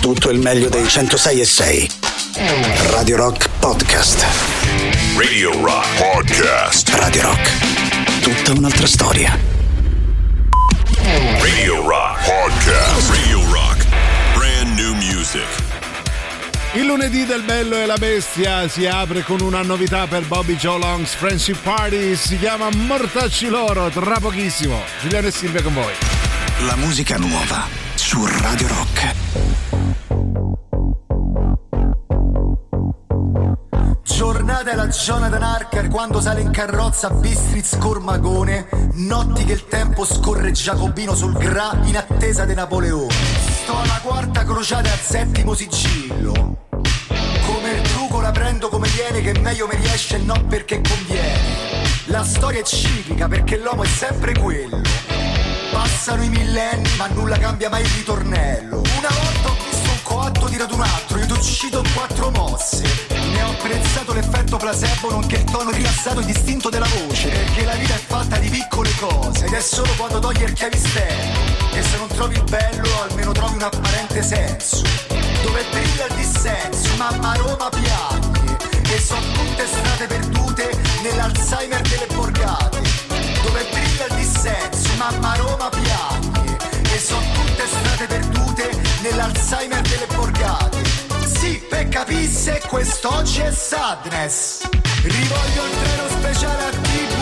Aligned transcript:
tutto 0.00 0.30
il 0.30 0.38
meglio 0.38 0.70
dei 0.70 0.88
106 0.88 1.40
e 1.40 1.44
6. 1.44 1.90
Radio 2.90 3.16
Rock 3.16 3.48
Podcast. 3.58 4.24
Radio 5.16 5.52
Rock 5.62 5.86
Podcast. 5.98 6.88
Radio 6.94 7.22
Rock. 7.22 8.20
Tutta 8.22 8.52
un'altra 8.58 8.86
storia. 8.86 9.38
Radio 11.38 11.86
Rock 11.86 12.24
Podcast. 12.24 13.10
Radio 13.10 13.52
Rock. 13.52 13.86
Brand 14.34 14.78
new 14.78 14.94
music. 14.94 15.46
Il 16.72 16.86
lunedì 16.86 17.26
del 17.26 17.42
Bello 17.42 17.76
e 17.76 17.84
la 17.84 17.96
Bestia 17.96 18.68
si 18.68 18.86
apre 18.86 19.22
con 19.22 19.40
una 19.40 19.60
novità 19.62 20.06
per 20.06 20.22
Bobby 20.22 20.56
Joe 20.56 20.78
Long's 20.78 21.12
Friendship 21.12 21.58
Party, 21.62 22.16
si 22.16 22.38
chiama 22.38 22.68
Mortacci 22.70 23.48
Loro, 23.48 23.90
tra 23.90 24.18
pochissimo. 24.18 24.82
Giuliano 25.02 25.26
e 25.26 25.30
Silvia 25.30 25.62
con 25.62 25.74
voi. 25.74 25.92
La 26.60 26.76
musica 26.76 27.18
nuova 27.18 27.66
su 27.94 28.24
Radio 28.24 28.68
Rock. 28.68 29.49
La 34.72 34.86
Jonathan 34.86 35.42
Harker 35.42 35.88
quando 35.88 36.20
sale 36.20 36.42
in 36.42 36.52
carrozza 36.52 37.08
a 37.08 37.10
Bistritz 37.10 37.76
Cormagone. 37.76 38.68
Notti 38.92 39.44
che 39.44 39.54
il 39.54 39.66
tempo 39.66 40.04
scorre 40.04 40.52
giacobino 40.52 41.14
sul 41.16 41.32
gra 41.32 41.76
in 41.84 41.96
attesa 41.96 42.44
di 42.44 42.54
Napoleone. 42.54 43.12
Sto 43.62 43.76
alla 43.76 43.98
quarta 44.00 44.44
crociata 44.44 44.92
al 44.92 44.98
settimo 44.98 45.54
sigillo. 45.54 46.66
Come 46.70 47.70
il 47.72 47.80
truco 47.88 48.20
la 48.20 48.30
prendo 48.30 48.68
come 48.68 48.88
viene 48.88 49.20
che 49.20 49.38
meglio 49.40 49.66
mi 49.66 49.74
riesce 49.74 50.16
e 50.16 50.18
non 50.18 50.46
perché 50.46 50.80
conviene. 50.80 51.88
La 52.06 52.22
storia 52.22 52.60
è 52.60 52.64
ciclica 52.64 53.26
perché 53.26 53.56
l'uomo 53.58 53.82
è 53.82 53.88
sempre 53.88 54.38
quello. 54.38 54.80
Passano 55.72 56.22
i 56.22 56.28
millenni 56.28 56.88
ma 56.96 57.08
nulla 57.08 57.36
cambia 57.38 57.68
mai 57.68 57.82
il 57.82 57.88
ritornello. 57.88 58.76
Una 58.76 59.08
volta 59.08 59.48
ho 59.48 59.56
visto 59.68 59.79
un 60.10 60.16
coatto 60.16 60.46
tirato 60.46 60.74
un 60.74 60.80
altro, 60.80 61.18
io 61.18 61.26
ti 61.26 61.32
uccido 61.32 61.82
quattro 61.94 62.30
mosse. 62.30 62.82
Ne 63.10 63.42
ho 63.42 63.50
apprezzato 63.50 64.12
l'effetto 64.12 64.56
placebo 64.56 65.10
nonché 65.10 65.36
il 65.36 65.44
tono 65.44 65.70
rilassato 65.70 66.20
e 66.20 66.24
distinto 66.24 66.68
della 66.68 66.88
voce. 66.88 67.28
Perché 67.28 67.64
la 67.64 67.74
vita 67.74 67.94
è 67.94 68.00
fatta 68.06 68.36
di 68.38 68.48
piccole 68.48 68.90
cose 68.98 69.46
ed 69.46 69.52
è 69.52 69.60
solo 69.60 69.92
quando 69.96 70.18
togli 70.18 70.42
il 70.42 70.52
chiavistello. 70.52 71.38
E 71.72 71.82
se 71.82 71.96
non 71.96 72.08
trovi 72.08 72.34
il 72.34 72.44
bello 72.44 73.02
almeno 73.02 73.32
trovi 73.32 73.54
un 73.54 73.62
apparente 73.62 74.22
senso. 74.22 74.82
Dove 75.42 75.64
brilla 75.70 76.06
il 76.06 76.14
dissenso, 76.14 76.96
mamma 76.96 77.34
Roma 77.34 77.68
piagne. 77.68 78.56
E 78.92 79.00
sono 79.00 79.24
tutte 79.32 79.66
strade 79.66 80.06
perdute 80.06 80.70
nell'Alzheimer 81.02 81.80
delle 81.82 82.06
borgate. 82.12 82.82
Dove 83.42 83.66
brilla 83.70 84.06
il 84.06 84.14
dissenso, 84.14 84.88
mamma 84.96 85.36
Roma 85.36 85.68
piagne. 85.68 86.56
E 86.92 86.98
sono 86.98 87.24
tutte 87.32 87.66
strade 87.66 88.06
perdute 88.06 88.70
nell'Alzheimer 89.02 89.89
capisse 91.90 92.62
quest'oggi 92.68 93.40
è 93.40 93.50
sadness. 93.50 94.68
Rivoglio 95.02 95.64
il 95.66 95.76
treno 95.82 96.08
speciale 96.08 96.64
a 96.64 96.70
Tiburtina. 96.70 97.19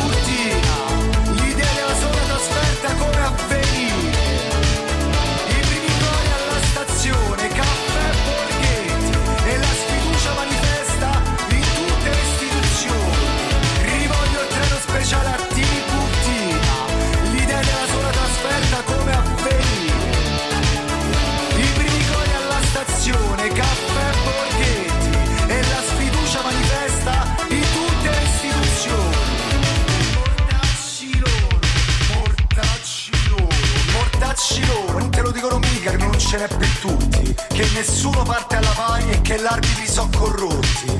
Ce 36.18 36.36
n'è 36.38 36.48
per 36.48 36.68
tutti 36.80 37.34
Che 37.48 37.68
nessuno 37.74 38.22
parte 38.22 38.56
alla 38.56 38.70
pari 38.70 39.10
e 39.10 39.20
che 39.22 39.38
l'arbitri 39.38 39.86
sono 39.86 40.10
corrotti 40.16 40.96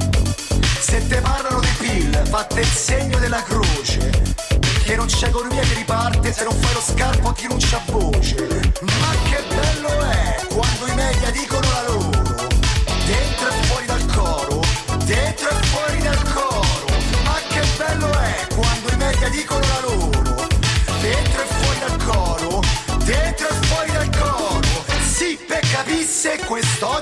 Se 0.81 1.07
te 1.07 1.21
parlano 1.21 1.61
di 1.61 1.69
pill, 1.79 2.25
fatte 2.27 2.61
il 2.61 2.67
segno 2.67 3.19
della 3.19 3.43
croce 3.43 4.47
che 4.89 4.97
non 4.97 5.05
c'è 5.05 5.29
economia 5.29 5.61
che 5.61 5.75
riparte 5.75 6.33
se 6.33 6.45
non 6.45 6.55
fai 6.55 6.73
lo 6.73 6.81
scarpo 6.81 7.33
ti 7.33 7.47
non 7.47 7.59
c'ha 7.61 7.79
voce. 7.89 8.35
Ma 8.81 9.29
che 9.29 9.45
bello 9.55 10.01
è 10.01 10.47
quando 10.49 10.87
i 10.87 10.95
media 10.95 11.31
dicono 11.31 11.69
la 11.71 11.83
loro. 11.89 12.28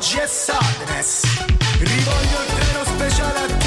Quest'oggi 0.06 0.18
è 0.18 0.26
sadness. 0.26 1.22
Rivoglio 1.78 2.42
il 2.42 2.52
treno 2.54 2.84
speciale 2.84 3.38
a 3.38 3.46
Tiburtina. 3.46 3.65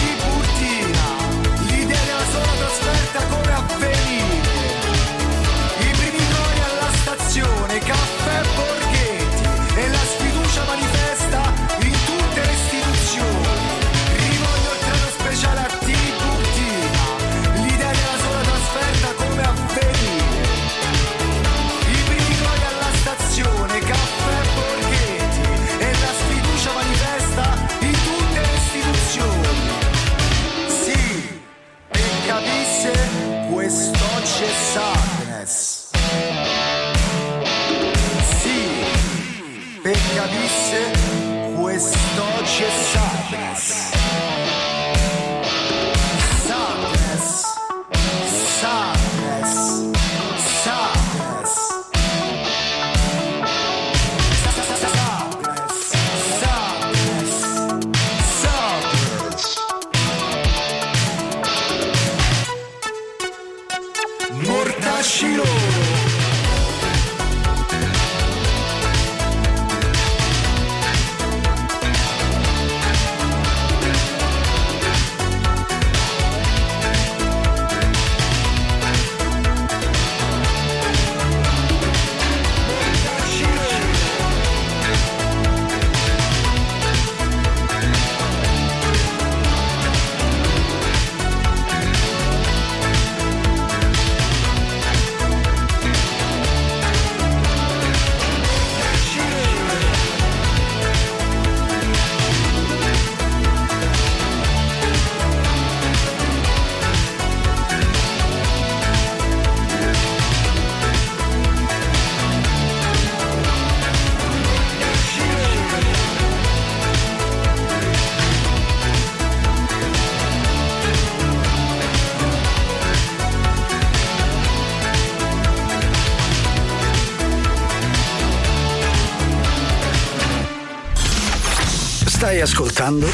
Ascoltando 132.89 133.07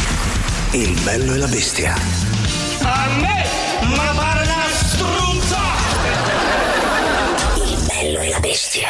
Il 0.71 0.99
bello 1.03 1.33
e 1.33 1.37
la 1.37 1.47
bestia. 1.47 1.93
A 2.81 3.07
me, 3.19 3.45
ma 3.95 4.13
pare 4.15 4.43
una 4.43 4.67
struzza! 4.71 5.59
Il 7.57 7.85
bello 7.85 8.19
e 8.19 8.29
la 8.29 8.39
bestia. 8.39 8.89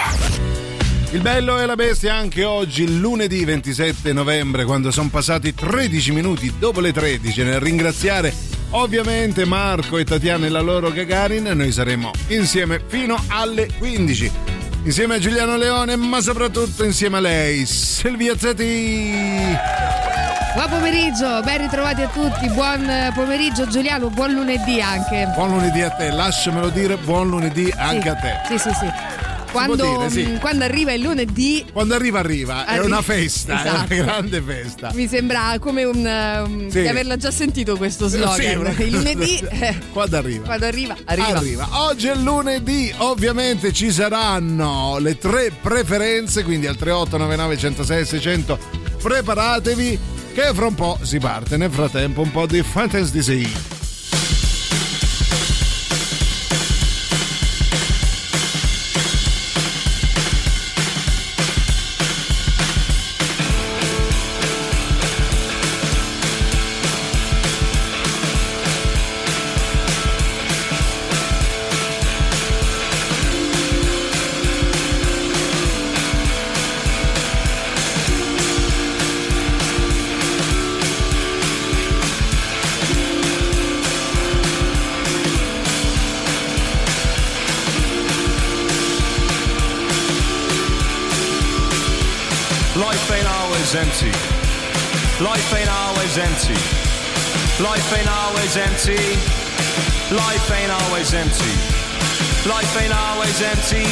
Il 1.11 1.21
bello 1.21 1.59
e 1.59 1.65
la 1.65 1.75
bestia 1.75 2.15
anche 2.15 2.43
oggi, 2.43 2.99
lunedì 2.99 3.43
27 3.45 4.13
novembre, 4.13 4.65
quando 4.65 4.91
sono 4.91 5.09
passati 5.09 5.53
13 5.53 6.11
minuti 6.11 6.53
dopo 6.59 6.81
le 6.81 6.91
13, 6.91 7.43
nel 7.43 7.59
ringraziare 7.59 8.33
ovviamente 8.71 9.45
Marco 9.45 9.97
e 9.97 10.03
Tatiana 10.03 10.45
e 10.45 10.49
la 10.49 10.61
loro 10.61 10.91
Gagarin, 10.91 11.51
noi 11.53 11.71
saremo 11.71 12.11
insieme 12.27 12.81
fino 12.85 13.23
alle 13.27 13.69
15. 13.77 14.31
Insieme 14.83 15.15
a 15.15 15.19
Giuliano 15.19 15.57
Leone, 15.57 15.95
ma 15.95 16.21
soprattutto 16.21 16.83
insieme 16.83 17.17
a 17.17 17.21
lei, 17.21 17.65
Silvia 17.65 18.37
Zetti. 18.37 19.74
Buon 20.55 20.69
pomeriggio, 20.69 21.41
ben 21.43 21.57
ritrovati 21.59 22.01
a 22.01 22.07
tutti, 22.07 22.47
buon 22.49 23.11
pomeriggio 23.13 23.67
Giuliano, 23.67 24.09
buon 24.09 24.31
lunedì 24.31 24.79
anche. 24.79 25.29
Buon 25.35 25.49
lunedì 25.49 25.81
a 25.81 25.89
te, 25.89 26.11
lasciamelo 26.11 26.69
dire, 26.69 26.95
buon 26.95 27.27
lunedì 27.29 27.71
anche 27.75 28.01
sì. 28.03 28.07
a 28.07 28.15
te. 28.15 28.41
Sì, 28.47 28.57
sì, 28.57 28.69
sì. 28.79 28.87
Quando, 29.51 29.75
dire, 29.75 30.09
sì. 30.09 30.23
mh, 30.31 30.39
quando 30.39 30.65
arriva 30.65 30.91
il 30.91 31.01
lunedì 31.01 31.65
Quando 31.71 31.93
arriva 31.95 32.19
arriva, 32.19 32.65
è 32.65 32.73
Arri- 32.75 32.85
una 32.85 33.01
festa, 33.01 33.57
Esatto. 33.59 33.93
è 33.93 33.99
una 33.99 34.11
grande 34.11 34.41
festa. 34.41 34.91
mi 34.93 35.07
sembra 35.07 35.55
come 35.59 35.83
un, 35.85 36.43
um, 36.45 36.69
Sì. 36.69 36.81
di 36.81 36.87
averla 36.89 37.15
già 37.15 37.31
sentito 37.31 37.75
questo 37.77 38.07
slogan. 38.07 38.73
Sì, 38.75 38.83
il 38.83 38.91
lunedì 38.91 39.37
eh, 39.49 39.75
Quando 39.91 40.17
arriva? 40.17 40.45
quando 40.45 40.65
arriva, 40.65 40.95
arriva. 41.05 41.67
Oggi 41.83 42.07
è 42.07 42.15
lunedì, 42.15 42.93
ovviamente 42.97 43.71
ci 43.73 43.91
saranno 43.91 44.97
le 44.99 45.17
tre 45.17 45.51
preferenze, 45.61 46.43
quindi 46.43 46.67
al 46.67 46.75
3899 46.77 47.57
106 47.57 48.05
600 48.05 48.59
preparatevi 49.01 49.99
che 50.35 50.53
fra 50.53 50.65
un 50.67 50.75
po' 50.75 50.97
si 51.01 51.17
parte. 51.17 51.55
Nel 51.55 51.71
frattempo 51.71 52.21
un 52.21 52.29
po' 52.29 52.45
di 52.45 52.61
fantasy. 52.61 53.43
Life 53.43 53.74
empty. 93.75 94.11
Life 95.19 95.53
ain't 95.53 95.69
always 95.69 96.17
empty. 96.17 96.55
Life 97.59 97.91
ain't 97.91 98.07
always 98.07 98.55
empty. 98.55 98.95
Life 100.15 100.47
ain't 100.51 100.71
always 100.71 101.13
empty. 101.13 101.55
Life 102.47 102.73
ain't 102.79 102.95
always 102.95 103.41
empty. 103.41 103.83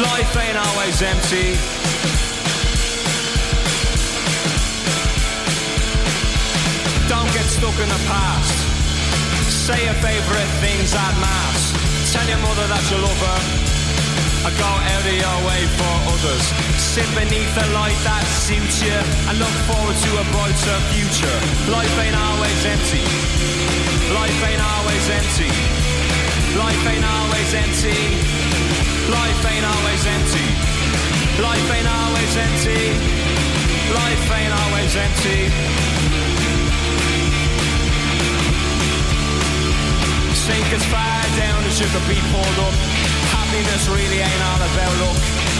Life 0.00 0.36
ain't 0.40 0.56
always 0.56 1.02
empty. 1.02 1.52
Don't 7.12 7.30
get 7.36 7.44
stuck 7.44 7.76
in 7.76 7.88
the 7.92 8.02
past. 8.08 8.56
Say 9.52 9.84
your 9.84 9.98
favorite 10.00 10.50
things 10.64 10.94
at 10.94 11.14
mass. 11.20 12.12
Tell 12.12 12.26
your 12.26 12.38
mother 12.38 12.66
that 12.72 12.84
you 12.88 12.96
love 13.04 13.20
her. 13.20 13.40
I 14.48 14.50
go 14.56 14.64
out 14.64 15.04
of 15.04 15.12
your 15.12 15.38
way 15.46 15.60
for 15.76 15.92
others. 16.14 16.71
Sit 16.92 17.08
beneath 17.16 17.48
the 17.56 17.64
light 17.72 17.96
that 18.04 18.20
suits 18.28 18.84
you 18.84 18.92
and 18.92 19.40
look 19.40 19.56
forward 19.64 19.96
to 19.96 20.10
a 20.12 20.24
brighter 20.28 20.76
future. 20.92 21.38
Life 21.72 21.88
ain't 22.04 22.12
always 22.12 22.60
empty. 22.68 23.00
Life 24.12 24.36
ain't 24.44 24.60
always 24.60 25.04
empty. 25.08 25.48
Life 26.52 26.84
ain't 26.92 27.00
always 27.00 27.48
empty. 27.56 27.96
Life 29.08 29.40
ain't 29.40 29.64
always 29.72 30.02
empty. 30.04 30.48
Life 31.40 31.68
ain't 31.72 31.88
always 31.88 32.32
empty. 32.36 32.82
Life 33.88 34.26
ain't 34.36 34.52
always 34.52 34.92
empty. 34.92 35.40
Sink 40.36 40.68
as 40.76 40.84
far 40.92 41.24
down 41.40 41.64
as 41.64 41.80
you 41.80 41.88
could 41.88 42.04
be 42.04 42.20
pulled 42.28 42.58
up. 42.68 42.76
Happiness 43.32 43.88
really 43.88 44.20
ain't 44.20 44.42
all 44.44 44.60
about 44.60 44.92
luck. 45.08 45.41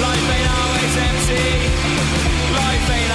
Life 0.00 0.28
ain't 0.34 0.50
always 0.58 0.96
empty. 0.96 1.46
Life 2.52 2.90
ain't. 2.90 3.08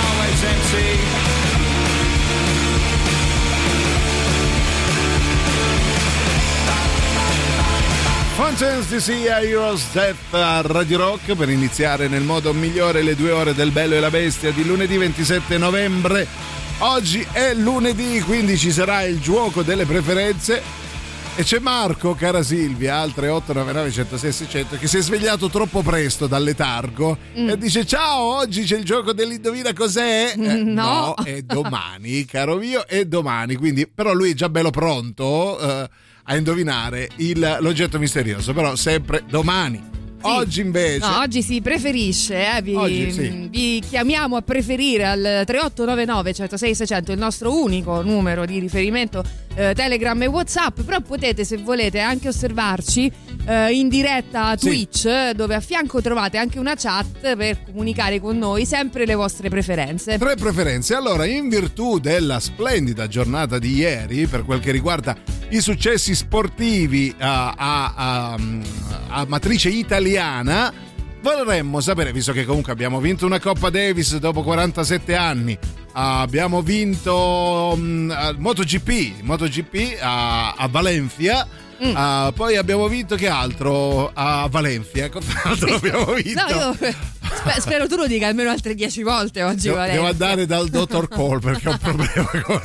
Fountains 8.36 8.88
DC 8.88 9.30
a 9.30 9.42
Heroes 9.42 9.92
Death 9.92 10.34
a 10.34 10.62
Radio 10.62 10.98
Rock 10.98 11.36
per 11.36 11.50
iniziare 11.50 12.08
nel 12.08 12.24
modo 12.24 12.52
migliore 12.52 13.04
le 13.04 13.16
due 13.16 13.32
ore 13.32 13.54
del 13.54 13.72
Bello 13.72 13.94
e 13.94 14.00
la 14.00 14.10
Bestia 14.10 14.52
di 14.52 14.66
lunedì 14.66 14.98
27 14.98 15.58
novembre. 15.58 16.28
Oggi 16.80 17.26
è 17.32 17.54
lunedì, 17.54 18.20
quindi 18.22 18.58
ci 18.58 18.72
sarà 18.72 19.04
il 19.04 19.20
gioco 19.22 19.62
delle 19.62 19.86
preferenze 19.86 20.62
E 21.36 21.42
c'è 21.44 21.58
Marco, 21.58 22.14
cara 22.14 22.44
Silvia, 22.44 23.00
al 23.00 23.12
3899 23.12 23.92
106 23.92 24.32
600, 24.32 24.78
che 24.78 24.88
si 24.88 24.98
è 24.98 25.02
svegliato 25.02 25.50
troppo 25.50 25.82
presto 25.82 26.28
dal 26.28 26.44
letargo 26.44 27.18
Mm. 27.36 27.50
e 27.50 27.58
dice 27.58 27.86
ciao, 27.88 28.36
oggi 28.38 28.62
c'è 28.64 28.78
il 28.78 28.84
gioco 28.84 29.14
dell'indovina 29.14 29.74
cos'è? 29.74 30.36
Eh, 30.38 30.54
No. 30.64 31.16
è 31.24 31.42
domani, 31.42 32.24
caro 32.26 32.58
mio, 32.58 32.86
è 32.86 33.06
domani. 33.06 33.56
Quindi, 33.56 33.88
però 33.88 34.14
lui 34.14 34.30
è 34.32 34.34
già 34.36 34.48
bello 34.48 34.70
pronto 34.70 35.60
eh, 35.60 35.90
a 36.26 36.36
indovinare 36.36 37.10
il- 37.16 37.58
l'oggetto 37.62 37.98
misterioso, 37.98 38.54
però 38.54 38.76
sempre 38.76 39.24
domani. 39.28 39.82
Oggi 40.26 40.62
invece... 40.62 41.00
No, 41.00 41.20
oggi 41.20 41.42
si 41.42 41.62
preferisce, 41.62 42.56
eh, 42.58 42.62
vi, 42.62 42.76
Oggi 42.76 43.12
sì. 43.12 43.48
vi 43.50 43.84
chiamiamo 43.88 44.36
a 44.38 44.42
preferire 44.42 45.06
al 45.06 45.20
3899 45.46 46.34
106 46.34 46.76
600, 46.76 47.12
il 47.12 47.18
nostro 47.18 47.62
unico 47.62 48.02
numero 48.02 48.46
di 48.46 48.60
riferimento 48.60 49.24
eh, 49.56 49.74
Telegram 49.76 50.20
e 50.22 50.28
Whatsapp, 50.28 50.82
però 50.82 51.00
potete 51.02 51.44
se 51.46 51.58
volete 51.58 52.00
anche 52.00 52.28
osservarci 52.30 53.12
eh, 53.46 53.72
in 53.74 53.90
diretta 53.90 54.48
a 54.48 54.58
Sì. 54.58 54.68
Twitch, 54.68 55.06
eh, 55.06 55.34
dove 55.36 55.56
a 55.56 55.60
fianco 55.60 56.02
trovate 56.02 56.38
anche 56.38 56.58
una 56.60 56.76
chat 56.76 57.36
per 57.36 57.64
comunicare 57.66 58.20
con 58.20 58.38
noi 58.38 58.66
sempre 58.66 59.06
le 59.06 59.16
vostre 59.16 59.50
preferenze. 59.50 60.18
Tre 60.18 60.36
preferenze. 60.36 60.96
Allora, 60.96 61.26
in 61.26 61.50
virtù 61.50 62.00
della 62.00 62.40
splendida 62.40 63.08
giornata 63.08 63.60
di 63.60 63.74
ieri, 63.76 64.26
per 64.28 64.44
quel 64.46 64.60
che 64.60 64.72
riguarda 64.72 65.16
i 65.50 65.60
successi 65.62 66.16
sportivi 66.16 67.14
a, 67.20 67.54
a- 67.56 67.94
a- 67.96 68.38
a 69.16 69.26
matrice 69.28 69.70
italiana, 69.70 70.12
vorremmo 71.22 71.80
sapere, 71.80 72.12
visto 72.12 72.34
che 72.34 72.46
comunque 72.46 72.72
abbiamo 72.72 73.00
vinto 73.00 73.26
una 73.26 73.40
Coppa 73.40 73.70
Davis 73.70 74.18
dopo 74.18 74.44
47 74.44 75.16
anni, 75.16 75.58
abbiamo 75.94 76.62
vinto 76.62 77.72
al 77.72 78.36
MotoGP, 78.38 79.22
MotoGP 79.22 79.98
a, 80.02 80.54
a 80.54 80.68
Valencia. 80.68 81.48
Mm. 81.84 81.94
ah, 81.96 82.32
poi 82.34 82.56
abbiamo 82.56 82.88
vinto 82.88 83.16
che 83.16 83.28
altro 83.28 84.12
a 84.14 84.48
Valencia? 84.50 85.10
Cos'altro 85.10 85.76
abbiamo 85.76 86.14
vinto? 86.14 86.42
No, 86.48 86.56
io 86.56 86.74
spe- 86.76 87.60
spero 87.60 87.88
tu 87.88 87.96
lo 87.96 88.08
dica 88.08 88.28
almeno 88.28 88.52
altre 88.52 88.76
dieci 88.76 89.02
volte 89.02 89.44
oggi. 89.44 89.70
Devo, 89.70 89.82
devo 89.82 90.08
andare 90.08 90.46
dal 90.46 90.70
dottor 90.70 91.08
Cole 91.08 91.40
perché 91.40 91.70
ho 91.70 91.72
un 91.72 91.78
problema 91.82 92.30
con. 92.44 92.62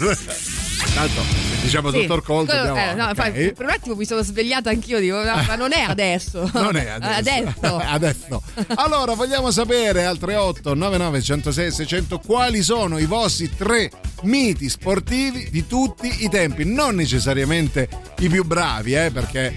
Tanto, 0.98 1.22
diciamo 1.62 1.92
Sì. 1.92 2.00
dottor 2.00 2.22
Cole. 2.24 2.46
Quello- 2.46 2.64
dobbiamo- 2.66 2.90
eh, 2.90 2.94
no, 2.94 3.04
ok. 3.04 3.08
infatti, 3.10 3.52
per 3.52 3.66
un 3.66 3.70
attimo 3.70 3.94
mi 3.94 4.04
sono 4.04 4.22
svegliata 4.22 4.70
anch'io, 4.70 4.98
dico, 4.98 5.22
no, 5.22 5.42
ma 5.46 5.54
non 5.54 5.72
è 5.72 5.82
adesso. 5.86 6.50
Non 6.52 6.74
è 6.74 6.88
adesso. 6.88 7.18
Adesso. 7.18 7.76
Adesso. 7.88 8.42
Allora, 8.74 9.14
vogliamo 9.14 9.52
sapere 9.52 10.04
al 10.04 10.18
38 10.18 10.74
99 10.74 11.22
106 11.22 11.70
600 11.70 12.18
quali 12.18 12.62
sono 12.64 12.98
i 12.98 13.04
vostri 13.06 13.48
tre 13.54 13.90
miti 14.22 14.68
sportivi 14.68 15.48
di 15.52 15.68
tutti 15.68 16.24
i 16.24 16.28
tempi, 16.28 16.64
non 16.64 16.96
necessariamente 16.96 17.88
i 18.18 18.28
più 18.28 18.42
bravi, 18.44 18.94
eh, 18.94 19.10
perché 19.12 19.54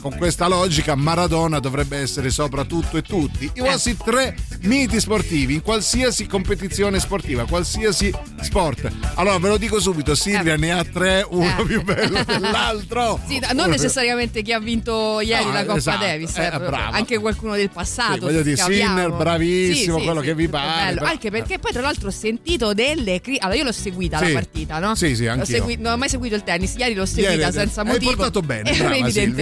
con 0.00 0.16
questa 0.16 0.48
logica 0.48 0.96
Maradona 0.96 1.60
dovrebbe 1.60 1.98
essere 1.98 2.30
sopra 2.30 2.64
tutto 2.64 2.96
e 2.96 3.02
tutti. 3.02 3.48
I 3.54 3.60
vostri 3.60 3.96
tre 3.96 4.34
miti 4.62 4.98
sportivi 4.98 5.54
in 5.54 5.62
qualsiasi 5.62 6.26
competizione 6.26 6.98
sportiva, 6.98 7.44
qualsiasi 7.46 8.12
sport. 8.40 8.90
Allora 9.14 9.38
ve 9.38 9.48
lo 9.48 9.56
dico 9.56 9.78
subito, 9.78 10.16
Silvia 10.16 10.54
Eh. 10.54 10.56
ne 10.56 10.72
ha 10.72 10.82
tre, 10.84 11.24
uno 11.28 11.60
Eh. 11.60 11.64
più 11.64 11.82
bello 11.84 12.22
dell'altro. 12.26 13.20
Sì, 13.28 13.40
non 13.54 13.70
necessariamente 13.70 14.42
chi 14.42 14.52
ha 14.52 14.58
vinto 14.58 15.20
ieri 15.20 15.44
No, 15.44 15.52
la 15.52 15.64
Coppa 15.64 15.78
esatto, 15.78 16.04
Davis, 16.04 16.36
eh, 16.38 16.46
eh, 16.46 16.88
anche 16.90 17.18
qualcuno 17.18 17.54
del 17.54 17.70
passato. 17.70 18.14
Sì, 18.14 18.18
voglio 18.20 18.42
dire, 18.42 18.56
capiamo. 18.56 18.96
Sinner, 18.96 19.12
bravissimo, 19.12 20.00
quello 20.02 20.20
che 20.20 20.34
vi 20.34 20.48
pare, 20.48 20.94
bello. 20.94 21.06
Anche 21.06 21.30
perché 21.30 21.58
poi, 21.60 21.70
tra 21.72 21.82
l'altro, 21.82 22.08
ho 22.08 22.12
sentito 22.12 22.74
delle. 22.74 23.20
cri- 23.20 23.38
Allora, 23.38 23.58
io 23.58 23.64
l'ho 23.64 23.72
seguita 23.72 24.18
Sì. 24.18 24.26
la 24.26 24.32
partita, 24.32 24.78
no? 24.80 24.94
Sì, 24.96 25.14
sì, 25.14 25.26
anch'io. 25.28 25.44
segui- 25.44 25.76
Non 25.78 25.92
ho 25.92 25.96
mai 25.96 26.08
seguito 26.08 26.34
il 26.34 26.42
tennis, 26.42 26.74
ieri 26.76 26.94
l'ho 26.94 27.06
seguita 27.06 27.32
Ieri- 27.32 27.52
senza 27.52 27.82
hai 27.82 27.86
motivo. 27.86 28.10
portato 28.16 28.40
bene, 28.42 28.72
brava, 28.76 28.96
evidentemente. 28.96 29.35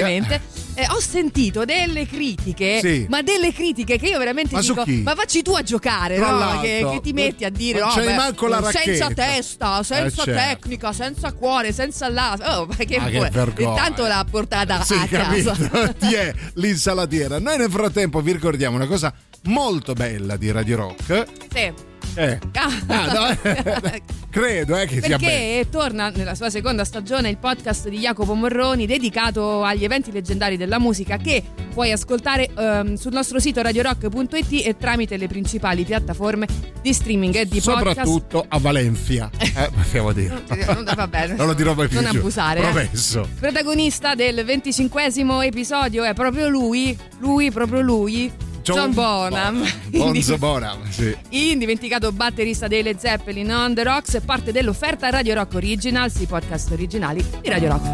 Eh, 0.77 0.87
ho 0.91 0.99
sentito 1.01 1.65
delle 1.65 2.05
critiche, 2.07 2.81
Sì. 2.81 3.07
ma 3.09 3.23
delle 3.23 3.53
critiche 3.53 3.97
che 3.97 4.07
io 4.07 4.19
veramente 4.19 4.55
Ma 4.57 4.61
su 4.63 4.73
dico: 4.73 4.83
chi? 4.85 5.03
ma 5.03 5.15
facci 5.15 5.41
tu 5.43 5.53
a 5.53 5.63
giocare, 5.63 6.17
no? 6.19 6.59
Che, 6.61 6.85
che 6.91 7.01
ti 7.01 7.13
metti 7.13 7.45
a 7.45 7.51
dire: 7.51 7.79
no, 7.79 7.87
c'hai 7.89 8.07
beh, 8.07 8.15
manco 8.17 8.49
la 8.49 8.61
senza 8.73 9.07
racchetta." 9.07 9.15
testa, 9.15 9.83
senza 9.85 10.23
Eh, 10.23 10.25
certo. 10.25 10.33
tecnica, 10.61 10.93
senza 10.93 11.33
cuore, 11.33 11.73
senza 11.73 12.09
là. 12.09 12.37
Oh, 12.59 12.67
ma 12.67 12.75
che 12.75 12.99
Ma 12.99 13.09
che 13.09 13.29
vergogna. 13.31 13.69
Intanto 13.69 14.07
l'ha 14.07 14.25
portata 14.29 14.83
Sì, 14.83 14.95
a 14.95 15.07
capito? 15.07 15.51
casa. 15.53 15.93
Ti 15.97 16.13
è 16.15 16.35
l'insalatiera. 16.55 17.39
Noi 17.39 17.57
nel 17.59 17.71
frattempo 17.71 18.21
vi 18.21 18.33
ricordiamo 18.33 18.75
una 18.75 18.87
cosa 18.87 19.15
molto 19.45 19.93
bella 19.93 20.37
di 20.37 20.51
Radio 20.51 20.77
Rock. 20.77 21.25
Sì. 21.55 21.73
Eh. 22.17 22.39
Ah, 22.55 23.13
no, 23.13 23.29
eh, 23.43 24.03
credo 24.31 24.77
eh, 24.77 24.87
che 24.87 25.01
sia 25.03 25.17
bello. 25.19 25.31
Perché 25.31 25.67
torna 25.71 26.11
nella 26.11 26.35
sua 26.35 26.49
seconda 26.49 26.85
stagione 26.85 27.29
il 27.29 27.39
podcast 27.39 27.89
di 27.89 27.99
Jacopo 27.99 28.35
Morroni 28.35 28.87
dedicato 28.87 29.63
agli 29.65 29.83
eventi 29.85 30.13
leggendari 30.13 30.57
della 30.57 30.79
musica 30.79 31.17
che 31.17 31.43
puoi 31.73 31.91
ascoltare 31.91 32.51
ehm, 32.57 32.95
sul 32.95 33.13
nostro 33.13 33.41
sito 33.41 33.63
radiorock.it 33.63 34.65
e 34.65 34.77
tramite 34.79 35.17
le 35.17 35.27
principali 35.27 35.83
piattaforme 35.85 36.47
di 36.81 36.93
streaming 36.93 37.35
e 37.35 37.47
di 37.47 37.61
podcast. 37.61 37.89
Soprattutto 38.07 38.45
a 38.47 38.59
Valencia. 38.59 39.31
Eh, 39.39 39.71
possiamo 39.75 40.13
dire. 40.13 40.43
Non- 40.67 40.93
va 40.95 41.09
bene. 41.09 41.35
Non 41.45 41.47
lo 41.47 41.55
dirò 41.55 41.75
mai 41.75 41.89
più. 41.89 42.01
Non 42.01 42.15
abusare. 42.17 42.61
eh. 42.61 42.63
Promesso. 42.63 43.29
Protagonista 43.41 44.15
del 44.15 44.45
venticinquesimo 44.45 45.43
episodio 45.43 46.05
è 46.05 46.15
proprio 46.15 46.49
lui, 46.49 46.97
lui, 47.19 47.51
proprio 47.51 47.81
lui, 47.81 48.31
John, 48.65 48.95
Bonham. 48.95 49.63
Bonzo 49.93 50.39
Bonham, 50.39 50.89
sì. 50.89 51.15
Indimenticato 51.29 52.11
batterista 52.13 52.67
dei 52.67 52.83
Led 52.83 52.99
Zeppelin 52.99 53.53
on 53.53 53.75
the 53.75 53.83
Rocks, 53.83 54.19
parte 54.25 54.53
dell'offerta 54.53 55.11
Radio 55.11 55.35
Rock 55.35 55.55
Originals, 55.55 56.19
i 56.21 56.27
podcast 56.27 56.71
originali 56.71 57.23
di 57.43 57.49
Radio 57.51 57.69
Rock. 57.69 57.85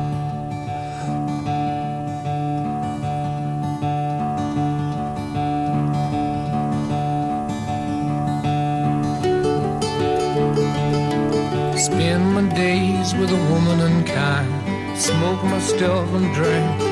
Spend 11.77 12.33
my 12.33 12.47
days 12.55 13.13
with 13.15 13.33
a 13.33 13.51
woman 13.51 13.81
unkind. 13.81 14.97
Smoke 14.97 15.43
my 15.47 15.59
stuff 15.59 16.13
and 16.15 16.33
drink 16.33 16.90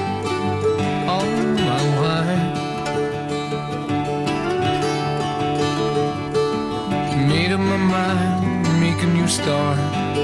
up 7.59 7.65
my 7.65 7.77
mind, 7.77 8.81
make 8.81 9.03
a 9.03 9.07
new 9.07 9.27
start. 9.27 9.79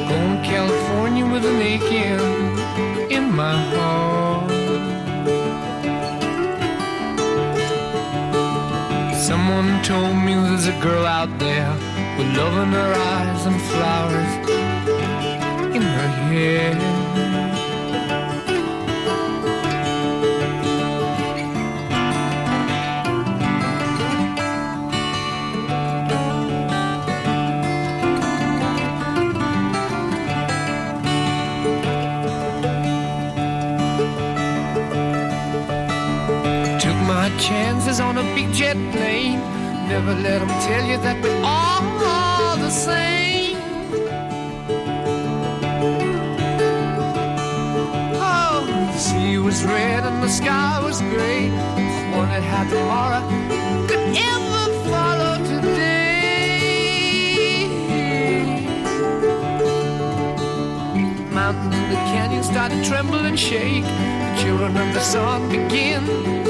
Going 0.08 0.42
to 0.42 0.48
California 0.48 1.26
with 1.26 1.44
an 1.44 1.60
aching 1.60 3.10
in 3.10 3.32
my 3.32 3.56
heart. 3.72 4.50
Someone 9.28 9.82
told 9.82 10.16
me 10.24 10.34
there's 10.34 10.66
a 10.66 10.78
girl 10.80 11.06
out 11.06 11.38
there 11.38 11.72
with 12.18 12.36
love 12.36 12.56
in 12.64 12.72
her 12.72 12.94
eyes 13.12 13.46
and 13.46 13.60
flowers 13.72 14.32
in 15.74 15.82
her 15.82 16.08
hair. 16.30 16.93
Jet 38.54 38.76
plane. 38.92 39.40
Never 39.88 40.14
let 40.14 40.38
them 40.38 40.48
tell 40.62 40.84
you 40.86 40.96
that 40.98 41.20
we're 41.22 41.42
all 41.42 42.56
the 42.56 42.70
same. 42.70 43.56
Oh, 48.14 48.64
the 48.64 48.98
sea 48.98 49.38
was 49.38 49.64
red 49.64 50.04
and 50.04 50.22
the 50.22 50.28
sky 50.28 50.80
was 50.84 51.00
gray. 51.00 51.50
I 51.50 52.16
wondered 52.16 52.44
how 52.44 52.64
tomorrow 52.70 53.22
could 53.88 54.04
ever 54.32 54.64
follow 54.88 55.34
today. 55.44 56.46
Mountains 61.32 61.74
and 61.74 61.90
the 61.92 62.00
canyons 62.12 62.46
started 62.46 62.84
to 62.84 62.88
tremble 62.88 63.26
and 63.26 63.38
shake. 63.38 63.82
The 63.82 64.42
children 64.42 64.76
of 64.76 64.94
the 64.94 65.00
sun 65.00 65.48
begin 65.48 66.43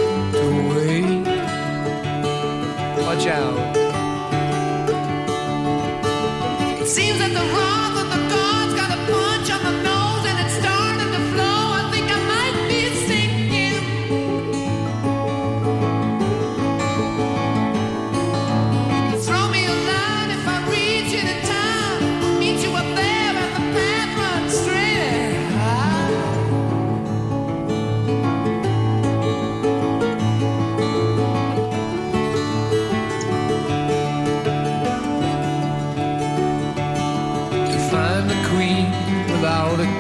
Watch 3.15 3.29
out. 3.29 3.84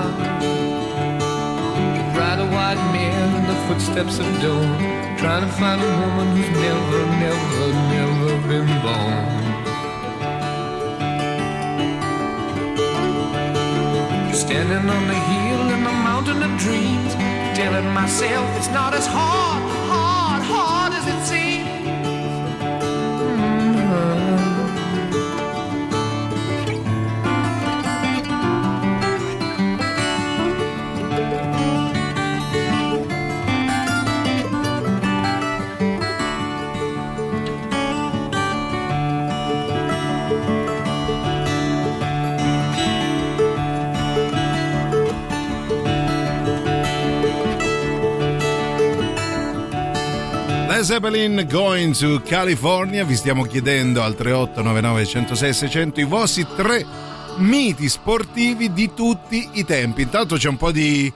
Ride 2.18 2.40
a 2.40 2.48
white 2.56 2.82
mare 2.94 3.28
in 3.40 3.46
the 3.52 3.58
footsteps 3.68 4.20
of 4.20 4.28
dawn, 4.42 4.80
trying 5.18 5.42
to 5.42 5.52
find 5.60 5.82
a 5.82 5.92
woman 6.02 6.28
who's 6.38 6.50
never, 6.68 7.02
never, 7.26 7.66
never 7.96 8.32
been 8.48 8.70
born. 8.84 9.26
Standing 14.34 14.90
on 14.90 15.08
the 15.08 15.20
hill 15.32 15.64
in 15.76 15.84
the 15.84 15.96
mountain 16.08 16.44
of 16.44 16.52
dreams, 16.58 17.14
telling 17.58 17.90
myself 17.94 18.48
it's 18.58 18.70
not 18.70 18.94
as 18.94 19.06
hard, 19.06 19.73
The 50.76 50.84
Zeppelin 50.84 51.46
Going 51.52 51.96
to 51.98 52.20
California. 52.26 53.04
Vi 53.06 53.16
stiamo 53.16 53.44
chiedendo 53.44 54.02
al 54.02 54.16
3899 54.16 55.06
106 55.06 55.54
600 55.54 56.00
i 56.00 56.04
vostri 56.04 56.48
tre 56.56 56.84
miti 57.38 57.88
sportivi 57.88 58.74
di 58.74 58.92
tutti 58.96 59.50
i 59.54 59.66
tempi. 59.66 60.02
Intanto 60.02 60.36
c'è 60.36 60.50
un 60.50 60.58
po' 60.58 60.72
di 60.72 61.12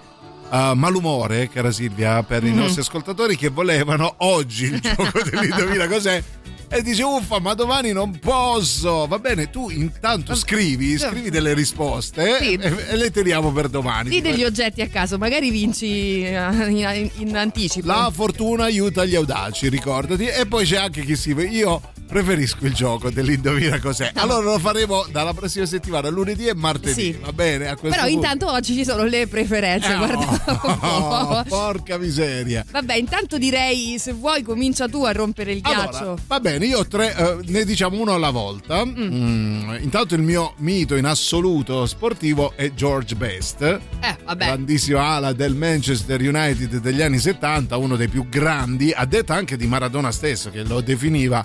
uh, 0.50 0.74
malumore, 0.74 1.50
cara 1.50 1.72
Silvia, 1.72 2.22
per 2.22 2.44
Mhm. 2.44 2.50
i 2.52 2.54
nostri 2.54 2.82
ascoltatori 2.82 3.36
che 3.36 3.50
volevano 3.50 4.14
oggi 4.18 4.66
il 4.66 4.80
gioco 4.80 5.22
dell'indovina 5.28 5.88
cos'è. 5.88 6.24
E 6.70 6.82
dice 6.84 7.02
uffa 7.04 7.40
ma 7.40 7.54
domani 7.54 7.94
non 7.94 8.20
posso 8.20 9.08
va 9.08 9.20
bene 9.20 9.50
tu 9.50 9.70
intanto 9.70 10.36
scrivi 10.36 10.98
scrivi 10.98 11.30
delle 11.30 11.54
risposte 11.54 12.40
Sì. 12.42 12.54
e, 12.56 12.76
e 12.90 12.96
le 12.98 13.10
teniamo 13.10 13.52
per 13.54 13.70
domani 13.70 14.10
Di 14.10 14.20
degli 14.22 14.44
oggetti 14.44 14.82
a 14.82 14.88
caso, 14.90 15.18
magari 15.18 15.50
vinci 15.50 16.24
eh, 16.24 16.36
in, 16.68 17.10
in 17.20 17.38
anticipo. 17.38 17.88
La 17.88 18.12
fortuna 18.14 18.66
aiuta 18.66 19.06
gli 19.06 19.16
audaci, 19.16 19.70
ricordati. 19.70 20.26
E 20.28 20.46
poi 20.46 20.66
c'è 20.66 20.78
anche 20.78 21.04
chi 21.04 21.16
si. 21.16 21.32
Io 21.32 21.82
preferisco 22.08 22.66
il 22.66 22.74
gioco 22.74 23.10
dell'indovina 23.10 23.80
cos'è. 23.80 24.12
Allora 24.16 24.52
lo 24.52 24.60
faremo 24.60 25.06
dalla 25.12 25.34
prossima 25.34 25.66
settimana, 25.66 26.10
lunedì 26.10 26.48
e 26.48 26.56
martedì. 26.56 27.02
Sì. 27.02 27.18
Va 27.22 27.34
bene? 27.34 27.68
A 27.68 27.76
questo 27.76 27.90
Però 27.98 28.04
punto. 28.10 28.26
intanto 28.28 28.52
oggi 28.52 28.74
ci 28.74 28.84
sono 28.86 29.04
le 29.04 29.28
preferenze, 29.28 29.94
Eh, 29.94 29.98
guarda 29.98 30.18
un 30.18 30.40
oh, 30.82 31.28
po'. 31.28 31.44
porca 31.48 31.98
miseria. 31.98 32.66
Vabbè, 32.70 32.96
intanto 32.96 33.38
direi 33.38 33.98
se 34.00 34.14
vuoi 34.14 34.42
comincia 34.44 34.88
tu 34.88 35.04
a 35.04 35.12
rompere 35.12 35.52
il 35.52 35.60
Allora, 35.64 35.88
ghiaccio. 35.90 36.18
va 36.28 36.40
bene, 36.40 36.66
io 36.66 36.80
ho 36.80 36.88
tre, 36.88 37.16
eh, 37.16 37.38
ne 37.46 37.66
diciamo 37.66 38.00
uno 38.00 38.14
alla 38.14 38.30
volta. 38.32 38.86
Mm, 38.86 39.76
Intanto 39.82 40.16
il 40.16 40.22
mio 40.22 40.54
mito 40.58 40.96
in 40.96 41.06
assoluto 41.06 41.86
sportivo 41.86 42.54
è 42.56 42.74
George 42.74 43.16
Best. 43.16 43.62
Eh, 43.62 43.80
vabbè. 44.24 44.46
grandissima 44.46 45.04
ala 45.08 45.34
del 45.34 45.56
Manchester 45.56 46.22
United 46.22 46.78
degli 46.80 47.02
anni 47.02 47.20
70, 47.20 47.76
uno 47.78 47.96
dei 47.96 48.08
più 48.08 48.28
grandi, 48.30 48.92
a 48.96 49.06
detta 49.06 49.34
anche 49.36 49.58
di 49.58 49.68
Maradona 49.68 50.12
stesso 50.12 50.50
che 50.50 50.64
lo 50.64 50.82
definiva. 50.82 51.44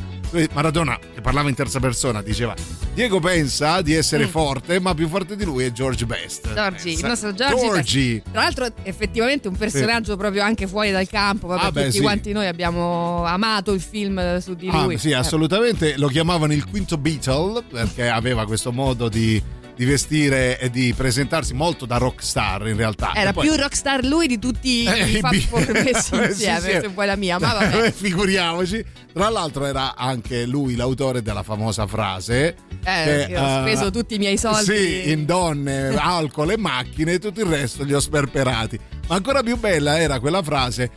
Maradona, 0.52 0.98
che 1.14 1.20
parlava 1.20 1.48
in 1.48 1.54
terza 1.54 1.80
persona, 1.80 2.20
diceva: 2.22 2.54
Diego 2.94 3.20
pensa 3.20 3.80
di 3.80 3.94
essere 3.94 4.26
forte, 4.26 4.78
ma 4.80 4.92
più 4.94 5.08
forte 5.08 5.34
di 5.34 5.44
lui 5.44 5.64
è 5.64 5.72
George 5.72 6.04
Best. 6.04 6.48
Mm. 6.50 6.54
Giorgi, 6.54 6.92
il 6.92 7.04
nostro 7.06 7.32
Giorgi. 7.34 7.56
Giorgi. 7.56 8.22
Tra 8.30 8.42
l'altro, 8.42 8.66
effettivamente 8.82 9.48
un 9.48 9.56
personaggio 9.56 10.16
proprio 10.16 10.42
anche 10.42 10.66
fuori 10.66 10.90
dal 10.90 11.08
campo. 11.08 11.46
Vabbè, 11.46 11.64
Ah, 11.64 11.70
beh, 11.72 11.84
tutti 11.84 11.96
sì. 11.96 12.02
quanti 12.02 12.32
noi 12.32 12.46
abbiamo 12.46 13.24
amato 13.24 13.72
il 13.72 13.80
film 13.80 14.38
su 14.40 14.54
di 14.54 14.68
Ah, 14.70 14.84
lui. 14.84 14.98
sì, 14.98 15.10
Eh. 15.10 15.14
assolutamente. 15.14 15.96
Lo 15.96 16.08
chiamavano 16.08 16.52
il 16.52 16.66
quinto 16.68 16.98
Beatle 16.98 17.62
perché 17.70 18.08
aveva 18.08 18.44
questo 18.44 18.72
modo 18.72 19.08
di, 19.08 19.42
di 19.74 19.84
vestire 19.84 20.58
e 20.58 20.70
di 20.70 20.92
presentarsi 20.94 21.54
molto 21.54 21.86
da 21.86 21.96
rockstar 21.96 22.66
in 22.68 22.76
realtà. 22.76 23.12
Era 23.14 23.32
poi- 23.32 23.46
più 23.46 23.56
rockstar 23.56 24.04
lui 24.04 24.26
di 24.26 24.38
tutti 24.38 24.84
Eh, 24.84 25.08
i 25.10 25.18
Fab 25.20 25.34
Four 25.34 25.72
messi 25.72 26.14
Eh, 26.22 26.26
insieme, 26.26 26.60
sì, 26.60 26.70
sì. 26.70 26.80
se 26.80 26.88
vuoi 26.88 27.06
la 27.06 27.16
mia, 27.16 27.38
ma 27.38 27.52
vabbè. 27.54 27.86
Eh, 27.86 27.92
Figuriamoci. 27.92 28.84
Tra 29.12 29.28
l'altro 29.28 29.66
era 29.66 29.94
anche 29.94 30.46
lui 30.46 30.74
l'autore 30.74 31.20
della 31.22 31.42
famosa 31.42 31.86
frase. 31.86 32.56
Eh, 32.84 33.26
io 33.28 33.42
ho 33.42 33.60
speso 33.60 33.90
tutti 33.90 34.14
i 34.14 34.18
miei 34.18 34.38
soldi. 34.38 34.64
Sì, 34.76 35.10
in 35.10 35.26
donne, 35.26 35.88
alcol 35.96 36.52
e 36.52 36.56
macchine 36.56 37.12
e 37.12 37.18
tutto 37.18 37.40
il 37.40 37.46
resto 37.46 37.84
li 37.84 37.92
ho 37.92 38.00
sperperati. 38.00 38.78
Ma 39.08 39.16
ancora 39.16 39.42
più 39.42 39.58
bella 39.58 39.98
era 39.98 40.18
quella 40.20 40.42
frase. 40.42 40.90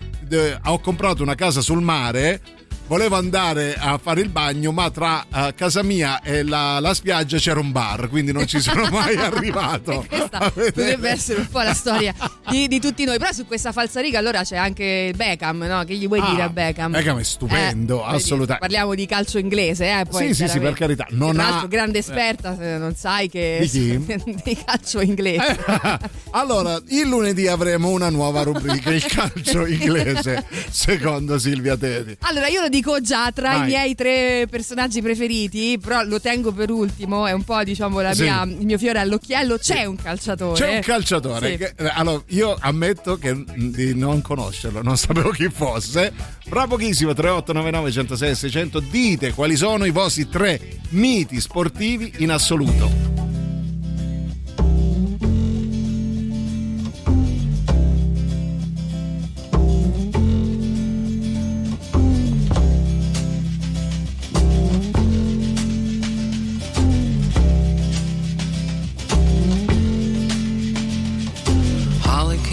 ho 0.64 0.80
comprato 0.80 1.24
una 1.24 1.36
casa 1.36 1.62
sul 1.62 1.82
mare. 1.82 2.40
Volevo 2.88 3.16
andare 3.16 3.74
a 3.76 3.98
fare 3.98 4.22
il 4.22 4.30
bagno, 4.30 4.72
ma 4.72 4.92
tra 4.92 5.26
eh, 5.34 5.54
casa 5.56 5.82
mia 5.82 6.22
e 6.22 6.44
la, 6.44 6.80
la 6.80 6.94
spiaggia 6.94 7.40
c'era 7.40 7.60
un 7.60 7.72
bar, 7.72 8.10
quindi 8.10 8.32
non 8.32 8.46
ci 8.46 8.60
sono 8.60 8.88
mai 8.94 9.16
arrivato. 9.16 10.06
Questa 10.08 10.52
potrebbe 10.54 11.10
essere 11.10 11.40
un 11.40 11.48
po' 11.50 11.62
la 11.62 11.74
storia 11.74 12.14
di, 12.48 12.68
di 12.68 12.80
tutti 12.80 13.04
noi. 13.04 13.18
Però 13.18 13.32
su 13.32 13.48
questa 13.48 13.72
falsariga 13.72 14.20
allora 14.20 14.44
c'è 14.44 14.58
anche 14.58 15.12
Beckham, 15.16 15.64
no? 15.64 15.84
Che 15.84 15.96
gli 15.96 16.08
vuoi 16.08 16.20
Ah, 16.20 16.30
dire 16.30 16.42
a 16.44 16.50
Beckham? 16.50 16.92
Beckham 16.92 17.18
è 17.18 17.24
stupendo, 17.24 18.04
vedi, 18.04 18.16
assolutamente. 18.18 18.60
Parliamo 18.60 18.94
di 18.94 19.06
calcio 19.08 19.40
inglese, 19.40 19.86
eh? 20.02 20.06
Poi, 20.08 20.28
Sì, 20.28 20.44
sì, 20.44 20.48
sì, 20.48 20.60
per 20.60 20.74
carità. 20.74 21.08
Non 21.10 21.40
ha- 21.40 21.66
grande 21.68 21.98
esperta, 21.98 22.56
se 22.56 22.78
non 22.78 22.94
sai 22.96 23.30
che 23.30 23.68
Di 23.70 23.98
di 24.44 24.58
calcio 24.64 25.02
inglese. 25.02 25.58
allora, 26.32 26.80
il 26.90 27.08
lunedì 27.08 27.48
avremo 27.48 27.90
una 27.90 28.10
nuova 28.10 28.44
rubrica, 28.44 28.92
il 28.92 29.04
calcio 29.08 29.66
inglese, 29.66 30.46
secondo 30.70 31.40
Silvia 31.40 31.76
Teti. 31.76 32.18
Allora, 32.20 32.48
io 32.48 32.62
lo 32.62 32.70
dico 32.76 33.00
già 33.00 33.32
tra 33.32 33.52
Vai. 33.54 33.62
i 33.62 33.66
miei 33.68 33.96
tre 33.96 34.48
personaggi 34.50 35.02
preferiti, 35.02 35.78
però 35.82 36.04
lo 36.04 36.20
tengo 36.20 36.52
per 36.52 36.70
ultimo, 36.72 37.26
è 37.26 37.32
un 37.32 37.44
po' 37.44 37.64
diciamo 37.64 38.02
la 38.02 38.14
Sì. 38.14 38.24
mia- 38.24 38.44
il 38.44 38.66
mio 38.66 38.78
fiore 38.78 39.00
all'occhiello. 39.00 39.58
C'è 39.58 39.86
un 39.86 39.96
calciatore. 39.96 40.60
C'è 40.60 40.76
un 40.76 40.82
calciatore 40.82 41.52
Sì. 41.52 41.58
che, 41.58 41.74
eh, 41.78 41.92
allora, 41.94 42.22
io 42.28 42.56
ammetto 42.60 43.18
che 43.18 43.34
mm, 43.34 43.44
di 43.72 43.96
non 43.96 44.22
conoscerlo, 44.22 44.82
non 44.82 44.98
sapevo 44.98 45.30
chi 45.30 45.50
fosse. 45.50 46.12
Fra 46.48 46.68
pochissimo 46.68 47.14
3899 47.14 47.92
106 47.92 48.36
600 48.36 48.80
dite 48.82 49.32
quali 49.34 49.56
sono 49.56 49.86
i 49.86 49.92
vostri 49.92 50.28
tre 50.30 50.60
miti 50.90 51.40
sportivi 51.40 52.14
in 52.18 52.32
assoluto. 52.32 53.35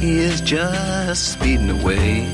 Jackie 0.00 0.18
is 0.18 0.40
just 0.40 1.32
speeding 1.32 1.68
away. 1.68 2.24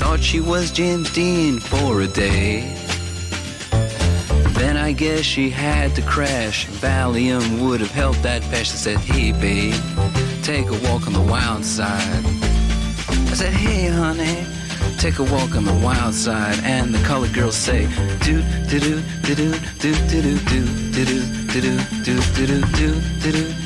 Thought 0.00 0.20
she 0.22 0.40
was 0.40 0.72
James 0.72 1.12
Dean 1.12 1.60
for 1.60 2.00
a 2.00 2.06
day. 2.06 2.74
Then 4.54 4.78
I 4.78 4.92
guess 4.92 5.20
she 5.20 5.50
had 5.50 5.94
to 5.96 6.00
crash. 6.00 6.66
Valium 6.80 7.60
would 7.60 7.80
have 7.80 7.90
helped 7.90 8.22
that 8.22 8.40
patch. 8.44 8.72
I 8.72 8.76
said, 8.86 8.96
Hey, 9.00 9.32
babe, 9.32 9.74
take 10.42 10.68
a 10.68 10.88
walk 10.88 11.06
on 11.08 11.12
the 11.12 11.20
wild 11.20 11.62
side. 11.62 12.24
I 13.10 13.34
said, 13.34 13.52
Hey, 13.52 13.88
honey, 13.88 14.46
take 14.96 15.18
a 15.18 15.24
walk 15.24 15.56
on 15.56 15.66
the 15.66 15.78
wild 15.84 16.14
side. 16.14 16.58
And 16.62 16.94
the 16.94 17.04
colored 17.04 17.34
girls 17.34 17.54
say, 17.54 17.86
Do, 18.24 18.40
do, 18.70 18.80
do, 18.80 19.02
do, 19.24 19.34
do, 19.34 19.52
do, 19.78 19.92
do, 20.08 20.38
do, 20.38 20.38
do, 20.38 20.64
do, 20.92 21.04
do, 21.04 21.60
do, 21.60 21.76
do, 22.02 22.16
do, 22.46 22.46
do, 22.46 23.00
do, 23.20 23.30
do, 23.30 23.65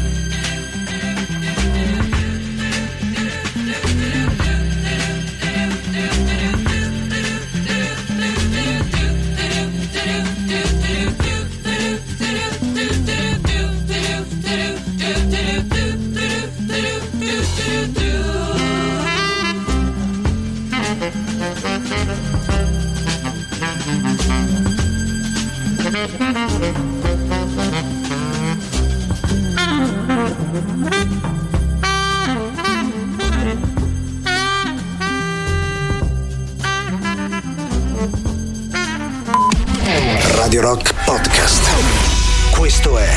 Radio 40.51 40.67
Rock 40.67 40.93
Podcast. 41.05 42.51
Questo 42.57 42.97
è 42.97 43.09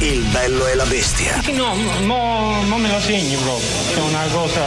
Il 0.00 0.24
bello 0.32 0.66
e 0.66 0.74
la 0.74 0.84
bestia. 0.86 1.40
No, 1.52 1.76
no, 2.00 2.64
non 2.64 2.80
me 2.80 2.90
la 2.90 3.00
segni 3.00 3.36
proprio. 3.36 3.68
È 3.94 4.00
una 4.00 4.26
cosa. 4.32 4.66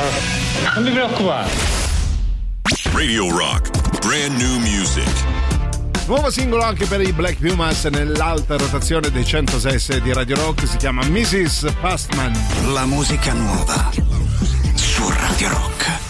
Non 0.75 0.83
mi 0.85 0.91
preoccupare. 0.91 1.49
Radio 2.93 3.29
Rock, 3.35 3.99
brand 3.99 4.39
new 4.39 4.59
music. 4.59 5.11
Nuovo 6.05 6.29
singolo 6.29 6.63
anche 6.63 6.85
per 6.85 7.01
i 7.01 7.11
Black 7.11 7.45
Pumas 7.45 7.83
nell'alta 7.83 8.55
rotazione 8.55 9.11
dei 9.11 9.25
106 9.25 9.99
di 9.99 10.13
Radio 10.13 10.37
Rock 10.37 10.65
si 10.65 10.77
chiama 10.77 11.03
Mrs. 11.03 11.65
Pastman. 11.81 12.31
La 12.71 12.85
musica 12.85 13.33
nuova 13.33 13.91
su 14.75 15.09
Radio 15.09 15.49
Rock. 15.49 16.00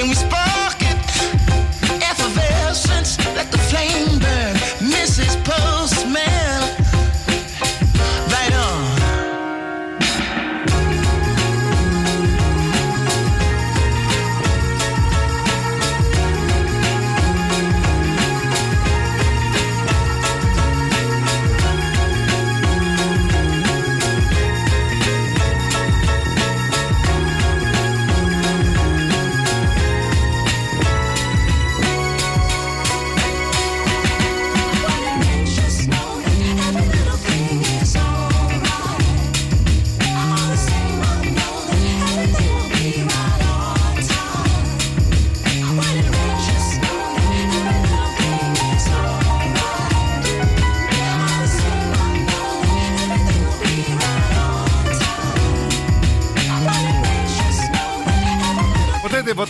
Can 0.00 0.08
we 0.08 0.14
spark 0.14 0.39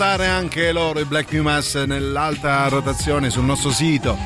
votare 0.01 0.29
anche 0.29 0.73
loro, 0.73 0.99
i 0.99 1.05
Black 1.05 1.29
Pumas, 1.29 1.75
nell'alta 1.75 2.67
rotazione 2.69 3.29
sul 3.29 3.45
nostro 3.45 3.71
sito 3.71 4.17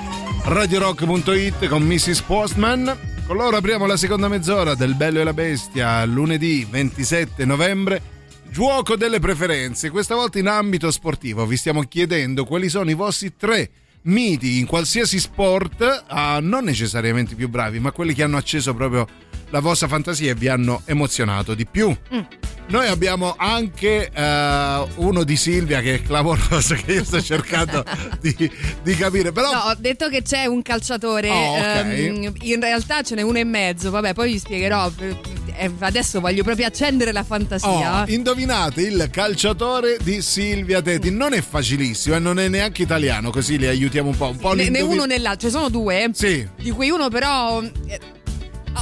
radiorock.it 0.44 1.66
con 1.66 1.82
Mrs. 1.82 2.20
Postman. 2.20 2.96
Con 3.26 3.37
loro 3.37 3.56
apriamo 3.56 3.84
la 3.84 3.96
seconda 3.96 4.28
mezz'ora 4.28 4.76
del 4.76 4.94
Bello 4.94 5.18
e 5.18 5.24
la 5.24 5.32
Bestia, 5.32 6.04
lunedì 6.04 6.64
27 6.64 7.44
novembre. 7.44 8.00
Gioco 8.48 8.94
delle 8.94 9.18
preferenze, 9.18 9.90
questa 9.90 10.14
volta 10.14 10.38
in 10.38 10.46
ambito 10.46 10.92
sportivo. 10.92 11.44
Vi 11.44 11.56
stiamo 11.56 11.82
chiedendo 11.82 12.44
quali 12.44 12.68
sono 12.68 12.88
i 12.90 12.94
vostri 12.94 13.34
tre 13.37 13.68
miti 14.02 14.60
in 14.60 14.66
qualsiasi 14.66 15.18
sport, 15.18 16.04
ah, 16.06 16.38
non 16.40 16.62
necessariamente 16.62 17.34
più 17.34 17.48
bravi, 17.48 17.80
ma 17.80 17.90
quelli 17.90 18.14
che 18.14 18.22
hanno 18.22 18.37
acceso 18.37 18.74
proprio 18.74 19.08
la 19.50 19.58
vostra 19.58 19.88
fantasia 19.88 20.30
e 20.30 20.34
vi 20.37 20.46
hanno 20.46 20.82
emozionato 20.84 21.52
di 21.52 21.66
più. 21.66 21.92
Noi 22.66 22.88
abbiamo 22.88 23.35
anche 23.37 24.11
eh, 24.12 24.85
uno 24.96 25.22
di 25.22 25.37
Silvia 25.37 25.81
che 25.81 25.96
è 25.96 26.03
clamoroso, 26.03 26.74
che 26.74 26.92
io 26.92 27.05
sto 27.05 27.20
cercando 27.22 27.85
di, 28.20 28.50
di 28.83 28.94
capire, 28.96 29.33
però... 29.33 29.53
No, 29.53 29.59
ho 29.70 29.74
detto 29.79 30.09
che 30.09 30.22
c'è 30.22 30.46
un 30.46 30.62
calciatore. 30.62 31.29
Oh, 31.29 31.57
ok. 31.57 31.62
ehm, 31.62 32.33
in 32.40 32.61
realtà 32.61 33.03
ce 33.03 33.14
n'è 33.16 33.22
uno 33.22 33.38
e 33.38 33.44
mezzo. 33.44 33.90
Vabbè, 33.90 34.14
poi 34.14 34.33
vi 34.33 34.38
spiegherò. 34.38 34.90
Eh, 35.57 35.70
Adesso 35.79 36.20
voglio 36.20 36.42
proprio 36.42 36.66
accendere 36.66 37.12
la 37.12 37.22
fantasia. 37.22 38.03
Oh, 38.03 38.05
indovinate 38.09 38.81
il 38.81 39.09
calciatore 39.11 39.98
di 40.03 40.20
Silvia 40.22 40.81
Teti. 40.83 41.11
Non 41.11 41.33
è 41.35 41.42
facilissimo 41.42 42.16
e 42.16 42.18
non 42.18 42.40
è 42.40 42.48
neanche 42.48 42.83
italiano, 42.83 43.31
così 43.31 43.59
li 43.59 43.66
aiutiamo 43.66 44.09
un 44.09 44.16
po'. 44.16 44.29
Un 44.31 44.38
po' 44.38 44.55
ne, 44.55 44.68
né 44.70 44.81
uno 44.81 45.05
né 45.05 45.18
l'altro, 45.18 45.48
ce 45.48 45.55
ne 45.55 45.62
sono 45.62 45.68
due. 45.68 46.11
Sì. 46.12 46.48
Di 46.61 46.70
cui 46.70 46.88
uno, 46.90 47.09
però. 47.09 47.62
eh, 47.62 48.00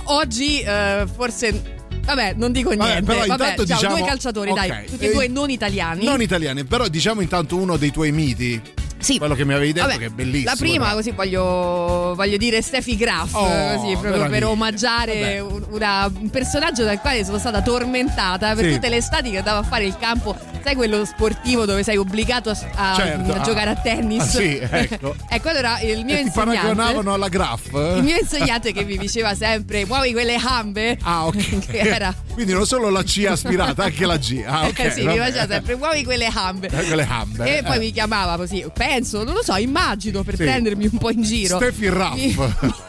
oggi 0.04 0.60
eh, 0.60 1.04
forse. 1.14 1.80
Vabbè, 2.04 2.34
non 2.36 2.52
dico 2.52 2.70
Vabbè, 2.70 2.82
niente. 2.84 3.02
però 3.04 3.18
Vabbè, 3.26 3.32
intanto 3.32 3.66
ciao, 3.66 3.76
diciamo- 3.76 3.96
due 3.96 4.06
calciatori, 4.06 4.50
ok. 4.50 4.66
dai, 4.66 4.86
tutti 4.86 5.04
e 5.06 5.12
due 5.12 5.28
non 5.28 5.50
italiani. 5.50 6.04
Non 6.04 6.20
italiani, 6.20 6.64
però 6.64 6.88
diciamo 6.88 7.20
intanto 7.20 7.56
uno 7.56 7.76
dei 7.76 7.90
tuoi 7.90 8.12
miti. 8.12 8.60
Sì. 9.02 9.18
Quello 9.18 9.34
che 9.34 9.44
mi 9.44 9.52
avevi 9.52 9.72
detto 9.72 9.86
Vabbè, 9.86 9.98
che 9.98 10.06
è 10.06 10.08
bellissimo. 10.10 10.50
La 10.50 10.56
prima, 10.56 10.84
tra- 10.86 10.94
così 10.94 11.10
voglio, 11.10 12.14
voglio 12.14 12.36
dire 12.36 12.62
Steffi 12.62 12.96
Graf, 12.96 13.34
Oh, 13.34 13.76
così, 13.76 13.96
proprio 14.00 14.28
per 14.28 14.44
omaggiare 14.46 15.40
un, 15.40 15.64
una- 15.70 16.10
un 16.18 16.30
personaggio 16.30 16.84
dal 16.84 17.00
quale 17.00 17.24
sono 17.24 17.38
stata 17.38 17.60
tormentata 17.62 18.54
per 18.54 18.64
Sì. 18.64 18.72
tutte 18.74 18.88
le 18.88 18.96
estati 18.96 19.30
che 19.30 19.38
andavo 19.38 19.58
a 19.60 19.62
fare 19.64 19.84
il 19.84 19.96
campo. 19.98 20.36
Sai 20.64 20.76
quello 20.76 21.04
sportivo 21.04 21.64
dove 21.66 21.82
sei 21.82 21.96
obbligato 21.96 22.50
a, 22.50 22.56
a- 22.74 22.94
Certo, 22.94 23.32
a 23.32 23.40
giocare 23.40 23.70
a 23.70 23.74
tennis? 23.74 24.22
Ah, 24.22 24.26
sì, 24.26 24.58
ecco. 24.60 25.14
ecco, 25.28 25.48
allora 25.48 25.80
il 25.80 26.04
mio 26.04 26.14
E 26.14 26.18
ti 26.18 26.26
insegnante. 26.26 26.30
paragonavano 26.60 27.12
alla 27.12 27.28
Graf? 27.28 27.66
Il 27.96 28.02
mio 28.04 28.16
insegnante 28.20 28.72
che 28.72 28.84
mi 28.84 28.96
diceva 28.96 29.34
sempre 29.34 29.84
muovi 29.86 30.12
quelle 30.12 30.36
gambe. 30.40 30.96
Ah, 31.02 31.26
ok. 31.26 31.66
era 31.74 32.14
Quindi 32.32 32.52
non 32.52 32.64
solo 32.66 32.88
la 32.90 33.02
C 33.02 33.26
aspirata, 33.28 33.84
anche 33.84 34.06
la 34.06 34.16
G. 34.16 34.42
Ah, 34.46 34.66
ok. 34.66 34.78
eh 34.78 34.90
sì, 34.90 35.00
mi 35.00 35.18
vabbè. 35.18 35.30
faceva 35.32 35.46
sempre 35.52 35.76
muovi 35.76 36.04
quelle 36.04 36.28
gambe. 36.32 36.68
Eh, 36.68 36.84
quelle 36.86 37.06
gambe, 37.06 37.44
E 37.44 37.56
eh. 37.58 37.62
poi 37.64 37.78
mi 37.78 37.90
chiamava 37.92 38.36
così, 38.36 38.64
penso, 38.92 39.24
non 39.24 39.34
lo 39.34 39.42
so, 39.42 39.54
immagino 39.56 40.22
per 40.22 40.36
Sì. 40.36 40.42
prendermi 40.42 40.88
un 40.90 40.98
po' 40.98 41.10
in 41.10 41.22
giro. 41.22 41.56
Steffi 41.56 41.88
Raff. 41.88 42.14
Mi, 42.14 42.36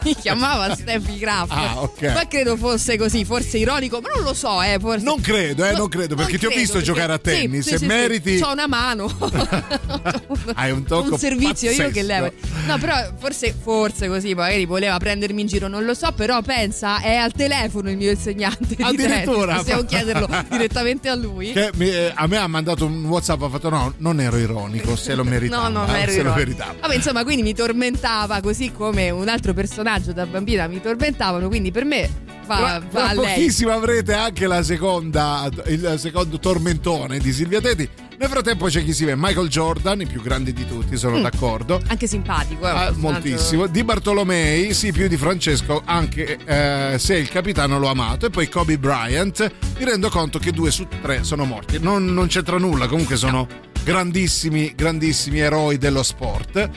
mi 0.04 0.14
chiamava 0.16 0.74
Steffi 0.74 1.18
Graff. 1.18 1.50
Ah, 1.50 1.80
ok. 1.82 2.02
Ma 2.12 2.26
credo 2.28 2.56
fosse 2.56 2.96
così, 2.98 3.24
forse 3.24 3.58
ironico, 3.58 4.00
ma 4.00 4.08
non 4.14 4.22
lo 4.22 4.34
so, 4.34 4.60
eh, 4.62 4.76
forse. 4.80 5.04
Non 5.04 5.20
credo, 5.20 5.64
eh, 5.64 5.72
non 5.72 5.88
credo, 5.88 6.14
perché 6.14 6.38
ti 6.38 6.44
ho 6.44 6.48
credo, 6.48 6.60
visto 6.60 6.78
perché- 6.78 6.92
giocare 6.92 7.12
a 7.14 7.18
tennis 7.18 7.66
sì, 7.68 7.74
e 7.74 7.78
sì, 7.78 7.86
meriti. 7.86 8.36
Sì, 8.36 8.42
C'ho 8.42 8.52
una 8.52 8.66
mano. 8.66 9.06
Hai 10.54 10.70
un 10.70 10.84
tocco 10.84 11.12
un 11.12 11.18
servizio 11.18 11.70
io 11.70 11.76
che 11.90 12.04
pazzesco. 12.04 12.06
levo. 12.06 12.32
No, 12.66 12.78
però 12.78 12.94
forse, 13.18 13.54
forse 13.58 14.08
così, 14.08 14.34
magari 14.34 14.64
voleva 14.66 14.96
prendermi 14.98 15.40
in 15.42 15.46
giro, 15.46 15.68
non 15.68 15.84
lo 15.84 15.94
so, 15.94 16.12
però 16.12 16.40
pensa, 16.42 17.00
è 17.00 17.14
al 17.16 17.32
telefono 17.32 17.90
il 17.90 17.96
mio 17.96 18.10
insegnante. 18.10 18.74
di 18.76 18.82
Addirittura? 18.82 19.46
tennis, 19.46 19.56
Possiamo 19.62 19.84
chiederlo 19.84 20.28
direttamente 20.50 21.08
a 21.08 21.14
lui. 21.14 21.52
Che 21.52 21.70
mi- 21.74 21.88
eh, 21.90 22.12
a 22.14 22.26
me 22.26 22.36
ha 22.38 22.46
mandato 22.46 22.84
un 22.86 23.04
WhatsApp, 23.04 23.42
ha 23.42 23.48
fatto 23.48 23.68
no, 23.70 23.94
non 23.98 24.20
ero 24.20 24.36
ironico, 24.36 24.96
se 24.96 25.14
lo 25.14 25.24
meritava. 25.24 25.68
No, 25.68 25.80
non 25.86 25.93
lo 26.06 26.12
ironico. 26.12 26.34
meritava. 26.34 26.74
Vabbè, 26.80 26.94
insomma, 26.94 27.22
quindi 27.24 27.42
mi 27.42 27.54
tormentava 27.54 28.40
così 28.40 28.72
come 28.72 29.10
un 29.10 29.28
altro 29.28 29.52
personaggio 29.54 30.12
da 30.12 30.26
bambina 30.26 30.66
mi 30.66 30.80
tormentavano, 30.80 31.48
quindi 31.48 31.70
per 31.70 31.84
me 31.84 32.23
va, 32.46 32.56
Tra, 32.56 32.82
va 32.90 33.00
tra 33.12 33.14
pochissimo 33.14 33.72
avrete 33.72 34.12
anche 34.14 34.46
la 34.46 34.62
seconda, 34.62 35.48
il 35.66 35.94
secondo 35.98 36.38
tormentone 36.38 37.18
di 37.18 37.32
Silvia 37.32 37.60
Teti. 37.60 37.88
Nel 38.16 38.28
frattempo 38.28 38.66
c'è 38.66 38.84
chi 38.84 38.92
si 38.92 39.04
vede 39.04 39.16
Michael 39.20 39.48
Jordan, 39.48 40.00
il 40.00 40.06
più 40.06 40.22
grande 40.22 40.52
di 40.52 40.64
tutti, 40.66 40.96
sono 40.96 41.18
Mm. 41.18 41.22
d'accordo. 41.22 41.82
Anche 41.88 42.06
simpatico, 42.06 42.64
eh, 42.66 42.70
Ah, 42.70 42.92
moltissimo. 42.94 43.66
Di 43.66 43.82
Bartolomei, 43.82 44.72
sì, 44.72 44.92
più 44.92 45.08
di 45.08 45.16
Francesco, 45.16 45.82
anche 45.84 46.38
eh, 46.44 46.96
se 46.98 47.16
il 47.16 47.28
capitano 47.28 47.78
l'ho 47.78 47.88
amato. 47.88 48.26
E 48.26 48.30
poi 48.30 48.48
Kobe 48.48 48.78
Bryant. 48.78 49.50
Mi 49.78 49.84
rendo 49.84 50.08
conto 50.10 50.38
che 50.38 50.52
due 50.52 50.70
su 50.70 50.86
tre 51.02 51.24
sono 51.24 51.44
morti. 51.44 51.78
Non, 51.80 52.04
non 52.14 52.28
c'entra 52.28 52.56
nulla, 52.56 52.86
comunque 52.86 53.16
sono 53.16 53.48
grandissimi, 53.82 54.72
grandissimi 54.76 55.40
eroi 55.40 55.76
dello 55.76 56.02
sport. 56.04 56.70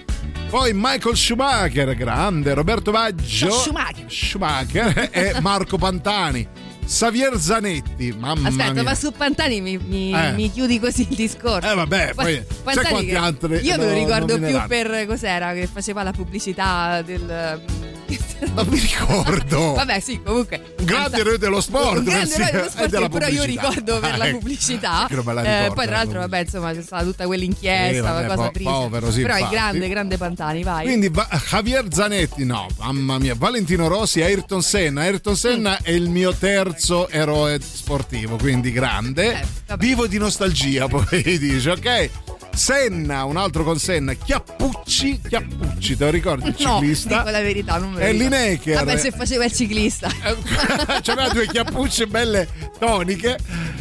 Poi 0.50 0.72
Michael 0.74 1.16
Schumacher, 1.18 1.94
grande, 1.96 2.54
Roberto 2.54 2.92
Baggio, 2.92 3.52
Schumacher. 3.52 4.06
Schumacher 4.08 5.10
e 5.12 5.34
Marco 5.58 5.78
Pantani. 5.80 6.48
Xavier 6.86 7.36
Zanetti, 7.40 8.16
mamma 8.18 8.48
Aspetta, 8.48 8.74
mia. 8.74 8.84
ma 8.84 8.94
su 8.96 9.12
Pantani 9.12 9.60
mi, 9.60 9.78
mi- 9.78 10.14
Eh. 10.14 10.32
mi 10.34 10.52
chiudi 10.52 10.80
così 10.80 11.02
il 11.10 11.16
discorso. 11.16 11.70
Eh, 11.70 11.74
vabbè, 11.74 12.14
poi 12.16 12.34
sai 12.36 12.46
Pantani 12.64 12.88
quanti 12.90 13.06
che- 13.08 13.16
altri 13.18 13.56
Io 13.66 13.78
me 13.78 13.86
lo 13.86 13.94
ricordo 13.94 14.38
più 14.40 14.62
per 14.68 15.06
cos'era 15.08 15.52
che 15.54 15.68
faceva 15.68 16.04
la 16.04 16.12
pubblicità 16.12 17.02
del. 17.02 17.62
Non 18.54 18.68
mi 18.68 18.80
ricordo. 18.80 19.74
Vabbè, 19.74 20.00
sì, 20.00 20.22
comunque. 20.24 20.76
Un 20.80 20.86
grande 20.86 21.18
eroe 21.18 21.38
dello 21.38 21.60
sport. 21.62 21.98
Un 21.98 22.04
grande 22.04 22.34
eroe 22.36 22.52
dello 22.52 22.70
sport 22.70 22.90
della 22.90 23.08
che 23.08 23.18
però 23.18 23.28
io 23.28 23.44
ricordo 23.44 24.00
per 24.00 24.14
Ah, 24.14 24.18
la 24.18 24.28
ecco. 24.28 24.38
pubblicità. 24.38 25.08
Me 25.10 25.34
la 25.34 25.42
Eh, 25.44 25.54
ricordo, 25.58 25.74
poi 25.74 25.86
tra 25.86 25.96
l'altro, 25.96 26.14
la 26.14 26.20
vabbè, 26.22 26.40
insomma, 26.40 26.74
c'è 26.74 26.82
stata 26.82 27.04
tutta 27.04 27.26
quell'inchiesta, 27.26 28.02
vabbè, 28.12 28.26
una 28.26 28.36
cosa 28.36 28.48
po- 28.48 28.52
triste. 28.54 28.72
povero, 28.72 29.12
sì, 29.12 29.22
però 29.22 29.34
è 29.34 29.38
infatti. 29.40 29.56
grande, 29.56 29.90
grande 29.90 30.18
Pantani, 30.18 30.64
vai. 30.64 30.84
Quindi 30.86 31.10
va- 31.10 31.28
Javier 31.50 31.86
Zanetti, 31.92 32.46
no, 32.46 32.68
mamma 32.78 33.18
mia, 33.18 33.36
Valentino 33.36 33.88
Rossi, 33.88 34.22
Ayrton 34.22 34.62
Senna. 34.62 35.02
Ayrton 35.02 35.36
Senna 35.36 35.80
è 35.82 35.92
il 35.92 36.10
mio 36.10 36.34
terzo 36.34 37.10
eroe 37.10 37.60
sportivo, 37.62 38.38
quindi 38.38 38.72
grande. 38.72 39.46
Vivo 39.78 40.08
di 40.08 40.18
nostalgia, 40.18 40.88
poi 40.90 41.38
dice, 41.38 41.72
ok? 41.72 42.10
Senna, 42.58 43.24
un 43.24 43.38
altro 43.38 43.64
con 43.64 43.78
Senna, 43.78 44.14
Chiappucci, 44.14 45.22
Chiappucci, 45.28 45.96
te 45.96 46.04
lo 46.06 46.10
ricordi 46.10 46.50
il 46.50 46.56
No, 46.60 46.80
ciclista? 46.80 47.18
dico 47.20 47.30
la 47.30 47.42
verità, 47.42 47.78
non 47.78 47.92
me 47.92 48.00
lo 48.00 48.06
E. 48.06 48.14
Lineker. 48.14 48.76
Vabbè, 48.84 48.98
se 48.98 49.12
faceva 49.12 49.46
il 49.46 49.54
ciclista. 49.54 50.10
C'aveva 51.02 51.30
due 51.30 51.48
chiappucce 51.48 52.08
belle 52.08 52.48
toniche. 52.80 53.38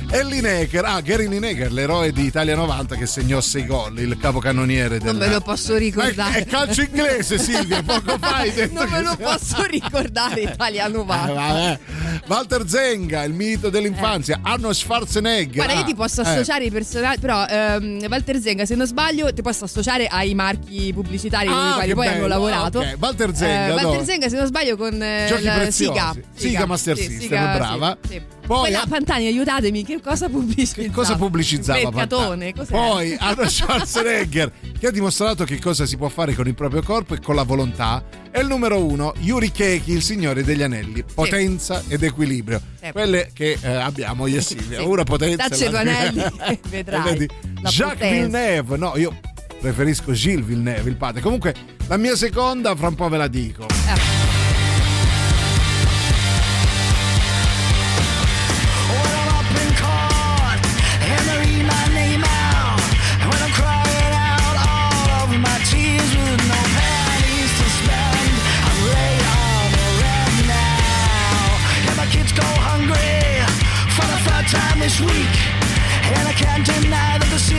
E 0.09 0.23
Lineker, 0.25 0.85
ah, 0.85 1.01
Gary 1.01 1.27
Lineker, 1.27 1.73
l'eroe 1.73 2.13
di 2.13 2.25
Italia 2.27 2.55
90 2.55 2.95
che 2.95 3.07
segnò 3.07 3.41
sei 3.41 3.67
gol, 3.67 3.99
il 3.99 4.17
capocannoniere 4.17 4.99
del 5.01 5.17
Non 5.17 5.27
me 5.27 5.33
lo 5.33 5.41
posso 5.41 5.73
Ma 5.73 5.79
ricordare. 5.79 6.39
È, 6.39 6.43
è 6.43 6.47
calcio 6.47 6.83
inglese, 6.83 7.39
Silvia. 7.41 7.83
Poco 7.83 8.17
fa 8.19 8.37
hai 8.37 8.53
detto 8.53 8.75
non 8.85 8.89
me 8.91 9.03
lo 9.03 9.17
posso 9.17 9.65
ricordare 9.65 10.43
Italia 10.43 10.87
90. 10.87 11.73
Eh. 11.73 11.79
Walter 12.29 12.69
Zenga, 12.69 13.25
il 13.25 13.33
mito 13.33 13.69
dell'infanzia. 13.69 14.41
Arnold 14.43 14.75
Schwarzenegger. 14.75 15.55
Guarda, 15.57 15.73
io 15.73 15.81
Ah, 15.81 15.85
ti 15.85 15.95
posso 15.95 16.23
eh. 16.23 16.29
associare 16.29 16.65
i 16.67 16.71
personaggi, 16.71 17.19
però 17.21 17.45
ehm, 17.47 18.07
Walter 18.09 18.41
Zenga, 18.41 18.65
se 18.67 18.75
non 18.75 18.87
sbaglio, 18.87 19.33
ti 19.33 19.43
posso 19.43 19.65
associare 19.65 20.07
ai 20.07 20.35
marchi 20.35 20.93
pubblicitari 20.93 21.47
con 21.47 21.57
Ah, 21.57 21.71
i 21.71 21.75
quali 21.75 21.95
poi 21.95 22.05
bello. 22.07 22.17
hanno 22.19 22.27
lavorato. 22.27 22.81
Ah, 22.81 22.83
ok. 22.93 22.97
Walter 23.01 23.35
Zenga, 23.37 23.67
Eh, 23.67 23.71
Walter 23.71 23.85
dove? 23.91 24.05
Zenga, 24.05 24.29
se 24.29 24.37
non 24.37 24.47
sbaglio, 24.47 24.77
con 24.77 25.03
eh, 25.03 25.27
Giochi 25.29 25.43
la 25.45 25.55
preziosi. 25.55 25.85
Siga. 26.01 26.15
Siga 26.35 26.67
Master 26.67 26.97
sì, 26.97 27.03
System, 27.03 27.21
Siga, 27.21 27.55
brava. 27.55 27.99
sì, 28.03 28.09
sì. 28.13 28.23
Poi 28.47 28.61
Quella 28.61 28.85
Pantani, 28.89 29.27
aiutatemi, 29.27 29.85
che 29.85 30.01
cosa 30.01 30.29
pubblicizzava? 30.29 30.87
Che 30.87 30.95
cosa 30.95 31.17
pubblicizzava 31.17 31.81
Mercatone? 31.81 32.53
Poi 32.69 33.17
Arnold 33.19 33.49
Schwarzenegger 33.49 34.53
che 34.79 34.87
ha 34.87 34.91
dimostrato 34.93 35.43
che 35.45 35.59
cosa 35.59 35.85
si 35.85 35.97
può 35.97 36.09
fare 36.09 36.33
con 36.35 36.47
il 36.47 36.55
proprio 36.55 36.81
corpo 36.83 37.15
e 37.15 37.21
con 37.21 37.35
la 37.35 37.43
volontà. 37.43 38.05
E 38.37 38.41
il 38.41 38.49
numero 38.49 38.85
uno, 38.85 39.15
Yuri 39.21 39.51
Keiki, 39.51 39.93
il 39.93 40.03
signore 40.03 40.45
degli 40.45 40.63
anelli. 40.63 41.03
Potenza 41.03 41.83
ed 41.89 42.03
equilibrio. 42.03 42.61
Sì. 42.79 42.93
Quelle 42.93 43.31
che 43.33 43.57
eh, 43.59 43.67
abbiamo 43.67 44.27
io 44.27 44.37
e 44.37 44.43
Silvia. 44.43 44.81
Sì. 44.81 44.85
Una 44.85 45.05
potenza. 45.05 45.49
Dacci 45.49 45.65
e 45.65 45.69
due 45.71 45.79
anelli 45.79 46.23
vedrai 46.69 47.27
Jacques 47.63 47.93
potenza. 47.95 48.11
Villeneuve. 48.11 48.77
No, 48.77 48.93
io 48.99 49.19
preferisco 49.59 50.13
Gilles 50.13 50.45
Villeneuve, 50.45 50.91
il 50.91 50.97
padre. 50.97 51.23
Comunque, 51.23 51.55
la 51.87 51.97
mia 51.97 52.15
seconda, 52.15 52.77
fra 52.77 52.89
un 52.89 52.95
po' 52.95 53.09
ve 53.09 53.17
la 53.17 53.29
dico. 53.29 53.65
When 53.65 54.26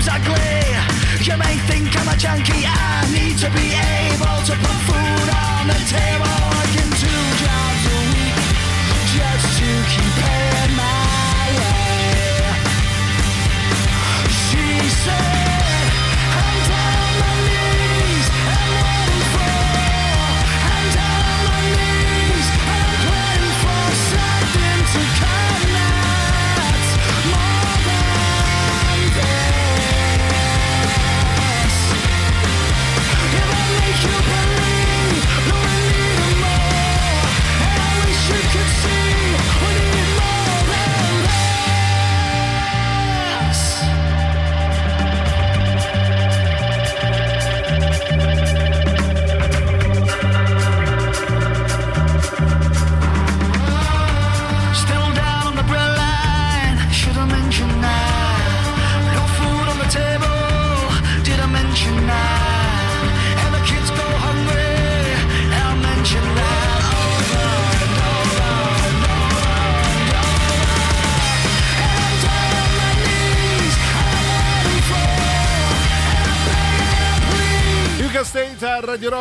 seems 0.05 0.17
ugly? 0.17 1.25
You 1.25 1.37
may 1.39 1.57
think 1.69 1.89
I'm 1.99 2.09
a 2.09 2.17
junkie. 2.17 2.65
I 2.67 3.09
need 3.13 3.39
to 3.39 3.51
be 3.51 3.73
able 3.73 4.41
to 4.45 4.55
put 4.57 4.79
food 4.89 5.29
on 5.33 5.69
the 5.69 5.81
table, 5.89 6.24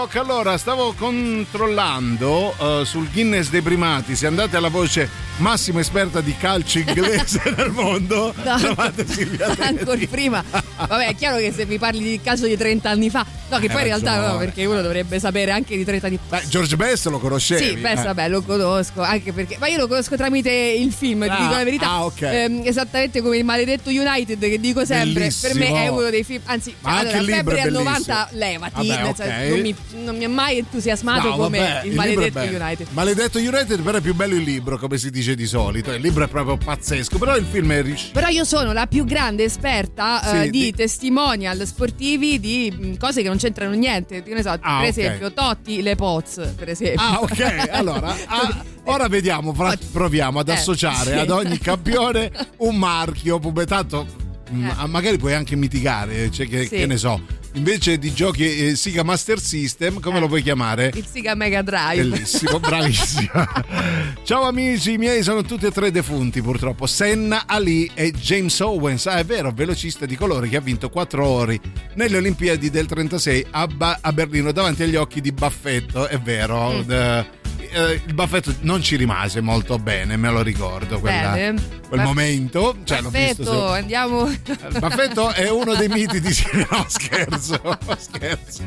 Rock. 0.03 0.15
Allora, 0.17 0.57
stavo 0.57 0.93
controllando 0.97 2.53
eh, 2.59 2.85
sul 2.85 3.09
Guinness 3.09 3.49
dei 3.49 3.61
primati. 3.61 4.15
Se 4.17 4.27
andate 4.27 4.57
alla 4.57 4.67
voce 4.69 5.09
massima 5.37 5.79
esperta 5.79 6.19
di 6.19 6.35
calcio 6.35 6.79
inglese 6.79 7.41
nel 7.55 7.71
mondo, 7.71 8.33
No. 8.43 8.57
trovate 8.57 9.07
Silvia. 9.07 9.55
Ancora 9.59 9.99
prima. 10.09 10.43
Vabbè, 10.77 11.07
è 11.07 11.15
chiaro 11.15 11.37
che 11.37 11.51
se 11.51 11.65
mi 11.65 11.77
parli 11.77 12.01
di 12.03 12.19
calcio 12.23 12.45
di 12.47 12.57
30 12.57 12.89
anni 12.89 13.09
fa, 13.09 13.25
no, 13.49 13.57
che 13.59 13.65
Hai 13.67 13.71
poi 13.71 13.81
in 13.81 13.87
realtà 13.87 14.31
no, 14.31 14.37
perché 14.37 14.65
uno 14.65 14.81
dovrebbe 14.81 15.19
sapere 15.19 15.51
anche 15.51 15.75
di 15.77 15.83
30 15.85 16.07
anni 16.07 16.19
fa. 16.27 16.37
Beh, 16.37 16.47
George 16.47 16.75
Best 16.75 17.07
lo 17.07 17.19
conoscevi? 17.19 17.63
Sì, 17.63 17.75
beh, 17.77 17.91
eh. 17.91 17.95
vabbè, 17.95 18.27
lo 18.29 18.41
conosco, 18.41 19.01
anche 19.01 19.31
perché. 19.33 19.57
Ma 19.59 19.67
io 19.67 19.77
lo 19.77 19.87
conosco 19.87 20.15
tramite 20.15 20.49
il 20.51 20.91
film, 20.91 21.23
ti 21.23 21.29
Ah, 21.29 21.37
dico 21.41 21.51
la 21.55 21.63
verità. 21.63 21.89
ah, 21.89 22.05
ok. 22.05 22.21
Ehm, 22.21 22.61
esattamente 22.65 23.21
come 23.21 23.37
il 23.37 23.43
maledetto 23.45 23.89
United, 23.89 24.39
che 24.39 24.59
dico 24.59 24.83
sempre. 24.85 25.29
Per 25.41 25.53
me 25.53 25.59
Bellissimo. 25.59 25.77
è 25.83 25.87
uno 25.87 26.09
dei 26.09 26.23
film. 26.23 26.41
Anzi, 26.45 26.75
Ma 26.79 26.89
anche 26.97 27.01
allora, 27.01 27.17
il 27.17 27.23
libro 27.25 27.35
Febbre 27.35 27.55
è 27.55 27.61
al 27.61 27.71
bellissimo. 27.71 27.89
90, 27.89 28.27
levati. 28.31 28.87
Vabbè, 28.87 29.03
nel 29.03 29.15
senso, 29.15 29.23
ok. 29.23 29.49
non, 29.49 29.59
mi, 29.61 29.75
non 30.03 30.17
mi 30.17 30.23
ha 30.23 30.29
mai 30.29 30.57
entusiasmato 30.57 31.27
No, 31.29 31.35
come 31.35 31.57
vabbè, 31.59 31.81
il 31.85 31.91
è 31.91 31.95
maledetto. 31.95 32.39
United. 32.39 32.87
Maledetto 32.91 33.37
United, 33.37 33.81
però 33.81 33.97
è 33.97 34.01
più 34.01 34.15
bello 34.15 34.35
il 34.35 34.41
libro, 34.43 34.77
come 34.77 34.97
si 34.97 35.09
dice 35.09 35.35
di 35.35 35.45
solito. 35.45 35.91
Il 35.91 36.01
libro 36.01 36.23
è 36.23 36.27
proprio 36.27 36.57
pazzesco, 36.57 37.17
però 37.17 37.35
il 37.37 37.45
film 37.49 37.71
è 37.71 37.81
riuscito. 37.81 38.11
Però 38.13 38.27
io 38.27 38.43
sono 38.43 38.73
la 38.73 38.87
più 38.87 39.05
grande 39.05 39.43
esperta 39.43 40.21
eh, 40.41 40.43
Sì, 40.45 40.49
di 40.49 40.62
di- 40.65 40.73
testimonial 40.73 41.65
sportivi 41.65 42.39
di 42.39 42.71
mh, 42.75 42.97
cose 42.97 43.21
che 43.21 43.27
non 43.27 43.37
c'entrano 43.37 43.73
niente. 43.75 44.23
Che 44.23 44.33
ne 44.33 44.41
so, 44.41 44.49
Ah, 44.61 44.79
per 44.79 44.89
esempio, 44.89 45.31
Totti, 45.33 45.81
le 45.81 45.95
Poz, 45.95 46.53
per 46.55 46.69
esempio. 46.69 47.01
Ah, 47.05 47.19
ok. 47.21 47.67
Allora, 47.71 48.15
ah, 48.27 48.63
ora 48.85 49.07
vediamo, 49.07 49.55
proviamo 49.91 50.39
ad 50.39 50.49
Eh, 50.49 50.53
associare 50.53 51.11
sì. 51.11 51.17
ad 51.17 51.29
ogni 51.29 51.57
campione 51.57 52.31
un 52.57 52.75
marchio. 52.77 53.39
Tanto 53.65 54.05
mm, 54.51 54.65
Eh. 54.67 54.87
magari 54.87 55.17
puoi 55.17 55.33
anche 55.33 55.55
mitigare, 55.55 56.29
cioè 56.31 56.47
che, 56.47 56.63
Sì. 56.63 56.75
che 56.77 56.85
ne 56.85 56.97
so. 56.97 57.41
Invece 57.55 57.99
di 57.99 58.11
giochi 58.13 58.69
eh, 58.69 58.75
Sega 58.75 59.03
Master 59.03 59.39
System, 59.39 59.99
come 59.99 60.17
Eh. 60.17 60.19
lo 60.21 60.27
puoi 60.27 60.41
chiamare? 60.41 60.91
Il 60.95 61.05
Sega 61.11 61.35
Mega 61.35 61.61
Drive. 61.61 62.01
Bellissimo, 62.03 62.59
bravissimo. 62.59 63.29
Ciao 64.23 64.43
amici, 64.43 64.97
miei 64.97 65.21
sono 65.21 65.43
tutti 65.43 65.67
e 65.67 65.71
tre 65.71 65.91
defunti 65.91 66.41
purtroppo. 66.41 66.87
Senna, 66.87 67.43
Ali 67.45 67.89
e 67.93 68.11
James 68.11 68.59
Owens. 68.59 69.05
Ah, 69.05 69.17
è 69.19 69.23
vero, 69.23 69.51
velocista 69.51 70.05
di 70.07 70.15
colore 70.15 70.49
che 70.49 70.57
ha 70.57 70.61
vinto 70.61 70.89
4 70.89 71.25
ori 71.25 71.59
nelle 71.93 72.17
Olimpiadi 72.17 72.71
del 72.71 72.87
36 72.87 73.45
a, 73.51 73.67
Ba- 73.67 73.99
a 74.01 74.11
Berlino 74.11 74.51
davanti 74.51 74.81
agli 74.83 74.95
occhi 74.95 75.21
di 75.21 75.31
Baffetto. 75.31 76.07
È 76.07 76.17
vero. 76.19 76.71
Mm. 76.71 76.79
d- 76.81 77.25
eh, 77.59 78.01
il 78.05 78.13
Baffetto 78.13 78.53
non 78.61 78.81
ci 78.81 78.95
rimase 78.95 79.41
molto 79.41 79.77
bene, 79.79 80.17
me 80.17 80.29
lo 80.29 80.41
ricordo. 80.41 80.99
Quella, 80.99 81.31
Bene. 81.31 81.61
quel 81.87 81.99
Ba- 82.01 82.05
momento. 82.05 82.75
Cioè, 82.83 83.01
l'ho 83.01 83.09
visto 83.09 83.43
Perfetto, 83.43 83.67
su- 83.67 83.73
andiamo. 83.73 84.31
Baffetto 84.79 85.31
è 85.31 85.49
uno 85.49 85.73
dei 85.75 85.87
miti 85.89 86.19
di 86.19 86.35
no 86.69 86.85
scherzo, 86.87 87.59
scherzo. 87.97 88.61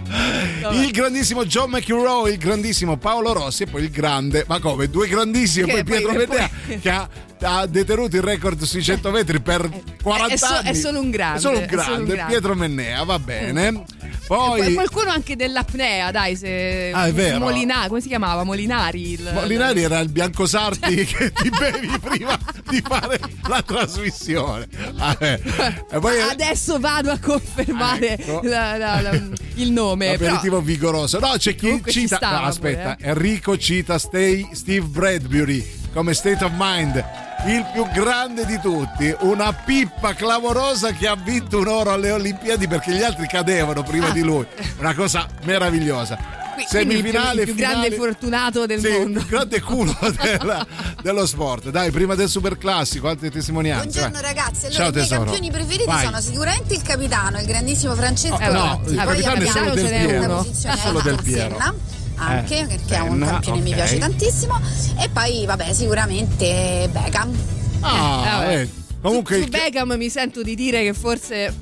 Il 0.72 0.90
grandissimo 0.90 1.44
John 1.44 1.70
McEnroe, 1.70 2.30
il 2.32 2.38
grandissimo 2.38 2.96
Paolo 2.96 3.32
Rossi 3.32 3.64
e 3.64 3.66
poi 3.66 3.82
il 3.82 3.90
grande, 3.90 4.44
ma 4.48 4.58
come 4.60 4.88
due 4.88 5.08
grandissimi, 5.08 5.66
Che 5.66 5.72
poi 5.72 5.84
Pietro 5.84 6.12
Medea 6.12 6.50
poi- 6.66 6.78
che 6.80 6.90
ha, 6.90 7.08
ha 7.42 7.66
detenuto 7.66 8.16
il 8.16 8.22
record 8.22 8.62
sui 8.62 8.82
100 8.82 9.10
metri 9.10 9.40
per 9.40 9.68
40 10.02 10.32
è 10.32 10.36
so- 10.36 10.46
anni. 10.46 10.68
è 10.68 10.72
solo 10.74 11.00
un 11.00 11.10
grande, 11.10 11.38
È 11.38 11.40
solo 11.40 11.58
un 11.58 11.64
è 11.64 11.68
solo 11.68 11.80
un 11.80 11.86
grande, 11.86 12.14
grande. 12.14 12.32
Pietro 12.32 12.54
Mennea, 12.54 13.02
va 13.04 13.18
bene. 13.18 13.66
E 13.68 14.28
Poi 14.28 14.74
qualcuno 14.74 15.10
anche 15.10 15.36
dell'apnea, 15.36 16.10
dai, 16.10 16.34
se 16.34 16.90
Ah, 16.92 17.06
è 17.06 17.12
vero. 17.12 17.38
Molinari, 17.38 17.86
come 17.88 18.00
si 18.00 18.08
chiamava? 18.08 18.42
Molinari. 18.42 19.12
Il... 19.12 19.30
Molinari 19.32 19.82
era 19.84 20.00
il 20.00 20.08
biancosarti 20.08 21.04
che 21.06 21.30
ti 21.32 21.48
bevi 21.48 21.96
prima 22.00 22.36
di 22.68 22.82
fare 22.84 23.20
la 23.46 23.62
trasmissione. 23.62 24.66
Ah, 24.96 25.16
eh. 25.20 25.40
Poi 26.00 26.20
Adesso 26.20 26.80
vado 26.80 27.12
a 27.12 27.18
confermare 27.20 28.18
Ecco. 28.18 28.40
la- 28.42 28.76
la- 28.76 29.00
la- 29.00 29.20
il 29.54 29.70
nome. 29.70 30.16
però- 30.16 30.26
Aperitivo 30.30 30.60
vigoroso. 30.60 31.20
No, 31.20 31.34
c'è 31.36 31.54
chi 31.54 31.66
Comunque 31.66 31.92
ci 31.92 32.00
cita. 32.00 32.16
stava 32.16 32.40
no, 32.40 32.46
aspetta, 32.46 32.94
pure, 32.96 33.06
eh. 33.06 33.10
Enrico 33.10 33.56
cita 33.56 33.96
Stay, 33.98 34.48
Steve 34.54 34.86
Bradbury 34.86 35.64
come 35.92 36.14
State 36.14 36.44
of 36.44 36.50
Mind. 36.56 37.04
Il 37.46 37.64
più 37.72 37.86
grande 37.92 38.44
di 38.44 38.58
tutti, 38.60 39.14
una 39.20 39.52
pippa 39.52 40.14
clamorosa 40.14 40.92
che 40.92 41.06
ha 41.06 41.16
vinto 41.16 41.58
un 41.58 41.68
oro 41.68 41.92
alle 41.92 42.10
Olimpiadi 42.10 42.66
perché 42.66 42.92
gli 42.92 43.02
altri 43.02 43.26
cadevano 43.26 43.82
prima 43.82 44.08
Ah. 44.08 44.12
di 44.12 44.22
lui. 44.22 44.46
Una 44.78 44.94
cosa 44.94 45.26
meravigliosa. 45.44 46.16
Qui- 46.56 46.64
quindi 46.70 46.94
il 46.94 47.02
più, 47.02 47.10
Semifinale, 47.10 47.40
il 47.42 47.46
più 47.48 47.54
grande 47.54 47.90
fortunato 47.92 48.64
del 48.66 48.80
sì, 48.80 48.88
mondo. 48.88 49.18
il 49.18 49.26
grande 49.26 49.60
culo 49.60 49.94
della- 50.22 50.66
dello 51.02 51.26
sport. 51.26 51.68
Dai, 51.68 51.90
prima 51.90 52.14
del 52.14 52.28
super 52.30 52.56
classico, 52.56 53.08
altre 53.08 53.30
testimonianze. 53.30 53.98
Buongiorno 54.00 54.12
vai. 54.12 54.22
ragazzi, 54.22 54.66
allora 54.66 54.72
Ciao 54.80 54.88
i 54.88 54.92
miei 54.92 55.02
tesoro. 55.06 55.24
campioni 55.24 55.50
preferiti 55.50 55.84
Vai. 55.84 56.04
sono 56.04 56.20
sicuramente 56.22 56.74
il 56.74 56.82
capitano, 56.82 57.38
il 57.40 57.46
grandissimo 57.46 57.94
Francesco 57.94 58.38
Eh, 58.40 58.48
no, 58.48 58.80
Totti, 58.82 58.90
il 58.92 58.96
capitano 58.96 59.42
è 59.42 59.46
solo 59.46 59.74
del 59.74 59.84
Piero. 59.86 60.46
solo 60.82 61.00
del 61.02 61.22
Piero. 61.22 61.56
Senna, 61.58 61.74
anche 62.16 62.58
Eh, 62.60 62.66
perché 62.66 62.96
è 62.96 63.00
un 63.00 63.18
campione 63.20 63.58
che 63.58 63.62
mi 63.64 63.74
piace 63.74 63.98
tantissimo 63.98 64.58
e 64.98 65.08
poi 65.08 65.44
vabbè 65.46 65.72
sicuramente 65.72 66.88
Beckham. 66.90 67.36
Ah, 67.80 68.22
Eh, 68.24 68.30
vabbè. 68.30 68.60
eh, 68.60 68.68
Comunque 69.02 69.40
Su 69.42 69.48
ca- 69.48 69.58
Beckham 69.58 69.94
mi 69.96 70.08
sento 70.08 70.42
di 70.42 70.54
dire 70.54 70.82
che 70.82 70.92
forse 70.92 71.52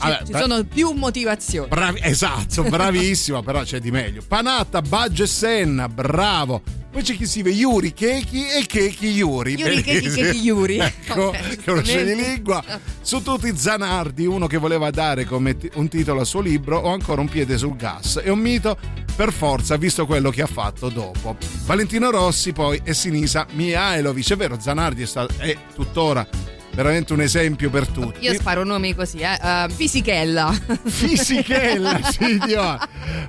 ci, 0.00 0.08
Vabbè, 0.08 0.24
ci 0.26 0.32
sono 0.32 0.64
più 0.64 0.90
motivazioni. 0.92 1.68
Bravi- 1.68 2.00
esatto, 2.04 2.62
bravissima, 2.62 3.42
però 3.42 3.62
c'è 3.62 3.78
di 3.80 3.90
meglio. 3.90 4.22
Panatta, 4.26 4.80
Baggio 4.82 5.24
e 5.24 5.26
Senna, 5.26 5.88
bravo. 5.88 6.62
Poi 6.90 7.02
c'è 7.02 7.14
chi 7.14 7.24
si 7.24 7.42
vede 7.42 7.54
Yuri 7.56 7.92
Keiki 7.92 8.48
e 8.48 8.66
Keiki 8.66 9.06
Yuri. 9.10 9.52
Yuri 9.54 9.80
Bellissimo. 9.82 10.14
Keiki 10.24 10.38
Yuri. 10.40 10.78
Ecco, 10.78 11.26
Ok, 11.26 11.56
che 11.62 12.14
è 12.14 12.40
uno. 12.42 12.64
Su 13.00 13.22
tutti 13.22 13.52
Zanardi, 13.56 14.26
uno 14.26 14.48
che 14.48 14.56
voleva 14.56 14.90
dare 14.90 15.24
come 15.24 15.56
ti- 15.56 15.70
un 15.74 15.86
titolo 15.86 16.18
al 16.20 16.26
suo 16.26 16.40
libro, 16.40 16.78
ho 16.78 16.92
ancora 16.92 17.20
un 17.20 17.28
piede 17.28 17.56
sul 17.58 17.76
gas. 17.76 18.18
È 18.18 18.28
un 18.28 18.40
mito 18.40 18.76
per 19.14 19.32
forza, 19.32 19.76
visto 19.76 20.04
quello 20.04 20.30
che 20.30 20.42
ha 20.42 20.46
fatto 20.48 20.88
dopo. 20.88 21.36
Valentino 21.64 22.10
Rossi 22.10 22.52
poi 22.52 22.80
e 22.82 22.92
Sinisa 22.92 23.46
Mihailovic. 23.52 24.32
È 24.32 24.36
vero, 24.36 24.58
Zanardi 24.58 25.02
è, 25.02 25.06
sta- 25.06 25.28
è 25.36 25.56
tuttora 25.72 26.26
veramente 26.72 27.12
un 27.12 27.20
esempio 27.20 27.70
per 27.70 27.86
tutti. 27.88 28.24
Io 28.24 28.34
sparo 28.34 28.64
nomi 28.64 28.94
così, 28.94 29.18
eh. 29.18 29.38
Uh, 29.40 29.70
Fisichella. 29.70 30.52
Fisichella, 30.84 32.00
signore. 32.10 32.78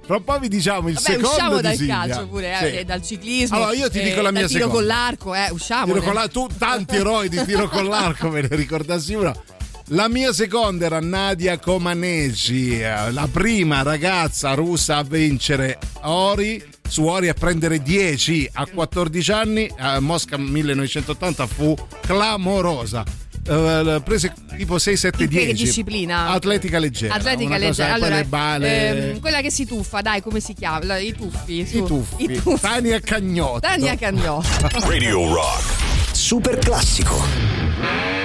Fra 0.05 0.15
un 0.17 0.23
po' 0.23 0.39
vi 0.39 0.47
diciamo 0.47 0.87
il 0.89 0.93
Vabbè, 0.95 1.05
secondo 1.05 1.27
usciamo 1.29 1.61
dal 1.61 1.75
Silvia. 1.75 1.99
calcio 1.99 2.27
pure, 2.27 2.59
eh, 2.59 2.79
e 2.79 2.85
dal 2.85 3.01
ciclismo. 3.03 3.55
Allora, 3.57 3.73
io 3.73 3.89
ti 3.89 3.99
eh, 3.99 4.03
dico 4.03 4.21
la 4.21 4.31
mia 4.31 4.41
dal 4.41 4.49
tiro 4.49 4.63
seconda. 4.65 4.77
con 4.79 4.85
l'arco, 4.85 5.35
eh, 5.35 5.49
usciamo. 5.51 5.85
Tiro 5.85 6.01
con 6.01 6.13
la- 6.13 6.27
tu 6.27 6.47
tanti 6.57 6.95
eroi 6.95 7.29
di 7.29 7.43
tiro 7.45 7.67
con 7.69 7.85
l'arco, 7.85 8.29
me 8.29 8.41
ne 8.41 8.47
ricordassi 8.51 9.13
uno. 9.13 9.33
La 9.93 10.07
mia 10.07 10.31
seconda 10.31 10.85
era 10.85 10.99
Nadia 11.01 11.57
Comaneci, 11.59 12.79
eh, 12.79 13.11
la 13.11 13.27
prima 13.29 13.81
ragazza 13.81 14.53
russa 14.53 14.97
a 14.97 15.03
vincere 15.03 15.77
Ori 16.03 16.63
su 16.87 17.03
Ori 17.05 17.27
a 17.29 17.33
prendere 17.33 17.81
10 17.81 18.49
a 18.53 18.65
14 18.67 19.31
anni 19.31 19.69
a 19.77 19.99
Mosca 19.99 20.37
1980 20.37 21.47
fu 21.47 21.75
clamorosa. 22.01 23.03
Eh, 23.43 24.01
prese 24.03 24.31
tipo 24.55 24.77
6 24.77 24.95
7 24.97 25.23
In 25.23 25.29
che 25.29 25.45
10 25.45 25.63
disciplina? 25.63 26.29
atletica 26.29 26.77
leggera 26.77 27.15
Atletica 27.15 27.57
leggera. 27.57 27.93
Allora, 27.93 28.15
le 28.17 28.25
bale 28.25 29.09
ehm, 29.13 29.19
quella 29.19 29.41
che 29.41 29.49
si 29.49 29.65
tuffa, 29.65 30.01
dai, 30.01 30.21
come 30.21 30.39
si 30.39 30.53
chiama? 30.53 30.97
I 30.97 31.13
tuffi. 31.15 31.59
i 31.61 31.65
su. 31.65 31.83
tuffi, 31.85 32.23
I 32.23 32.39
tuffi. 32.41 32.61
Tania 32.61 32.99
Cagnotto 32.99 33.59
Tania 33.61 33.95
Cagnò. 33.95 34.41
Radio 34.83 35.33
Rock. 35.33 35.79
Super 36.11 36.57
classico. 36.59 38.20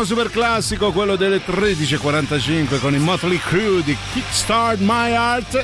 Primo 0.00 0.14
super 0.18 0.32
classico, 0.32 0.92
quello 0.92 1.14
delle 1.14 1.42
13.45 1.44 2.80
con 2.80 2.94
il 2.94 3.00
Motley 3.00 3.36
Crew 3.36 3.80
di 3.82 3.94
Kickstart 4.14 4.78
My 4.78 5.10
Heart. 5.10 5.62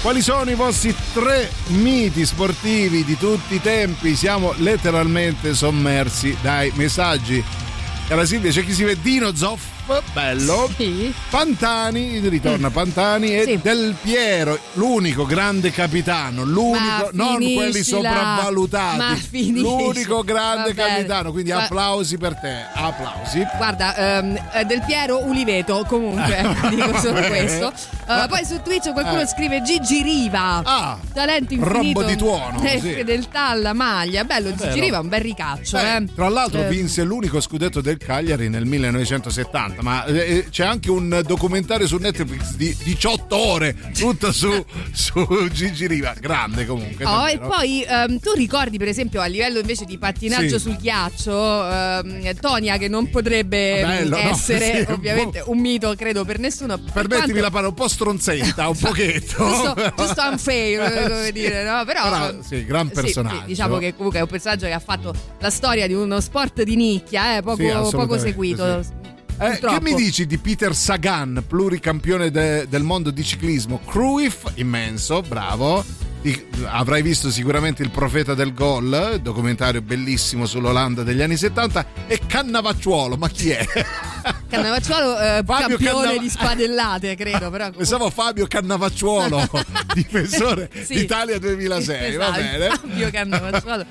Quali 0.00 0.22
sono 0.22 0.50
i 0.50 0.54
vostri 0.54 0.94
tre 1.12 1.50
miti 1.66 2.24
sportivi 2.24 3.04
di 3.04 3.18
tutti 3.18 3.56
i 3.56 3.60
tempi? 3.60 4.16
Siamo 4.16 4.54
letteralmente 4.56 5.52
sommersi 5.52 6.34
dai 6.40 6.72
messaggi. 6.76 7.44
Cara 8.08 8.24
Silvia, 8.24 8.50
c'è 8.50 8.64
chi 8.64 8.72
si 8.72 8.84
vede 8.84 9.02
Dino 9.02 9.34
Zoff, 9.34 9.64
bello. 10.12 10.70
Sì. 10.76 11.12
Pantani, 11.30 12.18
ritorna 12.28 12.70
Pantani 12.70 13.34
e 13.36 13.44
Sì. 13.44 13.58
Del 13.62 13.94
Piero, 14.00 14.58
l'unico 14.74 15.24
grande 15.26 15.70
capitano, 15.70 16.44
l'unico, 16.44 17.10
non 17.12 17.36
quelli 17.38 17.82
sopravvalutati, 17.82 19.52
l'unico 19.60 20.22
grande 20.22 20.72
Va 20.74 20.82
bene. 20.82 20.94
capitano, 20.96 21.32
quindi 21.32 21.50
Ma- 21.50 21.64
applausi 21.64 22.16
per 22.18 22.34
te, 22.38 22.64
applausi. 22.72 23.46
Guarda, 23.56 23.94
eh, 24.22 24.64
Del 24.64 24.82
Piero 24.86 25.24
Uliveto, 25.24 25.84
comunque, 25.86 26.42
dico 26.70 26.96
solo 26.98 27.14
Va 27.14 27.20
bene. 27.20 27.28
questo. 27.28 27.72
Eh, 28.06 28.26
poi 28.28 28.44
su 28.44 28.60
Twitch 28.62 28.92
qualcuno 28.92 29.20
Eh. 29.20 29.26
scrive 29.26 29.62
Gigi 29.62 30.02
Riva. 30.02 30.60
Ah, 30.64 30.98
talento 31.12 31.54
infinito. 31.54 31.78
rombo 31.78 32.02
di 32.02 32.16
tuono, 32.16 32.62
Eh, 32.62 32.80
sì. 32.80 32.92
Fedeltà 32.92 33.48
alla 33.48 33.72
maglia. 33.72 34.24
Bello, 34.24 34.54
Gigi. 34.54 34.80
Riva 34.80 34.98
un 35.00 35.08
bel 35.08 35.20
ricaccio. 35.20 35.76
Beh, 35.76 35.96
eh. 35.96 36.04
Tra 36.14 36.28
l'altro 36.28 36.62
Eh, 36.62 36.68
vinse 36.68 37.02
l'unico 37.04 37.40
scudetto 37.40 37.80
del 37.80 37.96
Cagliari 37.98 38.48
nel 38.48 38.64
1970, 38.66 39.71
ma 39.80 40.04
eh, 40.04 40.46
c'è 40.50 40.64
anche 40.64 40.90
un 40.90 41.22
documentario 41.26 41.86
su 41.86 41.96
Netflix 41.96 42.54
di 42.54 42.76
18 42.84 43.36
ore, 43.36 43.76
tutto 43.98 44.30
su, 44.32 44.64
su 44.92 45.48
Gigi 45.52 45.86
Riva, 45.86 46.14
grande 46.20 46.66
comunque. 46.66 47.04
Oh, 47.04 47.28
e 47.28 47.38
poi 47.38 47.82
ehm, 47.82 48.18
tu 48.20 48.32
ricordi 48.34 48.78
per 48.78 48.88
esempio 48.88 49.20
a 49.20 49.26
livello 49.26 49.58
invece 49.58 49.84
di 49.84 49.98
pattinaggio 49.98 50.58
Sì. 50.58 50.68
sul 50.70 50.76
ghiaccio 50.76 51.68
ehm, 51.70 52.34
Tonia 52.40 52.76
che 52.76 52.88
non 52.88 53.08
potrebbe 53.10 53.82
Ah, 53.82 53.86
bello, 53.86 54.16
no? 54.16 54.22
essere 54.30 54.84
Sì, 54.86 54.92
ovviamente 54.92 55.42
un 55.46 55.58
mito 55.58 55.94
credo 55.96 56.24
per 56.24 56.38
nessuno 56.38 56.78
per 56.78 56.92
Permettimi 56.92 57.24
quanto- 57.26 57.40
la 57.42 57.50
parola, 57.50 57.68
un 57.68 57.74
po' 57.74 57.88
stronzetta, 57.88 58.68
un 58.68 58.76
pochetto. 58.78 59.36
giusto, 59.44 59.74
giusto 59.96 60.22
unfair 60.30 61.02
come 61.08 61.32
dire 61.32 61.64
no? 61.64 61.84
però, 61.84 62.02
Però, 62.10 62.42
sì, 62.42 62.64
gran 62.64 62.88
sì, 62.88 62.92
personaggio. 62.94 63.40
sì, 63.40 63.46
diciamo 63.46 63.78
che 63.78 63.94
comunque 63.94 64.18
è 64.18 64.22
un 64.22 64.28
personaggio 64.28 64.66
che 64.66 64.72
ha 64.72 64.78
fatto 64.80 65.14
la 65.40 65.50
storia 65.50 65.86
di 65.86 65.94
uno 65.94 66.20
sport 66.20 66.62
di 66.62 66.76
nicchia 66.76 67.36
eh, 67.38 67.42
poco, 67.42 67.84
Sì, 67.88 67.96
poco 67.96 68.18
seguito 68.18 68.82
sì. 68.82 68.90
Eh, 69.42 69.58
che 69.58 69.80
mi 69.80 69.94
dici 69.94 70.26
di 70.26 70.38
Peter 70.38 70.74
Sagan, 70.74 71.42
pluricampione 71.46 72.30
de- 72.30 72.66
del 72.68 72.84
mondo 72.84 73.10
di 73.10 73.24
ciclismo? 73.24 73.80
Cruyff, 73.84 74.46
immenso, 74.54 75.20
bravo. 75.22 75.84
Avrai 76.66 77.02
visto 77.02 77.30
sicuramente 77.32 77.82
Il 77.82 77.90
profeta 77.90 78.34
del 78.34 78.54
gol, 78.54 79.18
documentario 79.20 79.82
bellissimo 79.82 80.46
sull'Olanda 80.46 81.02
degli 81.02 81.20
anni 81.20 81.36
70. 81.36 81.84
E 82.06 82.20
Cannavacciuolo, 82.26 83.16
ma 83.16 83.28
chi 83.28 83.50
è? 83.50 83.66
Cannavacciuolo 84.48 85.18
eh, 85.18 85.42
Fabio 85.44 85.68
campione 85.68 86.02
Cannava- 86.04 86.18
di 86.18 86.28
spadellate 86.30 87.16
credo 87.16 87.50
però 87.50 87.70
Pensavo 87.74 88.08
Fabio 88.10 88.46
Cannavacciuolo, 88.46 89.48
difensore 89.94 90.70
Sì. 90.84 90.94
d'Italia 90.94 91.38
2006. 91.40 92.16
Va 92.16 92.28
Esatto, 92.28 92.40
bene. 92.40 92.68
Fabio 92.68 93.10
Cannavacciuolo. 93.10 93.86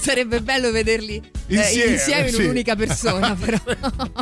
Sarebbe 0.00 0.40
bello 0.40 0.70
vederli 0.70 1.20
eh, 1.48 1.56
Insieme, 1.56 1.92
insieme, 1.92 2.28
in 2.28 2.34
sì. 2.34 2.42
un'unica 2.42 2.74
persona, 2.76 3.34
però. 3.38 3.58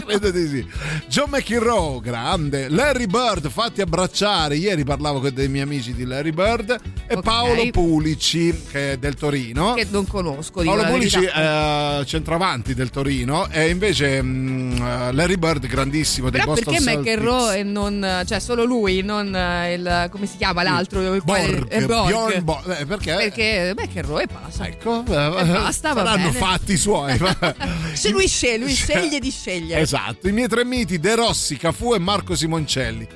Credo 0.07 0.31
di 0.31 0.49
sì. 0.49 0.67
John 1.07 1.31
McEnroe, 1.31 2.01
grande. 2.01 2.69
Larry 2.69 3.07
Bird, 3.07 3.49
fatti 3.49 3.81
abbracciare. 3.81 4.57
Ieri 4.57 4.83
parlavo 4.83 5.21
con 5.21 5.33
dei 5.33 5.49
miei 5.49 5.63
amici 5.63 5.95
di 5.95 6.05
Larry 6.05 6.33
Bird. 6.33 6.81
E 7.13 7.17
Ok. 7.17 7.23
Paolo 7.23 7.71
Pulici, 7.71 8.63
che 8.71 8.93
è 8.93 8.97
del 8.97 9.15
Torino. 9.15 9.75
che 9.75 9.87
non 9.91 10.07
conosco. 10.07 10.63
Paolo 10.63 10.85
Pulici, 10.85 11.23
eh, 11.25 12.03
centravanti 12.07 12.75
del 12.75 12.91
Torino. 12.91 13.49
E 13.51 13.69
invece 13.69 14.23
mm, 14.23 14.73
eh, 14.83 15.13
Larry 15.13 15.37
Bird, 15.37 15.67
grandissimo 15.67 16.31
Però 16.31 16.45
Boston 16.45 16.65
perché 16.73 16.81
Celtics. 16.83 17.01
McEnroe 17.15 17.59
e 17.59 17.63
non, 17.63 18.23
cioè 18.27 18.39
solo 18.41 18.65
lui, 18.65 19.03
non 19.03 19.35
eh, 19.35 19.75
il 19.75 20.09
come 20.11 20.27
si 20.27 20.37
chiama 20.39 20.63
l'altro? 20.63 21.15
Il 21.15 21.23
quale- 21.23 21.47
Borg, 21.49 21.67
eh, 21.73 21.87
Borg. 21.87 22.41
Borg. 22.41 22.81
Eh, 22.81 22.87
perché? 22.87 23.15
Perché 23.17 23.75
McEnroe 23.77 24.27
passa. 24.27 24.67
Ecco, 24.67 25.01
E 25.07 25.45
basta, 25.45 25.93
saranno 25.95 26.33
fatti 26.33 26.77
suoi. 26.77 27.19
Se 27.93 28.11
lui 28.11 28.27
sceglie, 28.27 28.59
lui 28.59 28.73
sceglie 28.75 29.19
di 29.19 29.31
scegliere. 29.31 29.81
Esatto, 29.83 30.29
i 30.29 30.33
miei 30.33 30.49
tre 30.49 30.65
miti, 30.65 30.99
De 30.99 31.15
Rossi, 31.15 31.57
Cafu 31.57 31.93
e 31.95 31.99
Marco 31.99 32.35
Simoncelli. 32.35 33.07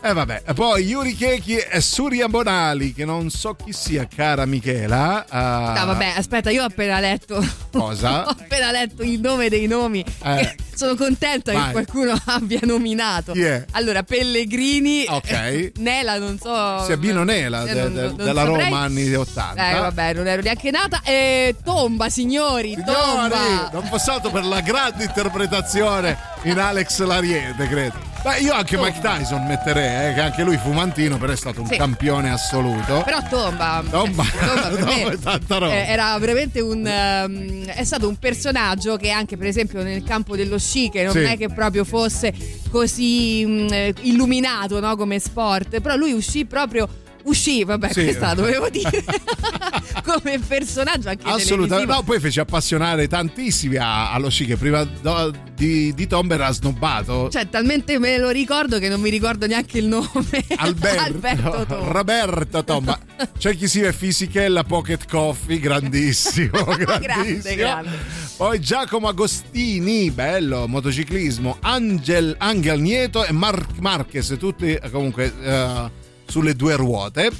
E 0.00 0.12
vabbè, 0.12 0.42
e 0.46 0.54
poi 0.54 0.84
Yuri 0.84 1.12
Chechi 1.14 1.56
e 1.56 1.80
Surya 1.80 2.28
Bonali, 2.28 2.94
che 2.94 3.04
non 3.04 3.30
so 3.30 3.54
chi 3.54 3.72
sia, 3.72 4.06
cara 4.06 4.46
Michela. 4.46 5.26
ah, 5.28 5.74
No, 5.76 5.86
vabbè, 5.86 6.12
aspetta, 6.16 6.50
io 6.50 6.62
ho 6.62 6.66
appena 6.66 7.00
letto. 7.00 7.44
Cosa? 7.72 8.26
ho 8.26 8.30
appena 8.30 8.70
letto 8.70 9.02
il 9.02 9.18
nome 9.20 9.48
dei 9.48 9.66
nomi. 9.66 10.04
Eh. 10.22 10.54
sono 10.74 10.94
contenta 10.94 11.52
Vai. 11.52 11.64
che 11.66 11.70
qualcuno 11.72 12.16
abbia 12.26 12.60
nominato. 12.62 13.32
È? 13.32 13.64
Allora, 13.72 14.04
Pellegrini. 14.04 15.04
Ok. 15.08 15.72
Nela, 15.78 16.16
non 16.18 16.38
so. 16.38 16.84
Sia 16.84 16.96
Bino 16.96 17.24
Nela, 17.24 17.64
Eh, 17.64 17.74
de- 17.74 17.82
non- 17.82 17.94
de- 17.94 18.02
non 18.06 18.16
della 18.16 18.44
saprei. 18.44 18.64
Roma 18.64 18.78
anni 18.82 19.12
80. 19.14 19.70
Eh, 19.70 19.80
vabbè, 19.80 20.14
non 20.14 20.26
ero 20.28 20.42
neanche 20.42 20.70
nata. 20.70 21.00
E 21.02 21.56
tomba, 21.64 22.08
signori, 22.08 22.74
Signori, 22.74 22.84
tomba. 22.92 23.70
non 23.72 23.88
passato 23.90 24.30
per 24.30 24.44
la 24.44 24.60
grande 24.60 25.02
interpretazione 25.04 26.16
in 26.44 26.56
Alex 26.58 27.00
Lariete, 27.02 27.66
credo. 27.66 27.98
Beh, 28.22 28.38
io 28.40 28.52
anche 28.52 28.76
Mike 28.76 28.98
Tyson 29.00 29.44
metterei, 29.46 30.10
eh, 30.10 30.14
che 30.14 30.20
anche 30.20 30.42
lui 30.42 30.56
fumantino, 30.58 31.18
però 31.18 31.32
è 31.32 31.36
stato 31.36 31.60
un 31.60 31.68
Sì. 31.68 31.76
campione 31.76 32.30
assoluto. 32.30 33.02
Però 33.04 33.18
tomba, 33.28 33.82
Tomba. 33.88 34.24
Tomba 34.24 34.68
per 34.68 34.84
me, 34.84 34.94
Tomba 35.02 35.10
è 35.12 35.18
tanta 35.18 35.58
roba. 35.58 35.72
eh, 35.72 35.86
era 35.86 36.18
veramente 36.18 36.60
un 36.60 36.84
ehm, 36.84 37.66
è 37.66 37.84
stato 37.84 38.08
un 38.08 38.16
personaggio 38.16 38.96
che 38.96 39.10
anche 39.10 39.36
per 39.36 39.46
esempio 39.46 39.82
nel 39.82 40.02
campo 40.02 40.34
dello 40.36 40.58
sci 40.58 40.90
che 40.90 41.04
non 41.04 41.12
Sì. 41.12 41.20
è 41.20 41.36
che 41.36 41.48
proprio 41.48 41.84
fosse 41.84 42.34
così 42.70 43.66
eh, 43.70 43.94
illuminato 44.02 44.80
no, 44.80 44.96
come 44.96 45.18
sport 45.20 45.80
però 45.80 45.94
lui 45.96 46.12
uscì 46.12 46.44
proprio 46.44 46.88
uscì 47.28 47.64
vabbè 47.64 47.92
Sì. 47.92 48.04
questa 48.04 48.26
la 48.28 48.34
dovevo 48.34 48.68
dire 48.70 49.04
come 50.04 50.38
personaggio 50.38 51.08
anche 51.08 51.26
Assolutamente, 51.28 51.92
no, 51.92 52.02
poi 52.02 52.20
fece 52.20 52.40
appassionare 52.40 53.06
tantissimi 53.08 53.76
allo 53.78 54.30
sci 54.30 54.46
che 54.46 54.56
prima 54.56 54.82
do- 54.84 55.32
di, 55.54 55.92
di 55.94 56.06
Tomba 56.06 56.34
era 56.34 56.50
snobbato. 56.52 57.28
cioè 57.30 57.48
talmente 57.48 57.98
me 57.98 58.16
lo 58.18 58.30
ricordo 58.30 58.78
che 58.78 58.88
non 58.88 59.00
mi 59.00 59.10
ricordo 59.10 59.46
neanche 59.46 59.78
il 59.78 59.86
nome 59.86 60.08
Alberto, 60.56 61.00
Alberto 61.02 61.64
Tomba. 61.66 61.90
Roberto 61.92 62.64
Tomba. 62.64 62.98
C'è 63.36 63.56
chi 63.56 63.66
si 63.68 63.80
vede 63.80 63.92
Fisichella 63.92 64.62
Pocket 64.64 65.06
Coffee, 65.08 65.58
grandissimo, 65.58 66.64
grandissimo. 66.64 67.00
grande 67.00 67.54
grande 67.56 67.96
Poi 68.36 68.60
Giacomo 68.60 69.08
Agostini, 69.08 70.10
bello, 70.12 70.66
motociclismo, 70.68 71.56
Angel, 71.60 72.34
Angel 72.38 72.80
Nieto 72.80 73.24
e 73.24 73.32
Marc 73.32 73.78
Marquez, 73.80 74.36
tutti 74.38 74.72
eh, 74.74 74.90
comunque 74.90 75.32
eh, 75.42 75.90
sulle 76.28 76.54
due 76.54 76.76
ruote. 76.76 77.30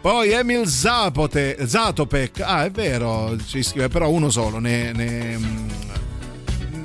Poi 0.00 0.30
Emil 0.30 0.66
Zapote, 0.66 1.56
Zatopek, 1.64 2.40
ah 2.40 2.64
è 2.64 2.70
vero, 2.70 3.36
ci 3.46 3.62
scrive, 3.62 3.88
però 3.88 4.10
uno 4.10 4.30
solo 4.30 4.58
ne, 4.58 4.90
ne, 4.92 5.38
mm, 5.38 5.68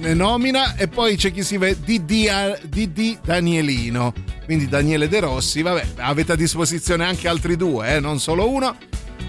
ne 0.02 0.14
nomina 0.14 0.76
e 0.76 0.88
poi 0.88 1.16
c'è 1.16 1.32
chi 1.32 1.44
Didi, 1.84 2.28
Didi 2.68 3.18
Danielino, 3.24 4.14
quindi 4.46 4.68
Daniele 4.68 5.08
De 5.08 5.20
Rossi, 5.20 5.64
vabbè, 5.64 5.94
avete 5.96 6.34
a 6.34 6.36
disposizione 6.36 7.06
anche 7.06 7.28
altri 7.28 7.56
due, 7.56 7.96
eh, 7.96 8.00
non 8.00 8.20
solo 8.20 8.50
uno. 8.50 8.76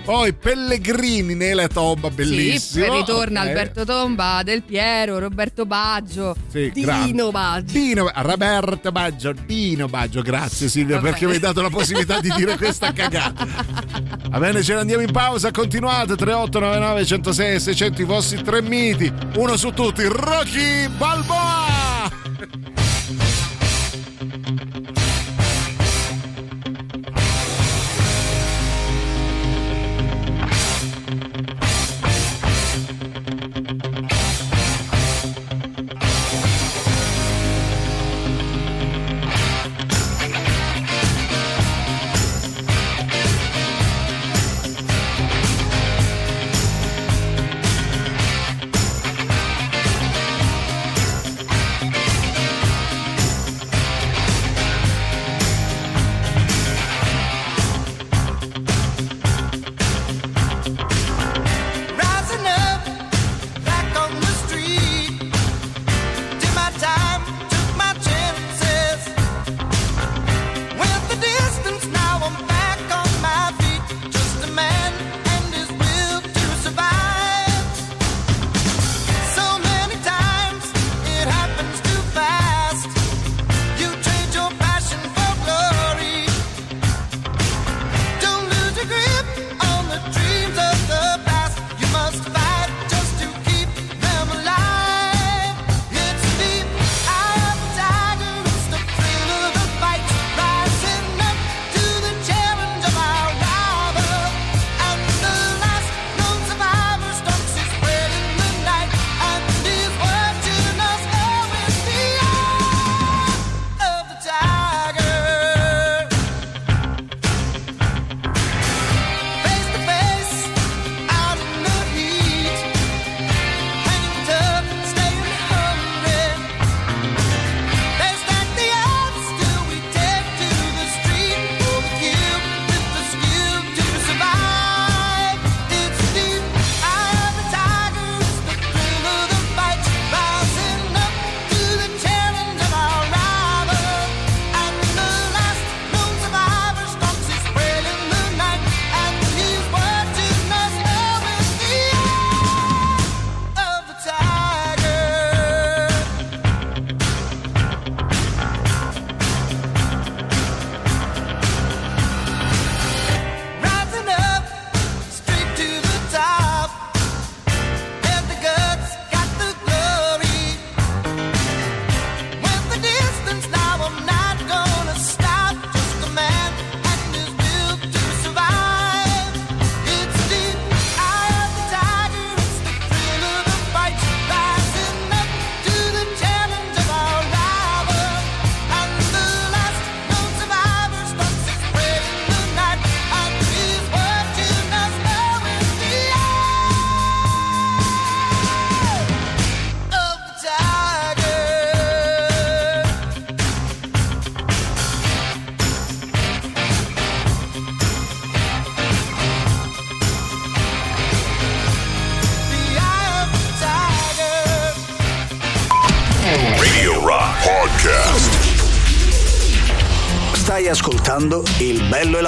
Poi 0.08 0.32
Pellegrini 0.32 1.34
nella 1.34 1.68
tomba, 1.68 2.08
bellissimo. 2.08 2.86
Sì, 2.86 2.90
ritorna 2.90 3.42
Ok. 3.42 3.46
Alberto 3.48 3.84
Tomba, 3.84 4.40
Del 4.42 4.62
Piero, 4.62 5.18
Roberto 5.18 5.66
Baggio, 5.66 6.34
Sì, 6.50 6.70
Dino 6.72 6.86
grande. 6.86 7.30
Baggio. 7.30 7.72
Dino, 7.78 8.10
Roberto 8.14 8.90
Baggio, 8.90 9.34
Dino 9.44 9.86
Baggio, 9.86 10.22
grazie 10.22 10.68
Silvia 10.68 10.96
Vabbè. 10.96 11.10
perché 11.10 11.26
mi 11.26 11.32
hai 11.32 11.38
dato 11.38 11.60
la 11.60 11.68
possibilità 11.68 12.20
di 12.20 12.32
dire 12.34 12.56
questa 12.56 12.90
cagata. 12.94 13.46
Va 14.30 14.38
bene, 14.38 14.62
ce 14.62 14.72
ne 14.72 14.80
andiamo 14.80 15.02
in 15.02 15.12
pausa, 15.12 15.50
continuate 15.50 16.16
3899 16.16 17.04
106 17.04 17.60
600 17.60 18.00
i 18.00 18.04
vostri 18.06 18.42
tre 18.42 18.62
miti, 18.62 19.12
uno 19.36 19.58
su 19.58 19.72
tutti, 19.72 20.04
Rocky 20.04 20.88
Balboa! 20.88 22.87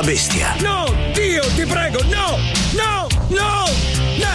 La 0.01 0.07
bestia. 0.07 0.55
No, 0.61 0.87
Dio, 1.13 1.43
ti 1.55 1.67
prego, 1.67 2.03
no, 2.05 2.39
no, 2.73 3.07
no, 3.29 3.65
no! 4.17 4.33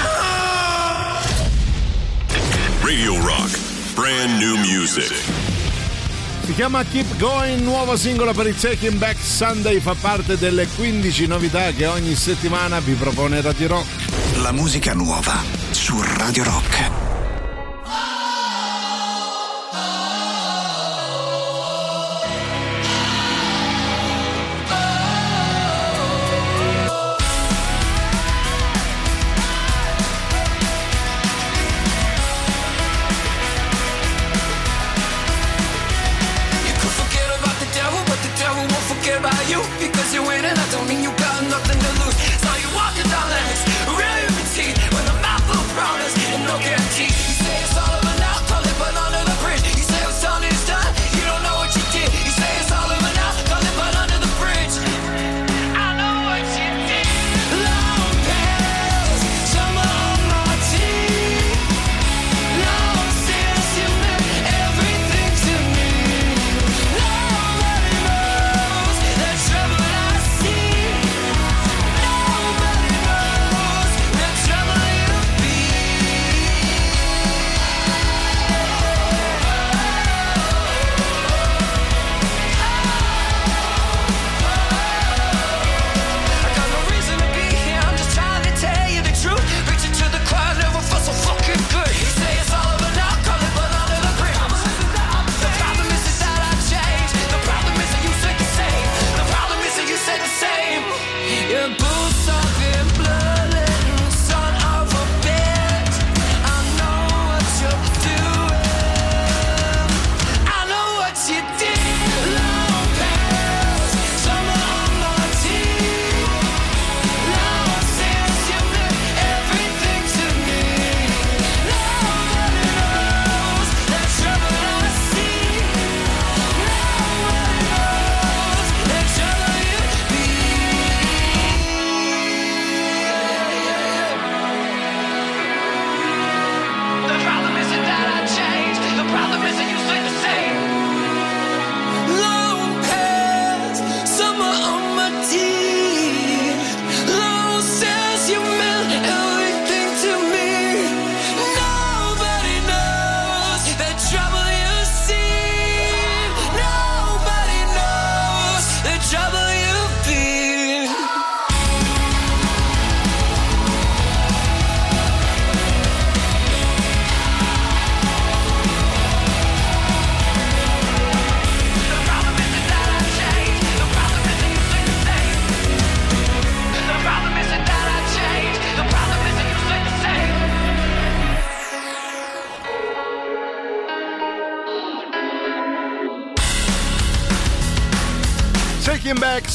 Radio 2.81 3.19
Rock. 3.21 3.57
Brand 3.95 4.39
new 4.39 4.57
music. 4.57 5.13
Si 6.45 6.53
chiama 6.53 6.83
Keep 6.83 7.17
Going, 7.17 7.61
nuovo 7.61 7.97
singolo 7.97 8.33
per 8.33 8.47
il 8.47 8.55
Taking 8.55 8.97
Back 8.97 9.17
Sunday, 9.19 9.79
fa 9.79 9.95
parte 9.99 10.37
delle 10.37 10.67
15 10.67 11.25
novità 11.25 11.71
che 11.71 11.87
ogni 11.87 12.15
settimana 12.15 12.79
vi 12.79 12.93
propone 12.93 13.41
Radio 13.41 13.67
Rock. 13.67 13.87
La 14.41 14.51
musica 14.51 14.93
nuova 14.93 15.41
su 15.71 15.99
Radio 16.17 16.43
Rock. 16.43 16.84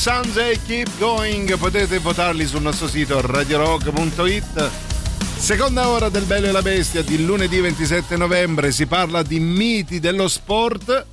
Sunday 0.01 0.59
Keep 0.66 0.96
Going, 0.98 1.59
potete 1.59 1.98
votarli 1.98 2.46
sul 2.46 2.62
nostro 2.62 2.88
sito 2.88 3.20
radiorock.it. 3.20 4.70
Seconda 5.36 5.88
ora 5.88 6.09
del 6.09 6.24
Bello 6.24 6.46
e 6.46 6.53
la 6.53 6.62
Bestia 6.62 7.03
di 7.03 7.22
lunedì 7.22 7.61
27 7.61 8.16
novembre 8.16 8.72
si 8.72 8.86
parla 8.86 9.22
di 9.22 9.38
miti 9.38 10.01
dello 10.01 10.26
sport. 10.26 11.05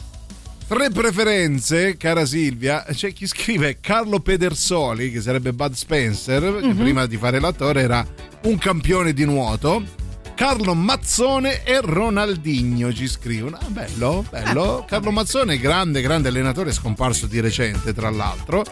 Tre 0.70 0.90
preferenze, 0.92 1.98
cara 1.98 2.26
Silvia. 2.26 2.86
C'è 2.90 3.12
chi 3.12 3.28
scrive 3.28 3.80
Carlo 3.82 4.22
Pedersoli, 4.22 5.12
che 5.12 5.20
sarebbe 5.20 5.52
Bud 5.52 5.74
Spencer, 5.74 6.60
che 6.62 6.68
Mhm. 6.68 6.78
prima 6.78 7.06
di 7.08 7.18
fare 7.18 7.42
l'attore 7.42 7.82
era 7.82 8.08
un 8.44 8.58
campione 8.58 9.12
di 9.12 9.26
nuoto. 9.26 9.84
Carlo 10.38 10.76
Mazzone 10.76 11.64
e 11.64 11.80
Ronaldinho 11.82 12.94
ci 12.94 13.08
scrivono. 13.08 13.58
Ah, 13.60 13.66
bello, 13.70 14.24
bello. 14.30 14.86
Carlo 14.88 15.10
Mazzone, 15.10 15.58
grande, 15.58 16.00
grande 16.00 16.28
allenatore, 16.30 16.72
scomparso 16.72 17.26
di 17.26 17.40
recente, 17.40 17.92
tra 17.92 18.12
l'altro. 18.12 18.64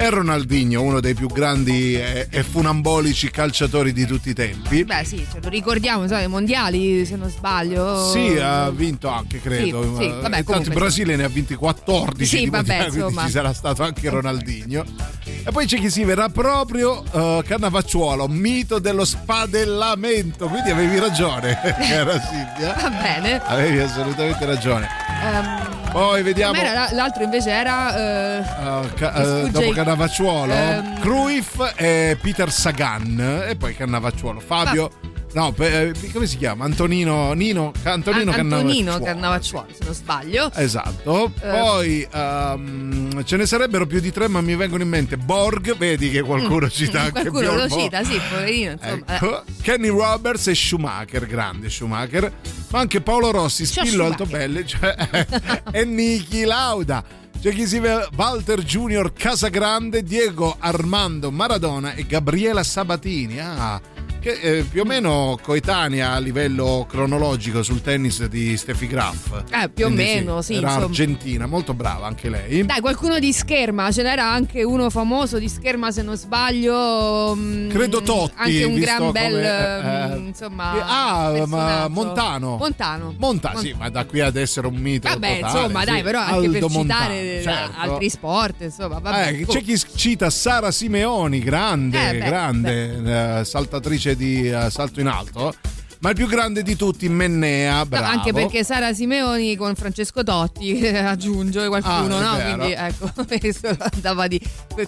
E 0.00 0.10
Ronaldinho, 0.10 0.82
uno 0.82 1.00
dei 1.00 1.14
più 1.14 1.26
grandi 1.28 1.94
e, 1.94 2.28
funambolici 2.48 3.30
calciatori 3.30 3.92
di 3.94 4.04
tutti 4.04 4.28
i 4.28 4.34
tempi. 4.34 4.84
Beh, 4.84 5.02
sì, 5.04 5.26
ce 5.32 5.40
lo 5.42 5.48
ricordiamo, 5.48 6.06
sai, 6.06 6.24
i 6.24 6.28
mondiali, 6.28 7.06
se 7.06 7.16
non 7.16 7.30
sbaglio. 7.30 8.10
Sì, 8.12 8.36
ha 8.38 8.68
vinto 8.70 9.08
anche, 9.08 9.40
credo. 9.40 9.82
Sì, 9.96 10.02
sì, 10.04 10.08
Eh, 10.10 10.20
vabbè, 10.20 10.38
Intanto 10.38 10.68
il 10.68 10.74
Brasile 10.74 11.16
ne 11.16 11.24
ha 11.24 11.28
vinti 11.28 11.54
14 11.54 12.26
Sì, 12.26 12.44
di 12.44 12.50
vabbè, 12.50 12.66
mondiali, 12.68 12.90
quindi 12.90 13.06
insomma. 13.08 13.24
ci 13.26 13.32
sarà 13.32 13.52
stato 13.54 13.82
anche 13.82 14.08
Ronaldinho. 14.10 14.84
E 15.24 15.50
poi 15.50 15.64
c'è 15.66 15.78
chi 15.78 15.88
si 15.90 16.04
verrà 16.04 16.28
proprio 16.28 17.02
uh, 17.10 17.42
Cannavacciuolo, 17.42 18.28
mito 18.28 18.78
dello 18.78 19.04
spadellamento. 19.06 20.46
Quindi 20.48 20.70
avevi 20.70 20.97
ragione, 20.98 21.58
cara 21.88 22.20
Silvia. 22.20 22.74
Va 22.80 22.90
bene. 22.90 23.40
Avevi 23.44 23.78
assolutamente 23.80 24.44
ragione. 24.44 24.88
Ehm, 25.22 25.90
Poi 25.90 26.22
vediamo. 26.22 26.60
l'altro 26.90 27.22
invece 27.22 27.50
era. 27.50 27.96
eh, 27.96 28.38
uh, 28.40 28.88
ca- 28.94 29.12
uh, 29.16 29.48
dopo 29.48 29.70
Cannavacciuolo, 29.70 30.52
ehm, 30.52 31.00
Cruyff 31.00 31.72
e 31.76 32.16
Peter 32.20 32.50
Sagan 32.52 33.44
e 33.48 33.56
poi 33.56 33.74
Cannavacciuolo. 33.74 34.40
Fabio, 34.40 34.90
no, 35.38 35.52
pe- 35.52 35.88
eh, 35.90 36.10
come 36.12 36.26
si 36.26 36.36
chiama? 36.36 36.64
Antonino, 36.64 37.32
Nino, 37.32 37.72
Antonino, 37.84 38.32
An- 38.32 38.40
Antonino 38.52 38.98
Cannavacciuolo. 38.98 39.66
Se 39.72 39.84
non 39.84 39.94
sbaglio. 39.94 40.50
Esatto, 40.54 41.32
Eh. 41.40 41.48
poi 41.48 42.08
ehm, 42.12 43.24
ce 43.24 43.36
ne 43.36 43.46
sarebbero 43.46 43.86
più 43.86 44.00
di 44.00 44.10
tre, 44.10 44.26
ma 44.28 44.40
mi 44.40 44.56
vengono 44.56 44.82
in 44.82 44.88
mente 44.88 45.16
Borg, 45.16 45.76
vedi 45.76 46.10
che 46.10 46.22
qualcuno 46.22 46.68
cita 46.68 47.02
anche 47.02 47.20
Mm. 47.20 47.30
Qualcuno 47.30 47.52
Bjorn 47.54 47.68
lo 47.68 47.80
cita, 47.82 48.02
sì, 48.04 48.20
poverino. 48.28 48.72
Insomma, 48.72 49.04
eh. 49.06 49.14
Ecco, 49.14 49.42
Kenny 49.62 49.88
Roberts 49.88 50.46
e 50.48 50.54
Schumacher, 50.54 51.26
grande 51.26 51.70
Schumacher, 51.70 52.32
ma 52.70 52.78
anche 52.80 53.00
Paolo 53.00 53.30
Rossi, 53.30 53.64
Ciao, 53.66 53.84
Spillo. 53.84 54.06
Altobelli 54.06 54.66
cioè, 54.66 54.94
e 55.70 55.84
Niki 55.84 56.42
Lauda. 56.44 57.04
C'è 57.40 57.52
chi 57.52 57.68
si 57.68 57.78
vede 57.78 58.08
Walter 58.16 58.60
Junior 58.64 59.12
Casagrande, 59.12 60.02
Diego 60.02 60.56
Armando 60.58 61.30
Maradona 61.30 61.94
e 61.94 62.04
Gabriela 62.04 62.64
Sabatini. 62.64 63.38
Ah, 63.38 63.80
che 64.28 64.58
è 64.58 64.62
più 64.62 64.82
o 64.82 64.84
meno 64.84 65.38
coetanea 65.42 66.12
a 66.12 66.18
livello 66.18 66.86
cronologico 66.88 67.62
sul 67.62 67.80
tennis 67.80 68.26
di 68.26 68.56
Steffi 68.58 68.86
Graf. 68.86 69.44
Eh, 69.50 69.70
più 69.70 69.86
o 69.86 69.88
Quindi 69.88 70.04
meno, 70.04 70.42
sì, 70.42 70.54
Era 70.56 70.66
insomma. 70.68 70.84
argentina, 70.84 71.46
molto 71.46 71.72
brava 71.72 72.06
anche 72.06 72.28
lei. 72.28 72.66
Dai, 72.66 72.80
qualcuno 72.80 73.18
di 73.18 73.32
scherma, 73.32 73.90
ce 73.90 74.02
n'era 74.02 74.30
anche 74.30 74.62
uno 74.64 74.90
famoso 74.90 75.38
di 75.38 75.48
scherma 75.48 75.90
se 75.90 76.02
non 76.02 76.16
sbaglio. 76.16 77.34
mm, 77.34 77.70
Credo 77.70 78.02
Totti, 78.02 78.34
Anche 78.36 78.64
un 78.64 78.74
gran 78.78 79.10
bel, 79.12 79.30
come, 79.32 80.12
eh, 80.12 80.18
mm, 80.18 80.26
insomma. 80.26 80.72
Ah, 80.86 81.46
ma. 81.46 81.88
Montano. 81.88 82.56
Montano. 82.56 83.14
Monta, 83.16 83.54
sì, 83.56 83.74
ma 83.78 83.88
da 83.88 84.04
qui 84.04 84.20
ad 84.20 84.36
essere 84.36 84.66
un 84.66 84.74
mito. 84.76 85.08
Vabbè, 85.08 85.38
totale, 85.40 85.56
insomma, 85.58 85.80
sì. 85.80 85.86
dai, 85.86 86.02
però 86.02 86.20
anche 86.20 86.48
per 86.50 86.62
Aldo 86.62 86.68
citare 86.68 86.76
Montano, 86.76 87.12
eh, 87.14 87.40
certo. 87.42 87.72
altri 87.80 88.10
sport, 88.10 88.54
insomma, 88.60 88.98
vabbè. 88.98 89.28
Eh, 89.28 89.46
c'è 89.46 89.62
chi 89.62 89.78
cita 89.96 90.28
Sara 90.28 90.70
Simeoni, 90.70 91.38
grande, 91.38 92.08
Eh, 92.10 92.18
beh, 92.18 92.26
grande 92.26 93.38
eh, 93.40 93.44
saltatrice 93.44 94.16
di 94.18 94.50
eh, 94.50 94.68
salto 94.70 95.00
in 95.00 95.06
alto, 95.06 95.54
ma 96.00 96.10
il 96.10 96.14
più 96.16 96.26
grande 96.26 96.62
di 96.62 96.76
tutti, 96.76 97.08
Mennea, 97.08 97.78
No, 97.78 97.86
bravo. 97.86 98.04
anche 98.06 98.32
perché 98.32 98.62
Sara 98.64 98.92
Simeoni 98.92 99.56
con 99.56 99.74
Francesco 99.74 100.22
Totti 100.22 100.84
aggiunge 100.86 101.66
qualcuno, 101.68 102.18
Ah, 102.18 102.30
no? 102.30 102.36
vero. 102.36 102.56
Quindi 102.56 102.72
ecco, 102.76 103.12
questo 103.38 103.76
andava 103.78 104.26
di 104.26 104.40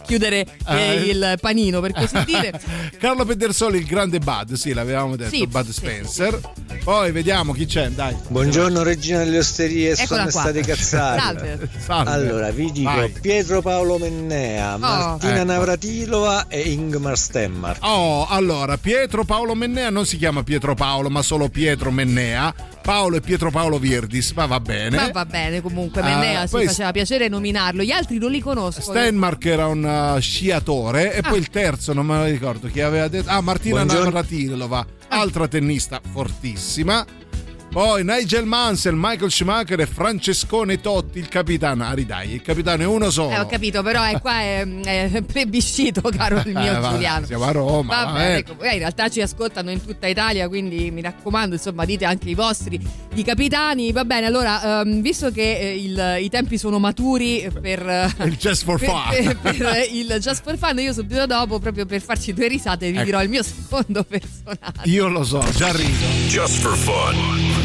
chiudere 0.04 0.46
eh, 0.68 0.76
Eh. 0.76 0.94
il 1.08 1.38
panino, 1.40 1.80
per 1.80 1.92
così 1.92 2.22
dire. 2.26 2.60
Carlo 2.98 3.24
Pedersoli, 3.24 3.78
il 3.78 3.86
grande 3.86 4.18
Bud, 4.18 4.52
sì, 4.54 4.72
l'avevamo 4.72 5.16
detto, 5.16 5.30
Sì, 5.34 5.46
Bud 5.46 5.66
sì, 5.66 5.72
Spencer. 5.72 6.40
Poi 6.82 7.12
vediamo 7.12 7.52
chi 7.52 7.66
c'è, 7.66 7.88
dai. 7.90 8.16
Buongiorno 8.28 8.82
regina 8.82 9.18
delle 9.18 9.38
osterie, 9.38 9.92
Eccola 9.92 10.06
sono 10.06 10.22
qua. 10.30 10.40
state 10.40 10.60
cazzate. 10.62 11.20
Salve. 11.20 11.68
Salve. 11.78 12.10
Allora, 12.10 12.50
vi 12.50 12.72
dico 12.72 12.90
Vai. 12.90 13.10
Pietro 13.20 13.60
Paolo 13.60 13.98
Mennea, 13.98 14.76
Martina 14.78 15.36
ecco. 15.36 15.44
Navratilova 15.44 16.48
e 16.48 16.60
Ingmar 16.60 17.16
Stemmar. 17.18 17.76
Oh, 17.80 18.26
allora, 18.26 18.78
Pietro 18.78 19.24
Paolo 19.24 19.54
Mennea 19.54 19.90
non 19.90 20.06
si 20.06 20.16
chiama 20.16 20.42
Pietro 20.42 20.74
Paolo, 20.74 21.10
ma 21.10 21.22
solo 21.22 21.48
Pietro 21.48 21.90
Mennea. 21.90 22.52
Paolo 22.82 23.16
e 23.16 23.20
Pietro 23.20 23.50
Paolo 23.50 23.78
Virdis, 23.78 24.32
ma 24.32 24.46
va 24.46 24.58
bene. 24.58 24.96
Ma 24.96 25.10
va 25.12 25.26
bene 25.26 25.60
comunque, 25.60 26.00
Ah, 26.00 26.04
Mennea 26.04 26.46
si 26.46 26.52
poi- 26.52 26.66
faceva 26.66 26.90
piacere 26.92 27.28
nominarlo. 27.28 27.82
Gli 27.82 27.92
altri 27.92 28.16
non 28.18 28.30
li 28.30 28.40
conosco. 28.40 28.80
Stenmark 28.80 29.44
era 29.44 29.66
un 29.66 30.14
uh, 30.16 30.18
sciatore 30.18 31.12
e 31.14 31.20
poi 31.20 31.38
il 31.38 31.50
terzo 31.50 31.92
non 31.92 32.06
me 32.06 32.16
lo 32.16 32.24
ricordo 32.24 32.68
chi 32.68 32.80
aveva 32.80 33.06
detto 33.08 33.28
ah 33.28 33.40
Martina 33.42 33.84
Buongiorno. 33.84 34.04
Navratilova 34.04 34.86
altra 35.10 35.48
tennista 35.48 36.00
fortissima 36.12 37.04
poi 37.70 38.02
Nigel 38.04 38.46
Mansell, 38.46 38.94
Michael 38.96 39.30
Schumacher 39.30 39.78
e 39.80 39.86
Francescone 39.86 40.80
Totti 40.80 41.18
il 41.20 41.28
capitano 41.28 41.84
ah 41.86 41.94
dai 41.94 42.32
il 42.34 42.42
capitano 42.42 42.82
è 42.82 42.86
uno 42.86 43.10
solo 43.10 43.30
Eh, 43.30 43.38
ho 43.38 43.46
capito, 43.46 43.82
però 43.82 44.02
è 44.02 44.20
qua 44.20 44.40
è, 44.40 44.66
è 45.12 45.22
plebiscito, 45.22 46.00
caro 46.14 46.42
il 46.44 46.52
mio 46.54 46.58
Eh, 46.70 46.78
vabbè, 46.78 46.94
Giuliano. 46.94 47.26
siamo 47.26 47.44
a 47.44 47.50
Roma 47.52 47.94
Va 47.94 48.04
va 48.04 48.12
bene, 48.12 48.24
bene. 48.24 48.38
ecco, 48.38 48.60
eh, 48.62 48.72
in 48.72 48.78
realtà 48.80 49.08
ci 49.08 49.20
ascoltano 49.20 49.70
in 49.70 49.84
tutta 49.84 50.08
Italia, 50.08 50.48
quindi 50.48 50.90
mi 50.90 51.00
raccomando, 51.00 51.54
insomma, 51.54 51.84
dite 51.84 52.04
anche 52.04 52.28
i 52.28 52.34
vostri 52.34 52.80
di 53.12 53.22
capitani. 53.22 53.92
Va 53.92 54.04
bene, 54.04 54.26
allora, 54.26 54.80
ehm, 54.80 55.00
visto 55.00 55.30
che 55.30 55.58
eh, 55.58 55.76
il- 55.76 56.16
i 56.22 56.28
tempi 56.28 56.58
sono 56.58 56.78
maturi 56.80 57.48
per 57.60 57.88
eh, 57.88 58.10
il 58.26 58.36
Just 58.36 58.64
for 58.64 58.78
per, 58.80 58.88
Fun 58.88 59.38
per- 59.42 59.56
per 59.58 59.86
il 59.92 60.16
Just 60.20 60.42
for 60.42 60.58
Fun, 60.58 60.78
io 60.80 60.92
subito 60.92 61.24
dopo, 61.26 61.58
proprio 61.60 61.86
per 61.86 62.00
farci 62.00 62.32
due 62.32 62.48
risate, 62.48 62.90
vi 62.90 62.96
Ecco. 62.96 63.04
dirò 63.04 63.22
il 63.22 63.28
mio 63.28 63.42
secondo 63.44 64.02
personaggio. 64.04 64.80
io 64.84 65.06
lo 65.08 65.22
so 65.22 65.44
già 65.54 65.70
rido 65.72 66.06
Just 66.26 66.58
for 66.60 66.76
fun. 66.76 67.59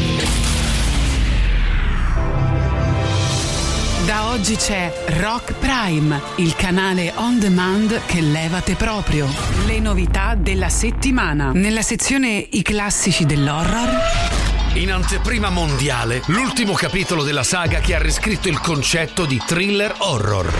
Da 4.06 4.28
oggi 4.28 4.54
c'è 4.54 4.92
Rock 5.18 5.54
Prime, 5.54 6.22
il 6.36 6.54
canale 6.54 7.12
on 7.16 7.40
demand 7.40 8.02
che 8.06 8.20
levate 8.20 8.76
proprio. 8.76 9.26
Le 9.66 9.80
novità 9.80 10.36
della 10.36 10.68
settimana. 10.68 11.50
Nella 11.50 11.82
sezione 11.82 12.46
I 12.50 12.62
classici 12.62 13.26
dell'horror. 13.26 13.88
In 14.74 14.92
anteprima 14.92 15.50
mondiale, 15.50 16.22
l'ultimo 16.26 16.74
capitolo 16.74 17.24
della 17.24 17.42
saga 17.42 17.80
che 17.80 17.96
ha 17.96 17.98
riscritto 17.98 18.46
il 18.46 18.60
concetto 18.60 19.24
di 19.24 19.42
thriller 19.44 19.92
horror. 19.98 20.54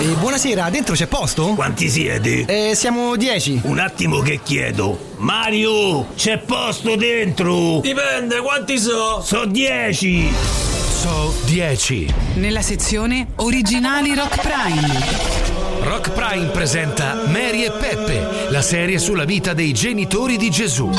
Eh, 0.00 0.06
buonasera, 0.18 0.68
dentro 0.68 0.96
c'è 0.96 1.06
posto? 1.06 1.54
Quanti 1.54 1.88
siete? 1.88 2.46
Eh, 2.46 2.74
siamo 2.74 3.14
dieci. 3.14 3.60
Un 3.62 3.78
attimo 3.78 4.18
che 4.18 4.40
chiedo. 4.42 5.12
Mario, 5.18 6.08
c'è 6.16 6.38
posto 6.38 6.96
dentro? 6.96 7.78
Dipende, 7.78 8.40
quanti 8.40 8.76
so? 8.76 9.20
So 9.22 9.44
dieci. 9.44 10.64
So 11.06 11.32
10. 11.44 12.12
Nella 12.34 12.62
sezione 12.62 13.28
Originali 13.36 14.12
Rock 14.12 14.40
Prime. 14.40 15.88
Rock 15.88 16.10
Prime 16.10 16.46
presenta 16.46 17.14
Mary 17.26 17.62
e 17.62 17.70
Peppe, 17.70 18.48
la 18.50 18.60
serie 18.60 18.98
sulla 18.98 19.24
vita 19.24 19.52
dei 19.52 19.72
genitori 19.72 20.36
di 20.36 20.50
Gesù. 20.50 20.90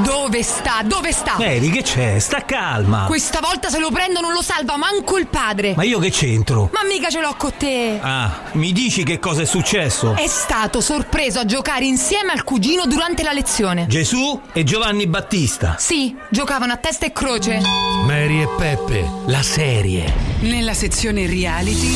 Dove 0.00 0.42
sta? 0.42 0.80
Dove 0.82 1.12
sta? 1.12 1.34
Mary, 1.36 1.68
che 1.68 1.82
c'è? 1.82 2.18
Sta 2.18 2.44
calma. 2.46 3.04
Questa 3.06 3.40
volta 3.40 3.68
se 3.68 3.78
lo 3.78 3.90
prendo 3.90 4.20
non 4.20 4.32
lo 4.32 4.40
salva 4.40 4.78
manco 4.78 5.18
il 5.18 5.26
padre. 5.26 5.74
Ma 5.76 5.82
io 5.82 5.98
che 5.98 6.10
c'entro? 6.10 6.70
Ma 6.72 6.80
mica 6.88 7.10
ce 7.10 7.20
l'ho 7.20 7.34
con 7.36 7.52
te. 7.58 7.98
Ah, 8.00 8.40
mi 8.52 8.72
dici 8.72 9.04
che 9.04 9.18
cosa 9.18 9.42
è 9.42 9.44
successo? 9.44 10.16
È 10.16 10.26
stato 10.26 10.80
sorpreso 10.80 11.40
a 11.40 11.44
giocare 11.44 11.84
insieme 11.84 12.32
al 12.32 12.42
cugino 12.42 12.86
durante 12.86 13.22
la 13.22 13.32
lezione. 13.32 13.86
Gesù 13.86 14.40
e 14.52 14.64
Giovanni 14.64 15.06
Battista. 15.06 15.76
Sì, 15.78 16.16
giocavano 16.30 16.72
a 16.72 16.78
testa 16.78 17.04
e 17.04 17.12
croce. 17.12 17.60
Mary 18.06 18.40
e 18.40 18.48
Peppe, 18.56 19.06
la 19.26 19.42
serie. 19.42 20.10
Nella 20.40 20.72
sezione 20.72 21.26
Reality. 21.26 21.94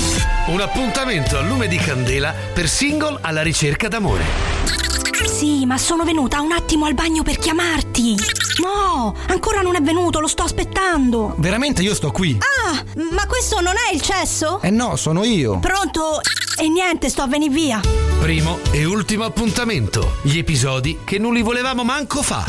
Un 0.49 0.61
appuntamento 0.61 1.39
a 1.39 1.41
lume 1.41 1.67
di 1.67 1.79
candela 1.79 2.35
per 2.53 2.69
single 2.69 3.19
alla 3.23 3.43
ricerca 3.43 3.89
d'amore. 3.89 4.86
Sì, 5.25 5.65
ma 5.67 5.79
sono 5.79 6.05
venuta 6.05 6.41
un 6.41 6.53
attimo 6.53 6.87
al 6.87 6.95
bagno 6.95 7.23
per 7.23 7.39
chiamarti. 7.39 8.15
No, 8.63 9.15
ancora 9.29 9.61
non 9.61 9.75
è 9.77 9.81
venuto, 9.81 10.21
lo 10.21 10.29
sto 10.29 10.43
aspettando. 10.43 11.35
Veramente 11.39 11.83
io 11.83 11.95
sto 11.95 12.11
qui. 12.11 12.39
Ah, 12.41 12.83
ma 13.13 13.27
questo 13.27 13.61
non 13.61 13.75
è 13.77 13.95
il 13.95 14.01
cesso? 14.01 14.61
Eh 14.63 14.71
no, 14.71 14.97
sono 14.97 15.25
io. 15.25 15.59
Pronto? 15.59 16.21
E 16.59 16.69
niente, 16.69 17.09
sto 17.09 17.23
a 17.23 17.27
venire 17.27 17.53
via. 17.53 17.81
Primo 18.21 18.59
e 18.71 18.85
ultimo 18.85 19.25
appuntamento. 19.25 20.17
Gli 20.23 20.39
episodi 20.39 21.01
che 21.05 21.19
non 21.19 21.35
li 21.35 21.43
volevamo 21.43 21.85
manco 21.85 22.23
fa. 22.23 22.45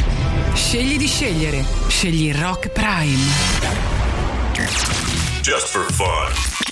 Scegli 0.54 0.98
di 0.98 1.08
scegliere. 1.08 1.66
Scegli 1.88 2.34
Rock 2.34 2.70
Prime. 2.70 3.76
Just 5.42 5.68
for 5.68 5.86
fun. 5.92 6.67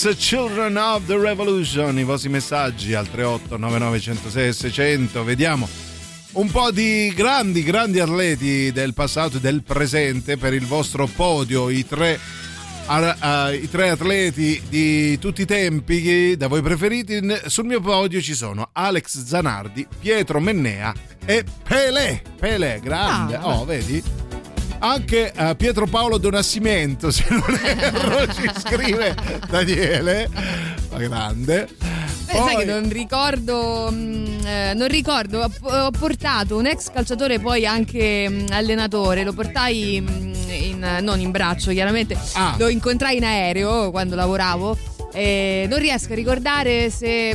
Ex 0.00 0.16
Children 0.16 0.76
of 0.76 1.06
the 1.06 1.18
Revolution, 1.18 1.98
i 1.98 2.04
vostri 2.04 2.28
messaggi 2.28 2.94
al 2.94 3.10
38 3.10 3.56
99 3.56 3.98
106 3.98 4.54
600. 4.54 5.24
Vediamo 5.24 5.68
un 6.34 6.48
po' 6.52 6.70
di 6.70 7.12
grandi, 7.16 7.64
grandi 7.64 7.98
atleti 7.98 8.70
del 8.70 8.94
passato 8.94 9.38
e 9.38 9.40
del 9.40 9.64
presente 9.64 10.36
per 10.36 10.54
il 10.54 10.66
vostro 10.66 11.08
podio, 11.08 11.68
i 11.68 11.84
tre, 11.84 12.16
uh, 12.86 13.52
i 13.52 13.68
tre 13.68 13.88
atleti 13.90 14.62
di 14.68 15.18
tutti 15.18 15.42
i 15.42 15.46
tempi 15.46 16.36
da 16.36 16.46
voi 16.46 16.62
preferiti. 16.62 17.20
Sul 17.46 17.64
mio 17.64 17.80
podio 17.80 18.20
ci 18.20 18.34
sono 18.34 18.68
Alex 18.70 19.24
Zanardi, 19.24 19.84
Pietro 19.98 20.38
Mennea 20.38 20.94
e 21.24 21.44
Pelé. 21.66 22.22
Pelé, 22.38 22.78
grande. 22.80 23.34
Ah, 23.34 23.58
oh, 23.58 23.64
vedi? 23.64 24.27
Anche 24.80 25.32
uh, 25.36 25.56
Pietro 25.56 25.86
Paolo 25.86 26.18
Donascimento, 26.18 27.10
se 27.10 27.24
non 27.30 27.42
erro, 27.62 28.32
ci 28.32 28.48
scrive 28.60 29.14
Daniele, 29.48 30.28
grande. 30.96 31.68
Beh, 32.26 32.32
sai 32.32 32.56
che 32.56 32.64
non 32.64 32.88
ricordo, 32.90 33.90
mh, 33.90 34.38
eh, 34.44 34.72
non 34.74 34.88
ricordo, 34.88 35.50
ho, 35.60 35.90
portato 35.90 36.56
un 36.56 36.66
ex 36.66 36.90
calciatore 36.92 37.38
poi 37.40 37.64
anche 37.66 38.28
mh, 38.28 38.46
allenatore, 38.50 39.24
lo 39.24 39.32
portai 39.32 40.00
mh, 40.00 40.32
in, 40.50 40.98
non 41.02 41.20
in 41.20 41.30
braccio 41.30 41.70
chiaramente, 41.72 42.16
Ah. 42.34 42.54
lo 42.58 42.68
incontrai 42.68 43.16
in 43.16 43.24
aereo 43.24 43.90
quando 43.90 44.14
lavoravo 44.14 44.76
e 45.12 45.66
non 45.68 45.78
riesco 45.78 46.12
a 46.12 46.16
ricordare 46.16 46.90
se... 46.90 47.34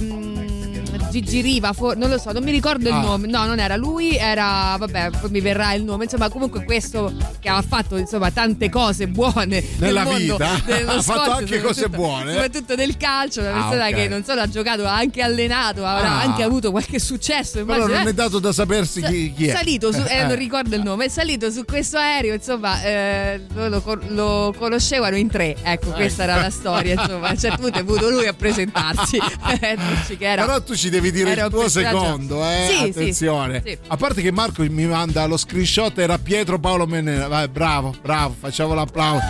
Gigi 1.22 1.42
Riva, 1.42 1.74
for- 1.74 1.96
non 1.96 2.10
lo 2.10 2.18
so, 2.18 2.32
non 2.32 2.44
mi 2.44 2.50
ricordo 2.52 2.90
il 2.90 2.96
Ah. 2.96 3.02
nome. 3.02 3.28
No, 3.28 3.46
non 3.46 3.60
era 3.60 3.76
lui, 3.76 4.16
era 4.18 4.76
vabbè, 4.80 5.12
poi 5.22 5.30
mi 5.30 5.42
verrà 5.42 5.74
il 5.74 5.84
nome. 5.84 6.06
Insomma, 6.06 6.30
comunque 6.30 6.64
questo 6.66 7.14
che 7.40 7.50
ha 7.50 7.62
fatto 7.62 7.98
insomma 7.98 8.32
tante 8.32 8.70
cose 8.70 9.08
buone 9.08 9.64
Nella 9.78 10.04
nel 10.04 10.12
mondo 10.12 10.38
vita? 10.38 10.62
dello 10.66 10.92
Ha 10.98 11.02
fatto 11.04 11.32
anche 11.32 11.62
cose 11.62 11.88
buone? 11.90 12.32
Soprattutto 12.34 12.74
del 12.76 12.98
calcio, 12.98 13.42
una 13.42 13.50
Ah, 13.52 13.68
persona 13.70 13.88
ok. 13.90 13.94
che 13.94 14.08
non 14.08 14.24
solo 14.24 14.42
ha 14.42 14.50
giocato, 14.50 14.86
ha 14.88 14.96
anche 14.96 15.22
allenato, 15.22 15.86
avrà 15.86 16.10
Ah. 16.14 16.22
anche 16.22 16.42
avuto 16.44 16.72
qualche 16.72 16.98
successo. 17.00 17.64
Però 17.64 17.74
immagino, 17.76 17.98
non 17.98 18.08
eh. 18.08 18.10
è 18.10 18.14
dato 18.14 18.40
da 18.40 18.52
sapersi 18.52 19.02
chi, 19.04 19.34
chi 19.36 19.48
è. 19.48 19.56
Salito 19.56 19.92
su, 19.92 20.02
eh, 20.02 20.18
Eh. 20.20 20.26
non 20.26 20.36
ricordo 20.36 20.76
il 20.76 20.82
nome, 20.82 21.06
è 21.06 21.10
salito 21.10 21.52
su 21.52 21.64
questo 21.66 21.98
aereo, 21.98 22.34
insomma, 22.34 22.82
eh, 22.84 23.42
lo, 23.54 23.68
lo 23.70 23.82
con- 23.82 24.02
lo 24.10 24.54
conoscevano 24.58 25.16
in 25.16 25.28
tre. 25.30 25.56
Ecco, 25.62 25.92
questa 25.92 26.24
era 26.24 26.36
la 26.42 26.50
storia. 26.50 26.94
Insomma, 26.94 27.28
a 27.28 27.32
un 27.32 27.38
certo 27.40 27.62
punto 27.62 27.78
è 27.80 27.84
venuto 27.84 28.10
lui 28.10 28.26
a 28.28 28.34
presentarsi. 28.34 29.18
Eh, 29.64 29.78
dici 29.78 30.18
che 30.18 30.26
era- 30.26 30.46
Però 30.46 30.62
tu 30.62 30.76
ci 30.76 30.90
devi 30.90 31.03
dire 31.12 31.32
era 31.32 31.46
il 31.46 31.52
tuo 31.52 31.70
secondo, 31.70 32.44
eh? 32.44 32.68
Sì, 32.70 32.76
sì, 32.76 32.90
Attenzione. 32.90 33.62
sì. 33.66 33.78
A 33.88 33.98
parte 33.98 34.22
che 34.22 34.32
Marco 34.32 34.64
mi 34.64 34.86
manda 34.86 35.26
lo 35.26 35.38
screenshot, 35.38 35.98
era 35.98 36.18
Pietro 36.18 36.60
Paolo 36.60 36.86
Mennea. 36.86 37.28
Vai, 37.28 37.48
bravo, 37.48 37.94
bravo, 38.02 38.36
facciamo 38.40 38.74
l'applauso. 38.74 39.26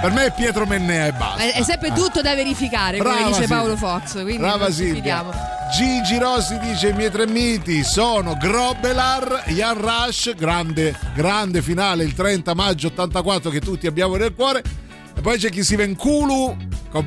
Per 0.00 0.12
me 0.12 0.26
è 0.26 0.32
Pietro 0.34 0.66
Mennea 0.66 1.06
e 1.06 1.12
basta. 1.12 1.44
Ma 1.44 1.52
È 1.52 1.62
sempre 1.62 1.92
tutto 1.92 2.20
da 2.20 2.34
verificare, 2.34 2.98
Brava, 2.98 3.14
come 3.14 3.26
dice 3.28 3.38
Silvia. 3.40 3.56
Paolo 3.56 3.76
Fox. 3.76 4.12
Quindi 4.12 4.36
Brava 4.36 4.70
Silvia. 4.70 5.24
Gigi 5.74 6.18
Rossi 6.18 6.58
dice: 6.58 6.88
I 6.88 6.92
miei 6.92 7.10
tre 7.10 7.26
miti 7.26 7.82
sono 7.82 8.36
Grobelar, 8.36 9.44
Jan 9.48 9.80
Rush, 9.80 10.34
grande, 10.34 10.94
grande 11.14 11.62
finale 11.62 12.04
il 12.04 12.12
30 12.12 12.54
maggio 12.54 12.88
84 12.88 13.50
che 13.50 13.60
tutti 13.60 13.86
abbiamo 13.86 14.16
nel 14.16 14.34
cuore. 14.34 14.62
E 15.16 15.20
poi 15.20 15.38
c'è 15.38 15.48
chi 15.48 15.64
si 15.64 15.76
Kulu, 15.96 16.56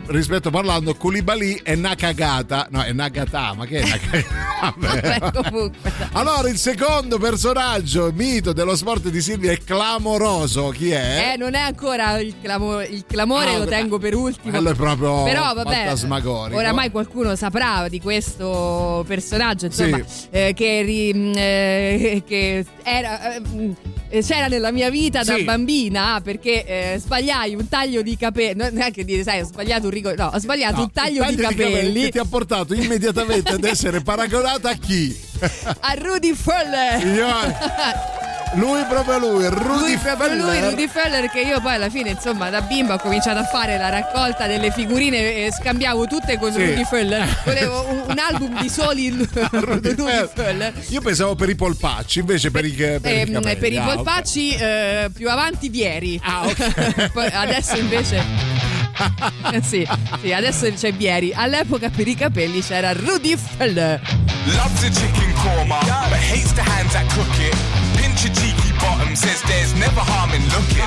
rispetto 0.07 0.49
parlando, 0.49 0.95
Koulibaly 0.95 1.61
e 1.63 1.75
Nakagata. 1.75 2.67
No, 2.71 2.81
è 2.81 2.91
Nagata, 2.91 3.53
ma 3.53 3.65
che 3.65 3.79
è 3.79 3.85
Nakagata? 3.87 5.41
Vabbè. 5.41 6.09
Allora, 6.13 6.49
il 6.49 6.57
secondo 6.57 7.17
personaggio 7.19 8.11
mito 8.13 8.53
dello 8.53 8.75
sport 8.75 9.09
di 9.09 9.21
Silvia 9.21 9.51
è 9.51 9.57
clamoroso. 9.63 10.69
Chi 10.69 10.91
è? 10.91 11.33
Eh, 11.33 11.37
non 11.37 11.53
è 11.53 11.59
ancora 11.59 12.17
il, 12.19 12.35
clamo- 12.41 12.81
il 12.81 13.05
clamore, 13.07 13.53
Ah, 13.53 13.57
lo 13.59 13.65
tengo 13.65 13.97
per 13.99 14.15
ultimo. 14.15 14.51
quello 14.51 14.71
è 14.71 14.75
proprio 14.75 15.23
Però 15.23 15.53
vabbè, 15.53 15.93
oramai 16.51 16.91
qualcuno 16.91 17.35
saprà 17.35 17.87
di 17.87 18.01
questo 18.01 19.03
personaggio, 19.07 19.65
insomma, 19.65 19.99
Sì. 20.05 20.27
eh, 20.31 20.53
che, 20.55 20.81
ri- 20.81 21.13
mh, 21.13 21.33
eh, 21.37 22.23
che 22.25 22.65
era, 22.83 23.35
eh, 23.35 23.39
mh, 23.39 23.75
c'era 24.09 24.47
nella 24.47 24.71
mia 24.71 24.89
vita 24.89 25.23
da 25.23 25.35
Sì. 25.35 25.43
bambina 25.43 26.21
perché 26.23 26.65
eh, 26.65 26.99
sbagliai 26.99 27.55
un 27.55 27.67
taglio 27.67 28.01
di 28.01 28.15
capelli, 28.17 28.55
non 28.55 28.69
neanche 28.73 29.03
dire, 29.03 29.23
sai, 29.23 29.41
ho 29.41 29.45
sbagliato 29.45 29.85
un 29.85 29.91
ricordo, 29.91 30.23
no, 30.23 30.29
ho 30.33 30.39
sbagliato 30.39 30.75
No, 30.77 30.81
un 30.83 30.91
taglio, 30.91 31.23
il 31.23 31.35
di 31.35 31.41
capelli 31.41 32.01
che 32.03 32.11
ti 32.11 32.17
ha 32.19 32.25
portato 32.25 32.73
immediatamente 32.73 33.51
ad 33.53 33.63
essere 33.65 34.01
paragonata 34.01 34.69
a 34.69 34.75
chi? 34.75 35.15
a 35.79 35.93
Rudy 35.93 36.33
Fuller. 36.33 38.25
Lui 38.55 38.83
proprio 38.89 39.19
lui, 39.19 39.45
Rudy 39.47 39.79
lui, 39.79 39.97
proprio 39.97 40.33
lui, 40.33 40.41
Feller. 40.55 40.69
Rudy 40.69 40.87
Feller, 40.87 41.29
che 41.29 41.41
io 41.41 41.59
poi 41.61 41.73
alla 41.75 41.89
fine, 41.89 42.11
insomma, 42.11 42.49
da 42.49 42.61
bimba 42.61 42.95
ho 42.95 42.99
cominciato 42.99 43.39
a 43.39 43.43
fare 43.43 43.77
la 43.77 43.89
raccolta 43.89 44.47
delle 44.47 44.71
figurine 44.71 45.45
e 45.45 45.51
scambiavo 45.51 46.05
tutte 46.07 46.39
con 46.39 46.51
Sì. 46.51 46.65
Rudy 46.65 46.85
Feller. 46.85 47.41
Volevo 47.45 47.85
un, 47.89 48.03
un 48.07 48.17
album 48.17 48.59
di 48.59 48.69
soli 48.69 49.09
Rudy, 49.51 49.93
Feller. 49.95 50.31
Feller. 50.33 50.73
Io 50.89 51.01
pensavo 51.01 51.35
per 51.35 51.49
i 51.49 51.55
polpacci, 51.55 52.19
invece 52.19 52.49
per 52.49 52.65
i, 52.65 52.71
per 52.71 53.01
i 53.03 53.19
Ehm, 53.19 53.33
capelli. 53.33 53.57
per 53.57 53.71
i 53.73 53.77
Ah, 53.77 53.85
ok. 53.87 53.93
polpacci 53.95 54.55
eh, 54.55 55.09
più 55.13 55.29
avanti 55.29 55.69
Vieri. 55.69 56.19
Ah, 56.23 56.45
ok. 56.45 57.11
Poi 57.13 57.27
adesso 57.31 57.77
invece. 57.77 58.23
Sì, 59.61 59.87
sì, 60.21 60.33
adesso 60.33 60.71
c'è 60.73 60.91
Vieri. 60.93 61.31
All'epoca 61.35 61.89
per 61.89 62.07
i 62.07 62.15
capelli 62.15 62.61
c'era 62.63 62.93
Rudy 62.93 63.37
Feller. 63.37 64.01
Loves 64.45 64.83
a 64.83 64.89
chicken 64.89 65.33
korma, 65.33 65.77
but 66.09 66.17
hates 66.17 66.53
the 66.53 66.61
hands 66.61 66.93
that 66.93 67.05
cook 67.13 67.27
it. 67.39 67.55
A 68.17 68.29
cheeky 68.33 68.73
bottom, 68.81 69.15
says 69.15 69.45
there's 69.45 69.77
never 69.77 70.01
harm 70.01 70.33
in 70.33 70.41
looking. 70.49 70.81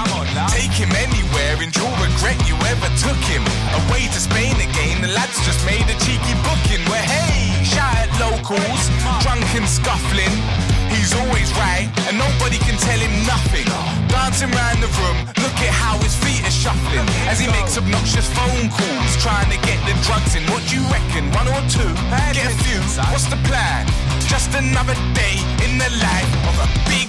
Take 0.51 0.75
him 0.75 0.91
anywhere 0.99 1.63
and 1.63 1.71
you'll 1.71 1.95
regret 2.03 2.37
you 2.45 2.59
ever 2.67 2.91
took 2.99 3.17
him. 3.31 3.41
Away 3.87 4.11
to 4.11 4.19
Spain 4.19 4.59
again, 4.59 4.99
the 4.99 5.15
lads 5.15 5.39
just 5.47 5.63
made 5.63 5.87
a 5.87 5.95
cheeky 6.03 6.35
booking. 6.43 6.83
Where 6.91 7.01
hey, 7.01 7.55
shout 7.63 7.97
at 7.97 8.11
locals, 8.19 8.83
drunk 9.23 9.47
and 9.55 9.65
scuffling. 9.65 10.35
He's 10.91 11.15
always 11.17 11.49
right, 11.55 11.87
and 12.11 12.19
nobody 12.19 12.59
can 12.59 12.75
tell 12.83 12.99
him 12.99 13.15
nothing. 13.25 13.65
Dancing 14.11 14.51
round 14.51 14.83
the 14.83 14.91
room, 14.99 15.31
look 15.39 15.57
at 15.63 15.71
how 15.71 16.03
his 16.03 16.19
feet 16.19 16.43
are 16.43 16.53
shuffling 16.53 17.07
as 17.31 17.39
he 17.39 17.47
makes 17.47 17.79
obnoxious 17.79 18.27
phone 18.35 18.69
calls, 18.75 19.13
trying 19.23 19.49
to 19.55 19.59
get 19.65 19.79
the 19.87 19.95
drugs 20.03 20.35
in. 20.35 20.43
What 20.51 20.67
do 20.67 20.83
you 20.83 20.85
reckon? 20.91 21.31
One 21.33 21.47
or 21.47 21.63
two? 21.71 21.95
Get 22.35 22.51
a 22.51 22.55
few. 22.67 22.83
What's 23.15 23.31
the 23.31 23.39
plan? 23.47 23.87
Just 24.27 24.51
another 24.59 24.99
day 25.15 25.39
in 25.63 25.79
the 25.79 25.89
life 26.03 26.33
of 26.51 26.59
a 26.67 26.69
big 26.91 27.09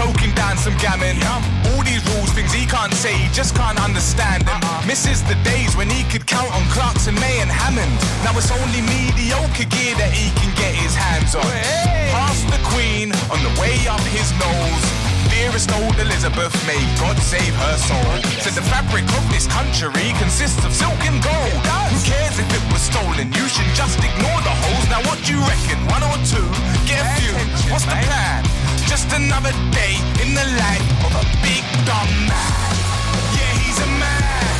choking 0.00 0.32
down 0.32 0.56
some 0.56 0.72
gammon. 0.80 1.12
All 1.68 1.84
these 1.84 2.00
rules, 2.16 2.32
things 2.32 2.52
he 2.56 2.64
can't 2.64 2.92
say, 2.94 3.12
he 3.12 3.28
just 3.36 3.54
can't 3.54 3.76
understand 3.76 4.48
them. 4.48 4.60
Misses 4.88 5.20
the 5.28 5.36
days 5.44 5.76
when 5.76 5.90
he 5.92 6.08
could 6.08 6.24
count 6.24 6.48
on 6.56 6.64
Clarkson, 6.72 7.14
May, 7.20 7.36
and 7.44 7.52
Hammond. 7.52 7.92
Now 8.24 8.32
it's 8.32 8.48
only 8.48 8.80
mediocre 8.80 9.68
gear 9.68 9.92
that 10.00 10.08
he 10.08 10.32
can 10.40 10.48
get 10.56 10.72
his 10.72 10.96
hands 10.96 11.36
on. 11.36 11.44
Past 12.16 12.48
the 12.48 12.60
Queen 12.72 13.12
on 13.28 13.44
the 13.44 13.52
way 13.60 13.76
up 13.92 14.00
his 14.16 14.32
nose. 14.40 14.84
Dearest 15.28 15.68
old 15.76 15.96
Elizabeth, 16.00 16.56
may 16.64 16.80
God 16.96 17.20
save 17.20 17.52
her 17.60 17.76
soul. 17.76 18.12
Said 18.40 18.56
the 18.56 18.64
fabric 18.72 19.04
of 19.04 19.24
this 19.28 19.44
country 19.52 20.16
consists 20.16 20.64
of 20.64 20.72
silk 20.72 21.00
and 21.04 21.20
gold. 21.20 21.60
Who 21.92 21.98
cares 22.08 22.40
if 22.40 22.48
it 22.48 22.64
was 22.72 22.80
stolen? 22.80 23.28
You 23.36 23.44
should 23.52 23.68
just 23.76 24.00
ignore 24.00 24.40
the 24.48 24.54
holes. 24.64 24.86
Now 24.88 25.04
what 25.04 25.20
do 25.28 25.36
you 25.36 25.42
reckon? 25.44 25.76
One 25.92 26.02
or 26.08 26.16
two? 26.24 26.48
Get 26.88 27.04
a 27.04 27.08
few. 27.20 27.36
What's 27.68 27.84
the 27.84 28.00
plan? 28.08 28.69
Just 28.90 29.12
another 29.12 29.52
day 29.70 29.94
in 30.20 30.34
the 30.34 30.46
life 30.58 30.86
of 31.06 31.14
a 31.14 31.24
big 31.46 31.62
dumb 31.86 32.10
man. 32.26 32.74
Yeah, 33.38 33.52
he's 33.62 33.78
a 33.78 33.86
man. 33.86 34.56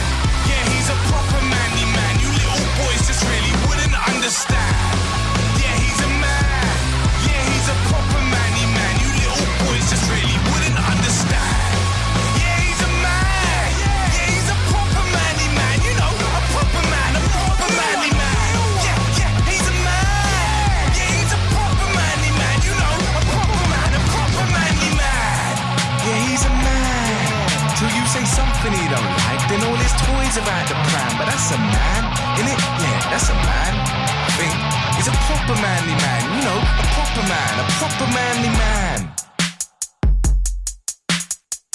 Yeah, 0.47 0.63
he's 0.71 0.89
a 0.89 0.99
proper 1.11 1.43
manly 1.43 1.87
man. 1.91 2.15
You 2.23 2.31
little 2.31 2.63
boys 2.79 3.09
just 3.09 3.25
really 3.25 3.51
wouldn't 3.67 3.97
understand. 4.09 4.70
Toys 30.31 30.39
are 30.39 30.51
out 30.51 30.69
the 30.69 30.75
pram. 30.91 31.19
But 31.19 31.27
that's 31.27 31.51
a 31.51 31.59
man, 31.59 32.03
innit? 32.39 32.59
Yeah, 32.79 33.11
that's 33.11 33.29
a 33.31 33.35
man. 33.35 33.73
I 34.27 34.31
think 34.39 34.55
he's 34.97 35.09
a 35.09 35.17
proper 35.27 35.55
manly 35.61 35.97
man. 35.99 36.23
You 36.37 36.43
know, 36.45 36.59
a 36.59 36.85
proper 36.95 37.23
man, 37.29 37.53
a 37.59 37.67
proper 37.79 38.07
manly 38.13 38.49
man. 38.49 39.13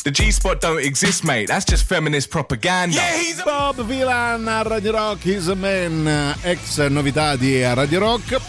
The 0.03 0.11
G 0.11 0.31
spot 0.31 0.61
don't 0.61 0.83
exist, 0.83 1.23
mate. 1.23 1.47
That's 1.47 1.65
just 1.65 1.83
feminist 1.83 2.29
propaganda. 2.29 2.95
Yeah, 2.95 3.17
he's 3.17 3.41
Bob 3.41 3.77
Villan 3.77 4.47
a 4.47 4.63
Radio 4.69 4.91
Rock, 4.91 5.19
He's 5.19 5.47
a 5.47 5.55
Man, 5.55 6.35
ex 6.43 6.77
novità 6.89 7.35
di 7.35 7.63
Radio 7.73 7.99
Rock. 7.99 8.39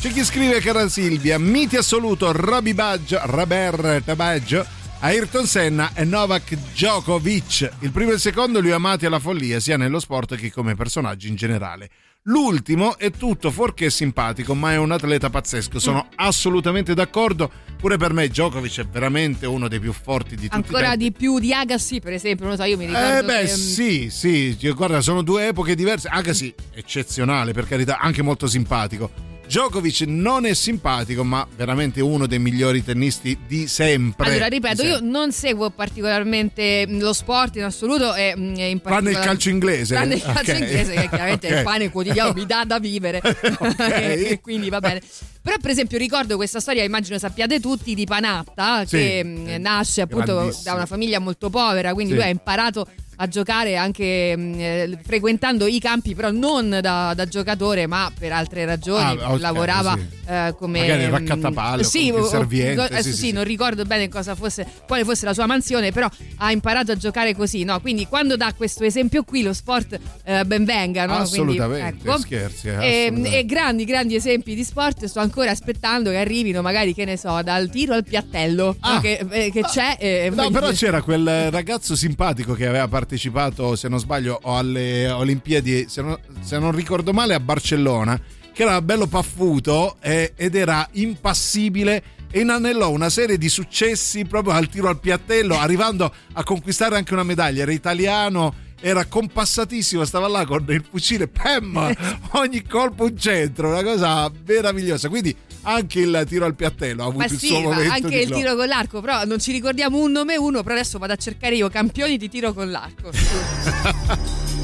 C'è 0.00 0.10
chi 0.10 0.24
scrive, 0.24 0.60
cara 0.60 0.88
Silvia, 0.88 1.36
miti 1.38 1.76
assoluto 1.76 2.30
Robbie 2.32 2.74
Badge, 2.74 3.20
Robert 3.24 4.14
Baggio, 4.14 4.64
Ayrton 5.02 5.46
Senna 5.46 5.92
e 5.94 6.04
Novak 6.04 6.54
Djokovic. 6.54 7.70
Il 7.80 7.90
primo 7.90 8.10
e 8.10 8.14
il 8.14 8.20
secondo 8.20 8.60
li 8.60 8.70
ho 8.70 8.76
amati 8.76 9.06
alla 9.06 9.18
follia, 9.18 9.58
sia 9.58 9.78
nello 9.78 9.98
sport 9.98 10.36
che 10.36 10.52
come 10.52 10.74
personaggi 10.74 11.28
in 11.28 11.36
generale. 11.36 11.88
L'ultimo 12.24 12.98
è 12.98 13.10
tutto 13.10 13.50
fuorché 13.50 13.88
simpatico, 13.88 14.54
ma 14.54 14.72
è 14.72 14.76
un 14.76 14.92
atleta 14.92 15.30
pazzesco. 15.30 15.78
Sono 15.78 16.08
assolutamente 16.16 16.92
d'accordo. 16.92 17.50
Pure 17.78 17.96
per 17.96 18.12
me 18.12 18.28
Djokovic 18.28 18.80
è 18.80 18.86
veramente 18.86 19.46
uno 19.46 19.68
dei 19.68 19.80
più 19.80 19.94
forti 19.94 20.36
di 20.36 20.48
tutti 20.50 20.54
Ancora 20.54 20.94
di 20.96 21.12
più 21.12 21.38
di 21.38 21.54
Agassi, 21.54 21.98
per 22.00 22.12
esempio, 22.12 22.44
non 22.44 22.56
lo 22.56 22.60
so, 22.60 22.68
io 22.68 22.76
mi 22.76 22.84
ricordo 22.84 23.08
Eh 23.08 23.22
beh 23.22 23.46
che, 23.46 23.52
mm, 23.52 23.56
sì, 23.56 24.10
sì, 24.10 24.72
guarda, 24.74 25.00
sono 25.00 25.22
due 25.22 25.48
epoche 25.48 25.74
diverse. 25.74 26.08
Agassi 26.08 26.54
eccezionale, 26.74 27.54
per 27.54 27.66
carità, 27.66 27.98
anche 28.00 28.20
molto 28.20 28.46
simpatico. 28.46 29.10
Djokovic 29.50 30.02
non 30.06 30.46
è 30.46 30.54
simpatico, 30.54 31.24
ma 31.24 31.44
veramente 31.56 32.00
uno 32.00 32.28
dei 32.28 32.38
migliori 32.38 32.84
tennisti 32.84 33.36
di 33.48 33.66
sempre. 33.66 34.28
Allora, 34.30 34.46
ripeto, 34.46 34.82
Di 34.82 34.86
io 34.88 34.94
sempre. 34.98 35.10
non 35.10 35.32
seguo 35.32 35.70
particolarmente 35.70 36.86
mh, 36.86 37.00
lo 37.00 37.12
sport 37.12 37.56
in 37.56 37.64
assoluto 37.64 38.14
e 38.14 38.36
mh, 38.36 38.40
in 38.40 38.54
Tranne 38.54 38.70
il 38.70 38.80
particolare- 38.80 39.26
calcio 39.26 39.48
inglese. 39.48 39.94
Tranne 39.96 40.14
il 40.14 40.22
calcio 40.22 40.52
Ok. 40.52 40.58
inglese, 40.60 40.92
che 40.94 41.08
chiaramente 41.08 41.48
è 41.48 41.50
Ok. 41.50 41.58
il 41.58 41.64
pane 41.64 41.90
quotidiano 41.90 42.32
mi 42.32 42.46
dà 42.46 42.62
da 42.64 42.78
vivere. 42.78 43.20
e 43.90 44.38
quindi 44.40 44.68
va 44.68 44.78
bene. 44.78 45.02
Però, 45.42 45.56
per 45.60 45.70
esempio, 45.70 45.98
ricordo 45.98 46.36
questa 46.36 46.60
storia, 46.60 46.84
immagino 46.84 47.18
sappiate 47.18 47.58
tutti, 47.58 47.94
di 47.96 48.04
Panatta, 48.04 48.84
Sì, 48.86 48.96
che 48.98 49.24
mh, 49.24 49.60
nasce 49.60 50.02
appunto 50.02 50.54
da 50.62 50.74
una 50.74 50.86
famiglia 50.86 51.18
molto 51.18 51.50
povera, 51.50 51.92
quindi 51.92 52.12
Sì. 52.12 52.18
lui 52.18 52.26
ha 52.26 52.30
imparato 52.30 52.86
a 53.22 53.28
giocare 53.28 53.76
anche 53.76 54.34
mh, 54.34 54.54
eh, 54.58 54.98
frequentando 55.04 55.66
i 55.66 55.78
campi, 55.78 56.14
però 56.14 56.30
non 56.30 56.78
da, 56.80 57.12
da 57.14 57.26
giocatore, 57.26 57.86
ma 57.86 58.10
per 58.18 58.32
altre 58.32 58.64
ragioni. 58.64 59.20
Ah, 59.20 59.32
ok, 59.34 59.40
Lavorava 59.40 59.94
sì. 59.94 60.06
eh, 60.26 60.54
come 60.58 60.80
Magari 60.80 61.06
raccattapalle 61.10 61.82
o 61.82 61.84
Sì, 61.84 62.10
o- 62.10 62.24
serviente, 62.26 62.80
adesso 62.80 63.02
sì, 63.02 63.10
sì, 63.10 63.16
sì, 63.18 63.26
sì. 63.26 63.32
non 63.32 63.44
ricordo 63.44 63.84
bene 63.84 64.08
cosa 64.08 64.34
fosse, 64.34 64.66
quale 64.86 65.04
fosse 65.04 65.26
la 65.26 65.34
sua 65.34 65.44
mansione, 65.44 65.92
però 65.92 66.08
ha 66.38 66.50
imparato 66.50 66.92
a 66.92 66.96
giocare 66.96 67.34
così, 67.36 67.62
no? 67.64 67.78
Quindi 67.80 68.06
quando 68.06 68.36
dà 68.36 68.54
questo 68.56 68.84
esempio 68.84 69.22
qui, 69.22 69.42
lo 69.42 69.52
sport 69.52 69.98
eh, 70.24 70.44
ben 70.46 70.64
venga, 70.64 71.04
no? 71.04 71.16
Assolutamente, 71.16 71.90
Quindi, 72.00 72.08
ecco. 72.08 72.18
scherzi, 72.20 72.68
eh, 72.68 72.70
E, 72.70 72.76
assolutamente. 73.04 73.38
e 73.38 73.44
grandi, 73.44 73.84
grandi 73.84 74.14
esempi 74.14 74.54
di 74.54 74.64
sport, 74.64 75.04
sto 75.04 75.20
ancora 75.20 75.50
aspettando 75.50 76.08
che 76.08 76.16
arrivino, 76.16 76.62
magari, 76.62 76.94
che 76.94 77.04
ne 77.04 77.18
so, 77.18 77.42
dal 77.42 77.68
tiro 77.68 77.92
al 77.92 78.04
piattello, 78.04 78.76
no? 78.80 79.00
che, 79.00 79.26
eh, 79.30 79.50
che 79.52 79.60
c'è. 79.62 79.96
eh, 80.00 80.30
No, 80.32 80.48
però 80.50 80.70
c'era 80.70 81.02
quel 81.02 81.50
ragazzo 81.50 81.94
simpatico 81.94 82.54
che 82.54 82.66
aveva 82.66 82.84
partecipato, 82.84 83.08
se 83.16 83.88
non 83.88 83.98
sbaglio, 83.98 84.40
alle 84.42 85.10
Olimpiadi, 85.10 85.86
se 85.88 86.02
non, 86.02 86.18
se 86.40 86.58
non 86.58 86.72
ricordo 86.72 87.12
male, 87.12 87.34
a 87.34 87.40
Barcellona, 87.40 88.20
che 88.52 88.62
era 88.62 88.80
bello 88.82 89.06
paffuto 89.06 89.96
eh, 90.00 90.32
ed 90.36 90.54
era 90.54 90.88
impassibile 90.92 92.02
e 92.30 92.40
inanellò 92.40 92.90
una 92.90 93.10
serie 93.10 93.38
di 93.38 93.48
successi 93.48 94.24
proprio 94.24 94.54
al 94.54 94.68
tiro 94.68 94.88
al 94.88 95.00
piattello, 95.00 95.58
arrivando 95.58 96.12
a 96.32 96.44
conquistare 96.44 96.96
anche 96.96 97.12
una 97.12 97.24
medaglia. 97.24 97.62
Era 97.62 97.72
italiano, 97.72 98.54
era 98.80 99.04
compassatissimo, 99.04 100.04
stava 100.04 100.28
là 100.28 100.46
con 100.46 100.64
il 100.68 100.84
fucile, 100.88 101.26
pam, 101.28 101.94
ogni 102.32 102.62
colpo 102.66 103.04
un 103.04 103.18
centro, 103.18 103.68
una 103.68 103.82
cosa 103.82 104.30
meravigliosa. 104.46 105.08
Quindi 105.08 105.34
anche 105.62 106.00
il 106.00 106.24
tiro 106.26 106.44
al 106.44 106.54
piattello 106.54 107.02
ha 107.02 107.06
avuto 107.06 107.18
Ma 107.18 107.24
il 107.26 107.38
sì, 107.38 107.46
suo 107.48 107.60
momento 107.60 107.92
anche 107.92 108.18
il 108.18 108.30
tiro 108.30 108.56
con 108.56 108.66
l'arco, 108.66 109.00
però 109.00 109.24
non 109.24 109.38
ci 109.38 109.52
ricordiamo 109.52 109.98
un 109.98 110.10
nome 110.10 110.36
uno, 110.36 110.62
però 110.62 110.74
adesso 110.74 110.98
vado 110.98 111.12
a 111.12 111.16
cercare 111.16 111.56
io 111.56 111.68
campioni 111.68 112.16
di 112.16 112.28
tiro 112.28 112.52
con 112.52 112.70
l'arco. 112.70 113.10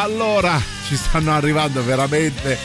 Allora, 0.00 0.58
ci 0.88 0.96
stanno 0.96 1.30
arrivando 1.34 1.84
veramente 1.84 2.56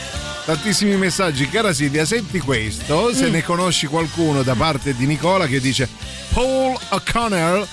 tantissimi 0.45 0.95
messaggi. 0.95 1.49
Cara 1.49 1.73
Silvia, 1.73 2.05
senti 2.05 2.39
questo, 2.39 3.13
se 3.13 3.27
Mm. 3.27 3.31
ne 3.33 3.43
conosci 3.43 3.87
qualcuno 3.87 4.41
da 4.41 4.55
parte 4.55 4.95
di 4.95 5.05
Nicola 5.05 5.45
che 5.45 5.59
dice 5.59 5.89
Paul 6.33 6.77
O'Connell, 6.91 7.67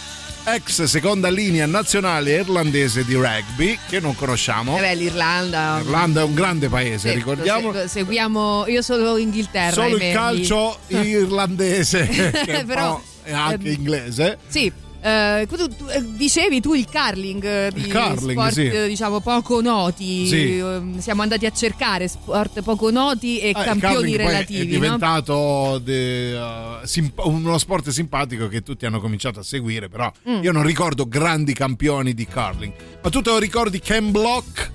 ex 0.46 0.82
seconda 0.82 1.28
linea 1.30 1.66
nazionale 1.66 2.32
irlandese 2.32 3.04
di 3.04 3.14
rugby, 3.14 3.78
che 3.88 4.00
non 4.00 4.16
conosciamo. 4.16 4.76
Eh 4.78 4.80
beh, 4.80 4.94
l'Irlanda. 4.96 5.78
L'Irlanda 5.78 6.22
è 6.22 6.24
un 6.24 6.34
grande 6.34 6.68
paese, 6.68 7.10
Sì, 7.10 7.14
ricordiamo. 7.14 7.72
se- 7.72 7.86
seguiamo 7.86 8.64
io 8.66 8.82
solo 8.82 9.16
Inghilterra. 9.16 9.72
Solo 9.74 9.94
il 9.96 10.12
calcio 10.12 10.78
irlandese, 10.88 12.08
che 12.10 12.64
Però, 12.66 13.00
anche 13.30 13.68
ehm, 13.68 13.74
inglese. 13.76 14.38
Sì. 14.48 14.72
Eh, 15.02 15.46
tu, 15.48 15.56
tu- 15.68 15.88
eh, 15.88 16.02
dicevi 16.16 16.60
tu 16.60 16.74
il 16.74 16.86
curling 16.88 17.44
eh, 17.44 17.70
di 17.74 17.80
Il 17.80 17.90
curling, 17.92 18.30
sport 18.38 18.52
sì. 18.52 18.66
eh, 18.68 18.86
diciamo 18.88 19.20
poco 19.20 19.60
noti 19.60 20.26
Sì. 20.26 20.58
ehm, 20.58 20.98
siamo 21.00 21.22
andati 21.22 21.44
a 21.46 21.50
cercare 21.50 22.06
sport 22.08 22.62
poco 22.62 22.90
noti 22.90 23.38
e 23.40 23.50
Ah, 23.54 23.64
campioni 23.64 24.16
relativi 24.16 24.60
è 24.60 24.64
no? 24.64 24.80
diventato 24.80 25.78
de- 25.82 26.34
uh, 26.36 26.86
simp- 26.86 27.24
uno 27.24 27.58
sport 27.58 27.88
simpatico 27.90 28.46
che 28.48 28.62
tutti 28.62 28.86
hanno 28.86 29.00
cominciato 29.00 29.40
a 29.40 29.42
seguire, 29.42 29.88
però 29.88 30.10
Mm. 30.28 30.42
io 30.42 30.52
non 30.52 30.62
ricordo 30.62 31.06
grandi 31.08 31.52
campioni 31.52 32.14
di 32.14 32.26
curling. 32.26 32.72
Ma 33.02 33.10
tu 33.10 33.20
te 33.20 33.30
lo 33.30 33.38
ricordi 33.38 33.80
Ken 33.80 34.10
Block? 34.12 34.70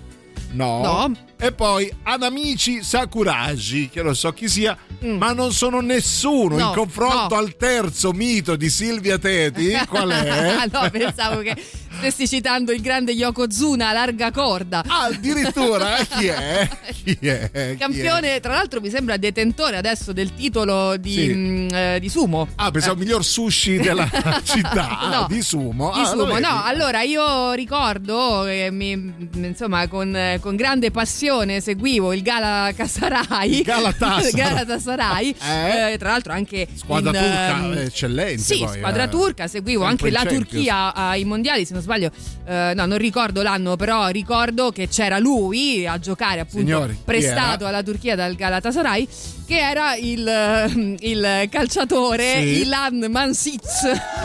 No. 0.51 0.81
No. 0.81 1.17
E 1.39 1.51
poi 1.51 1.91
Anamici 2.03 2.81
Sakuragi, 2.83 3.89
che 3.89 4.01
non 4.01 4.15
so 4.15 4.33
chi 4.33 4.49
sia, 4.49 4.75
ma 5.01 5.33
non 5.33 5.53
sono 5.53 5.81
nessuno 5.81 6.55
Mm. 6.55 6.59
No, 6.59 6.67
in 6.67 6.73
confronto 6.73 7.35
no. 7.35 7.41
al 7.41 7.55
terzo 7.55 8.11
mito 8.11 8.55
di 8.55 8.69
Silvia 8.69 9.17
Teti. 9.19 9.71
Qual 9.87 10.09
è? 10.09 10.65
No, 10.71 10.89
pensavo 10.89 11.41
che 11.41 11.55
stessi 11.97 12.27
citando 12.27 12.71
il 12.71 12.81
grande 12.81 13.11
Yokozuna 13.11 13.89
a 13.89 13.93
larga 13.93 14.31
corda. 14.31 14.83
Ah, 14.87 15.05
addirittura? 15.05 15.95
chi 16.07 16.27
è? 16.27 16.67
Chi 17.07 17.17
è? 17.19 17.49
Chi 17.51 17.57
è? 17.57 17.75
Campione, 17.77 18.39
tra 18.39 18.53
l'altro 18.53 18.81
mi 18.81 18.89
sembra 18.89 19.17
detentore 19.17 19.77
adesso 19.77 20.13
del 20.13 20.33
titolo 20.33 20.97
di, 20.97 21.11
Sì. 21.13 21.33
mm, 21.33 21.67
eh, 21.71 21.97
di 21.99 22.09
sumo. 22.09 22.47
Ah, 22.55 22.69
pensavo 22.71 22.95
Eh. 22.95 23.03
miglior 23.03 23.23
sushi 23.25 23.77
della 23.77 24.07
città 24.43 24.97
No. 25.11 25.25
di 25.29 25.41
sumo. 25.41 25.91
Di 25.93 25.99
Ah, 26.01 26.05
sumo. 26.05 26.37
No, 26.39 26.63
allora 26.63 27.01
io 27.01 27.53
ricordo 27.53 28.43
che 28.45 28.69
mi, 28.71 29.13
insomma 29.33 29.87
con, 29.87 30.37
con 30.39 30.55
grande 30.55 30.91
passione 30.91 31.61
seguivo 31.61 32.13
il 32.13 32.21
Gala 32.21 32.71
Casarai. 32.75 33.61
Galatasaray. 33.63 34.31
Galatasaray. 34.35 35.35
Eh? 35.41 35.91
Eh, 35.93 35.97
tra 35.97 36.11
l'altro 36.11 36.33
anche 36.33 36.67
Squadra 36.75 37.09
in, 37.11 37.15
turca 37.17 37.57
ehm, 37.57 37.77
eccellente. 37.85 38.41
Sì, 38.41 38.59
poi, 38.63 38.77
squadra 38.77 39.03
eh. 39.03 39.09
turca, 39.09 39.47
seguivo 39.47 39.85
Sempre 39.87 40.09
anche 40.09 40.29
la. 40.29 40.35
Turchia 40.37 40.93
ai 40.93 41.23
mondiali, 41.23 41.65
se 41.65 41.73
non 41.73 41.81
sbaglio, 41.81 41.86
eh, 41.95 42.73
no, 42.75 42.85
non 42.85 42.97
ricordo 42.97 43.41
l'anno, 43.41 43.75
però 43.75 44.07
ricordo 44.07 44.71
che 44.71 44.87
c'era 44.87 45.17
lui 45.19 45.85
a 45.87 45.99
giocare 45.99 46.39
appunto 46.41 46.65
Signori, 46.65 46.97
prestato 47.03 47.65
alla 47.65 47.83
Turchia 47.83 48.15
dal 48.15 48.35
Galatasaray, 48.35 49.07
che 49.47 49.57
era 49.59 49.95
il, 49.95 50.27
eh, 50.27 50.95
il 50.99 51.47
calciatore 51.49 52.35
Sì. 52.41 52.61
Ilan 52.63 53.05
Mansic. 53.09 53.61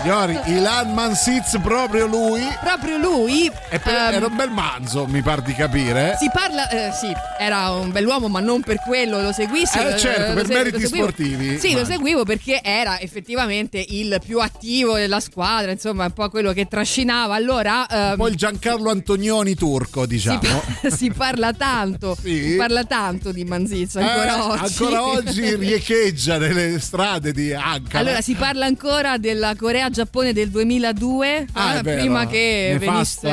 Signori, 0.02 0.38
Ilan 0.46 0.92
Mansiz, 0.92 1.58
proprio 1.62 2.06
lui. 2.06 2.40
Proprio 2.60 2.96
lui. 2.96 3.46
E 3.70 3.78
per- 3.78 3.94
ehm, 3.94 4.14
era 4.14 4.26
un 4.26 4.36
bel 4.36 4.50
manzo, 4.50 5.06
mi 5.06 5.22
par 5.22 5.42
di 5.42 5.54
capire. 5.54 6.16
si 6.18 6.28
parla, 6.32 6.68
eh, 6.68 6.92
sì, 6.92 7.12
era 7.38 7.70
un 7.70 7.92
bell'uomo, 7.92 8.28
ma 8.28 8.40
non 8.40 8.62
per 8.62 8.80
quello 8.84 9.20
lo 9.20 9.32
seguissi. 9.32 9.78
Eh, 9.78 9.90
lo- 9.90 9.96
certo, 9.96 10.28
lo 10.28 10.34
per 10.34 10.46
se- 10.46 10.52
meriti 10.54 10.80
lo 10.80 10.86
seguivo. 10.88 11.04
sportivi, 11.08 11.44
Sì, 11.58 11.66
lo 11.66 11.68
immagino. 11.78 11.84
seguivo 11.84 12.24
perché 12.24 12.60
era 12.62 12.98
effettivamente 13.00 13.84
il 13.88 14.18
più 14.24 14.40
attivo 14.40 14.96
della 14.96 15.20
squadra, 15.20 15.70
insomma, 15.70 16.04
un 16.06 16.12
po' 16.12 16.28
quello 16.30 16.52
che 16.52 16.66
trascinava. 16.66 17.34
Allora. 17.34 17.51
Ehm, 17.60 18.16
Poi 18.16 18.30
il 18.30 18.36
Giancarlo 18.36 18.90
Antonioni 18.90 19.54
turco, 19.54 20.02
si, 20.02 20.06
diciamo. 20.08 20.40
pa- 20.40 20.90
si 20.90 21.10
parla 21.10 21.52
tanto, 21.52 22.16
si 22.20 22.54
parla 22.56 22.84
tanto 22.84 23.32
di 23.32 23.44
Manzizza 23.44 24.00
ancora 24.00 24.36
Eh, 24.36 24.40
oggi. 24.40 24.64
Ancora 24.64 25.04
oggi 25.06 25.54
riecheggia 25.56 26.38
nelle 26.38 26.78
strade 26.80 27.32
di 27.32 27.52
Ankara. 27.52 27.98
Allora, 28.00 28.20
si 28.20 28.34
parla 28.34 28.66
ancora 28.66 29.18
della 29.18 29.54
Corea-Giappone 29.56 30.32
del 30.32 30.50
2002, 30.50 31.46
Ah, 31.52 31.74
eh, 31.74 31.78
è 31.78 31.82
vero. 31.82 32.00
prima 32.00 32.26
che 32.26 32.76
Nefasta 32.78 33.28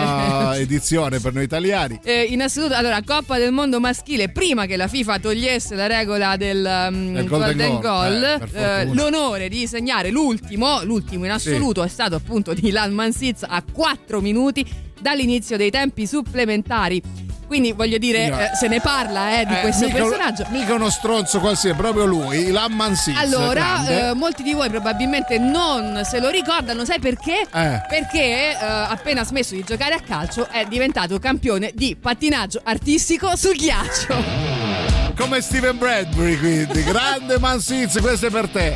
venisse. 0.52 0.62
edizione 0.62 1.20
per 1.20 1.34
noi 1.34 1.44
italiani. 1.44 2.00
Eh, 2.04 2.24
in 2.30 2.42
assoluto, 2.42 2.74
allora, 2.76 3.02
Coppa 3.04 3.38
del 3.38 3.52
Mondo 3.52 3.80
maschile, 3.80 4.30
prima 4.30 4.66
che 4.66 4.76
la 4.78 4.88
FIFA 4.88 5.20
togliesse 5.20 5.76
la 5.76 5.88
regola 5.88 6.36
del, 6.38 6.88
um, 6.92 7.14
Del 7.14 7.28
golden 7.28 7.80
goal, 7.80 7.82
goal, 7.82 8.24
eh, 8.54 8.82
eh, 8.82 8.86
l'onore 8.94 9.50
di 9.50 9.66
segnare 9.68 10.10
l'ultimo, 10.10 10.84
l'ultimo 10.84 11.26
in 11.26 11.32
assoluto 11.32 11.84
è 11.84 11.88
stato 11.88 12.16
appunto 12.16 12.54
di 12.54 12.68
Ilan 12.68 12.92
Mansiz 12.94 13.44
a 13.48 13.64
4 13.72 13.99
minuti 14.22 14.66
dall'inizio 15.00 15.58
dei 15.58 15.70
tempi 15.72 16.06
supplementari. 16.08 17.02
Quindi 17.50 17.72
voglio 17.72 17.98
dire, 17.98 18.30
No. 18.30 18.40
eh, 18.40 18.52
se 18.54 18.68
ne 18.68 18.80
parla 18.80 19.40
eh, 19.40 19.46
di 19.46 19.54
Eh, 19.56 19.62
questo 19.62 19.86
mica- 19.88 19.98
personaggio. 20.04 20.46
Mica 20.50 20.76
uno 20.76 20.92
stronzo 20.92 21.40
qualsiasi, 21.40 21.76
proprio 21.76 22.06
lui, 22.06 22.46
Ilan 22.50 22.72
Mansiz. 22.74 23.18
Allora, 23.18 23.88
eh, 24.10 24.14
molti 24.14 24.44
di 24.44 24.54
voi 24.54 24.70
probabilmente 24.70 25.40
non 25.40 26.00
se 26.04 26.20
lo 26.20 26.30
ricordano, 26.30 26.86
sai 26.86 27.00
perché? 27.00 27.42
Eh. 27.52 27.82
Perché 27.90 28.52
eh, 28.52 28.56
appena 28.60 29.24
smesso 29.24 29.56
di 29.56 29.64
giocare 29.64 29.96
a 29.96 30.00
calcio 30.00 30.48
è 30.48 30.66
diventato 30.66 31.18
campione 31.18 31.72
di 31.74 31.96
pattinaggio 32.00 32.62
artistico 32.64 33.36
sul 33.36 33.56
ghiaccio. 33.56 34.16
Come 35.18 35.42
Steven 35.42 35.76
Bradbury, 35.76 36.38
quindi. 36.38 36.84
Grande 36.84 37.40
Mansiz, 37.40 38.00
questo 38.00 38.28
è 38.28 38.30
per 38.30 38.48
te. 38.50 38.76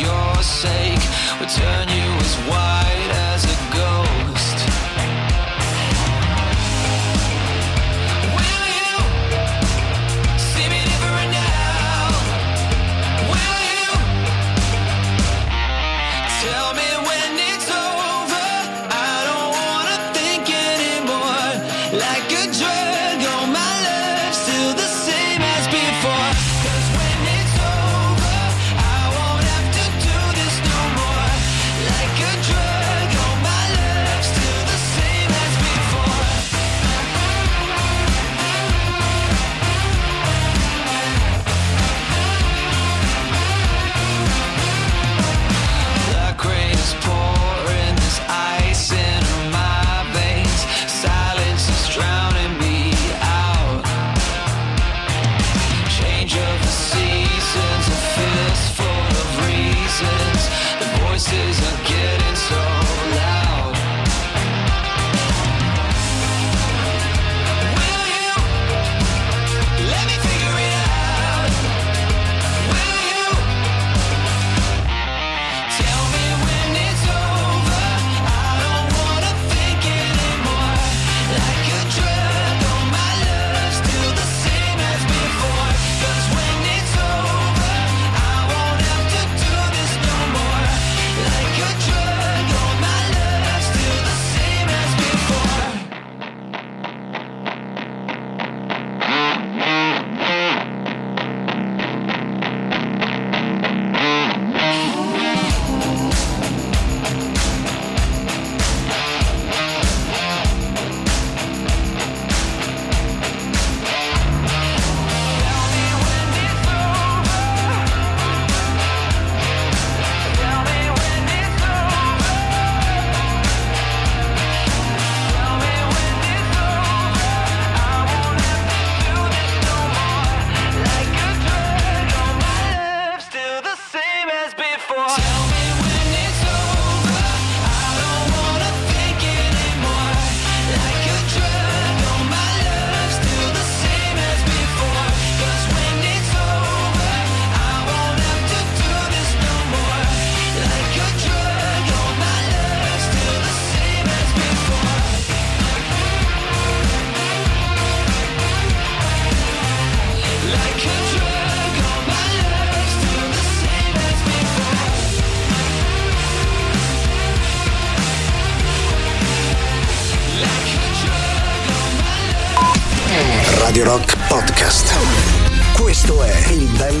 Your 0.00 0.42
sake. 0.42 1.04
Would 1.40 1.48
turn 1.48 1.88
you 1.88 2.13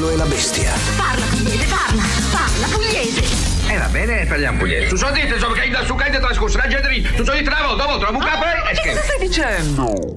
bello 0.04 0.10
e 0.10 0.16
la 0.16 0.24
bestia. 0.24 0.72
Parla 0.96 1.24
pugliese, 1.26 1.64
parla, 1.66 2.02
parla 2.30 2.66
pugliese. 2.68 3.22
Eh 3.68 3.78
va 3.78 3.86
bene, 3.86 4.26
parliamo 4.26 4.58
pugliese. 4.58 4.88
Tu 4.88 4.96
so 4.96 5.10
dite, 5.10 5.38
so 5.38 5.48
che 5.48 5.70
da 5.70 5.84
su 5.84 5.94
che 5.94 6.10
trascorso 6.10 6.58
la 6.58 6.66
gente 6.66 7.12
tu 7.16 7.24
so 7.24 7.32
di 7.32 7.42
travo, 7.42 7.74
dopo 7.74 7.98
trovo 7.98 8.18
un 8.18 8.24
capo 8.24 8.44
e 8.44 8.80
che 8.80 9.00
stai 9.02 9.18
dicendo? 9.26 10.14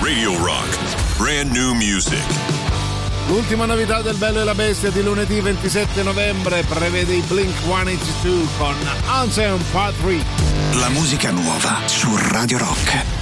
Radio 0.00 0.36
Rock. 0.44 0.78
Brand 1.16 1.50
new 1.52 1.72
music. 1.74 2.22
L'ultima 3.28 3.64
novità 3.64 4.02
del 4.02 4.16
Bello 4.16 4.40
e 4.40 4.44
la 4.44 4.54
Bestia 4.54 4.90
di 4.90 5.02
lunedì 5.02 5.40
27 5.40 6.02
novembre 6.02 6.62
prevede 6.64 7.14
i 7.14 7.20
Blink 7.20 7.54
182 7.62 8.46
con 8.58 8.74
Anthem 9.06 9.62
Part 9.70 9.94
3. 10.02 10.78
La 10.78 10.88
musica 10.88 11.30
nuova 11.30 11.78
su 11.86 12.08
Radio 12.16 12.58
Rock. 12.58 13.19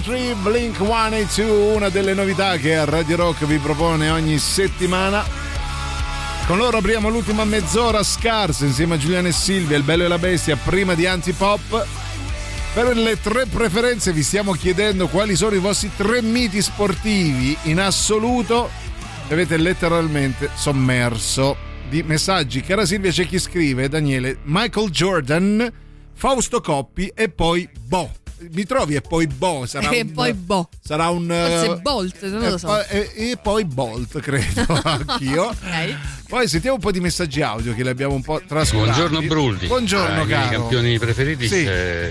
3 0.00 0.34
Blink 0.42 0.76
182, 0.76 1.74
una 1.74 1.88
delle 1.88 2.12
novità 2.12 2.56
che 2.58 2.84
Radio 2.84 3.16
Rock 3.16 3.46
vi 3.46 3.56
propone 3.56 4.10
ogni 4.10 4.38
settimana. 4.38 5.24
Con 6.46 6.58
loro 6.58 6.78
apriamo 6.78 7.08
l'ultima 7.08 7.44
mezz'ora 7.44 8.02
scarsa 8.02 8.66
insieme 8.66 8.96
a 8.96 8.98
Giuliano 8.98 9.28
e 9.28 9.32
Silvia, 9.32 9.76
il 9.76 9.82
bello 9.82 10.04
e 10.04 10.08
la 10.08 10.18
bestia, 10.18 10.56
prima 10.56 10.94
di 10.94 11.06
Antipop. 11.06 11.86
Per 12.74 12.96
le 12.96 13.20
tre 13.20 13.46
preferenze 13.46 14.12
vi 14.12 14.22
stiamo 14.22 14.52
chiedendo 14.52 15.08
quali 15.08 15.34
sono 15.34 15.54
i 15.54 15.60
vostri 15.60 15.90
tre 15.96 16.20
miti 16.20 16.60
sportivi 16.60 17.56
in 17.62 17.80
assoluto. 17.80 18.68
Avete 19.30 19.56
letteralmente 19.56 20.50
sommerso 20.54 21.56
di 21.88 22.02
messaggi. 22.02 22.60
Cara 22.60 22.84
Silvia, 22.84 23.10
c'è 23.10 23.26
chi 23.26 23.38
scrive, 23.38 23.88
Daniele, 23.88 24.38
Michael 24.42 24.90
Jordan, 24.90 25.72
Fausto 26.12 26.60
Coppi 26.60 27.10
e 27.14 27.30
poi 27.30 27.68
Bo. 27.80 28.24
Mi 28.50 28.64
trovi 28.64 28.94
e 28.96 29.00
poi 29.00 29.26
Bo 29.26 29.64
sarà 29.66 29.88
E 29.88 30.02
un, 30.02 30.12
poi 30.12 30.34
Bo. 30.34 30.68
sarà 30.84 31.08
un 31.08 31.26
Forse 31.26 31.70
eh, 31.72 31.76
Bolt, 31.80 32.22
non 32.28 32.44
e 32.44 32.50
lo 32.50 32.58
so. 32.58 32.66
poi- 32.66 32.84
E, 32.88 33.10
e 33.30 33.38
poi 33.42 33.64
Bolt, 33.64 34.20
credo 34.20 34.66
anch'io. 34.84 35.44
Ok. 35.44 35.96
Poi 36.28 36.46
sentiamo 36.46 36.74
un 36.76 36.82
po' 36.82 36.90
di 36.90 37.00
messaggi 37.00 37.40
audio 37.40 37.72
che 37.74 37.82
li 37.82 37.88
abbiamo 37.88 38.12
un 38.14 38.20
po' 38.22 38.42
trascurati. 38.46 38.90
Buongiorno 38.90 39.22
Brulli. 39.26 39.66
Buongiorno, 39.68 40.22
i 40.22 40.26
miei 40.26 40.28
caro. 40.38 40.58
campioni 40.60 40.98
preferiti 40.98 41.48
Sì. 41.48 41.64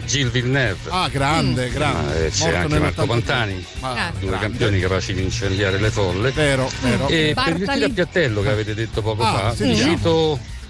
Gilles 0.05 0.31
Villeneuve. 0.31 0.89
Ah, 0.89 1.09
grande, 1.09 1.69
Mm. 1.69 1.73
grande. 1.73 2.25
Eh, 2.25 2.29
c'è 2.31 2.43
Morto 2.45 2.57
anche 2.57 2.67
nell'83. 2.69 2.79
Marco 2.81 3.05
Pantani, 3.05 3.65
Ah, 3.81 4.11
due 4.17 4.29
grande. 4.29 4.47
campioni 4.47 4.79
capaci 4.79 5.13
di 5.13 5.21
incendiare 5.21 5.77
le 5.79 5.91
folle. 5.91 6.31
Vero, 6.31 6.71
vero. 6.81 7.07
E 7.07 7.33
per 7.35 7.47
il 7.49 7.55
Bartali. 7.57 7.65
tiro 7.79 7.85
a 7.85 7.93
piattello 7.93 8.41
che 8.41 8.49
avete 8.49 8.73
detto 8.73 9.01
poco 9.03 9.21
Ah, 9.23 9.37
fa, 9.49 9.55
sì, 9.55 9.63
vi 9.63 9.69
diciamo. 9.75 9.91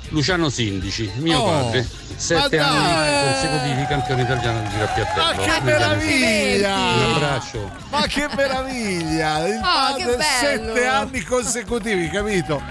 Luciano 0.10 0.50
Sindici, 0.50 1.12
mio 1.18 1.40
Oh, 1.40 1.46
padre. 1.64 1.88
Sette 2.16 2.60
anni 2.60 3.42
consecutivi 3.42 3.86
campione 3.88 4.22
italiano 4.22 4.62
di 4.62 4.70
giro 4.70 4.84
a 4.84 4.88
piattello. 4.88 5.26
Ma 5.26 5.34
che 5.34 5.62
meraviglia! 5.62 6.76
Un 6.76 7.14
abbraccio. 7.14 7.72
Ma 7.90 8.02
che 8.08 8.28
meraviglia! 8.36 9.48
Il 9.48 9.56
Oh, 9.56 9.62
padre 9.62 10.18
sette 10.40 10.86
anni 10.86 11.22
consecutivi, 11.22 12.10
capito? 12.10 12.62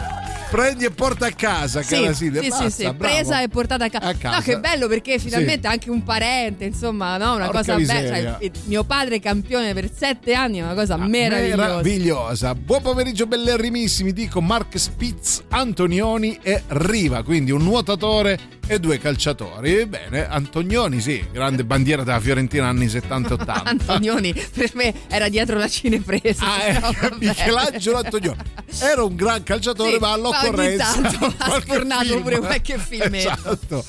Prendi 0.54 0.84
e 0.84 0.92
porta 0.92 1.26
a 1.26 1.32
casa, 1.32 1.82
cara 1.82 2.12
Sì, 2.12 2.14
Silvia. 2.14 2.40
sì, 2.40 2.48
Basta, 2.48 2.70
sì, 2.70 2.76
sì, 2.76 2.82
bravo. 2.82 2.96
presa 2.98 3.42
e 3.42 3.48
portata 3.48 3.86
a, 3.86 3.88
ca- 3.88 3.98
A 3.98 4.14
casa. 4.14 4.36
No, 4.36 4.40
che 4.42 4.60
bello 4.60 4.86
perché 4.86 5.18
finalmente 5.18 5.66
anche 5.66 5.90
un 5.90 6.04
parente, 6.04 6.62
insomma, 6.64 7.16
no? 7.16 7.34
Una 7.34 7.46
Porca 7.46 7.74
cosa 7.74 7.76
bella. 7.92 8.38
Cioè, 8.38 8.50
mio 8.66 8.84
padre 8.84 9.18
campione 9.18 9.74
per 9.74 9.90
sette 9.92 10.32
anni 10.32 10.58
è 10.58 10.62
una 10.62 10.74
cosa 10.74 10.96
meravigliosa. 10.96 11.56
Meravigliosa. 11.56 12.54
Buon 12.54 12.82
pomeriggio 12.82 13.26
bellerrimissimi, 13.26 14.12
dico 14.12 14.40
Mark 14.40 14.78
Spitz, 14.78 15.42
Antonioni 15.48 16.38
e 16.40 16.62
Riva, 16.68 17.24
quindi 17.24 17.50
un 17.50 17.64
nuotatore 17.64 18.38
e 18.68 18.78
due 18.78 18.98
calciatori. 18.98 19.86
Bene, 19.86 20.28
Antonioni 20.28 21.00
sì, 21.00 21.26
grande 21.32 21.64
bandiera 21.64 22.04
della 22.04 22.20
Fiorentina 22.20 22.68
anni 22.68 22.86
70-80. 22.86 23.60
Antonioni 23.66 24.32
per 24.54 24.70
me 24.74 24.94
era 25.08 25.28
dietro 25.28 25.58
la 25.58 25.68
cinepresa. 25.68 26.44
Ah, 26.46 26.62
eh, 26.62 26.72
però 26.74 26.92
vabbè. 26.92 27.26
Michelangelo 27.26 27.96
Antonioni 27.98 28.38
era 28.80 29.02
un 29.02 29.16
gran 29.16 29.42
calciatore, 29.42 29.94
Sì, 29.94 29.98
ma 29.98 30.12
ma 30.50 30.62
ogni 30.62 30.76
tanto 30.76 31.34
ha 31.38 31.60
sfornato 31.60 32.04
film. 32.04 32.22
pure 32.22 32.38
qualche 32.38 32.78
filmetto. 32.78 33.12
Esatto. 33.44 33.84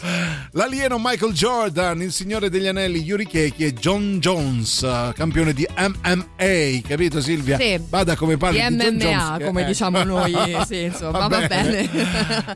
L'alieno 0.52 0.98
Michael 1.00 1.34
Jordan, 1.34 2.02
il 2.02 2.12
signore 2.12 2.50
degli 2.50 2.68
anelli 2.68 3.00
Yuri 3.02 3.28
Keki 3.28 3.66
e 3.66 3.74
John 3.74 4.20
Jones, 4.20 4.88
campione 5.14 5.54
di 5.54 5.68
MMA, 5.78 6.82
capito 6.88 7.22
Silvia? 7.22 7.58
Sì. 7.58 7.80
Vada 7.90 8.16
come 8.16 8.38
parli 8.38 8.60
Di 8.62 8.76
di 8.76 8.86
MMA, 8.92 8.98
Jones. 8.98 9.46
come 9.46 9.62
Eh, 9.64 9.66
diciamo 9.66 10.04
noi, 10.04 10.34
sì, 10.68 10.82
insomma, 10.84 11.28
va 11.28 11.48
bene. 11.48 11.90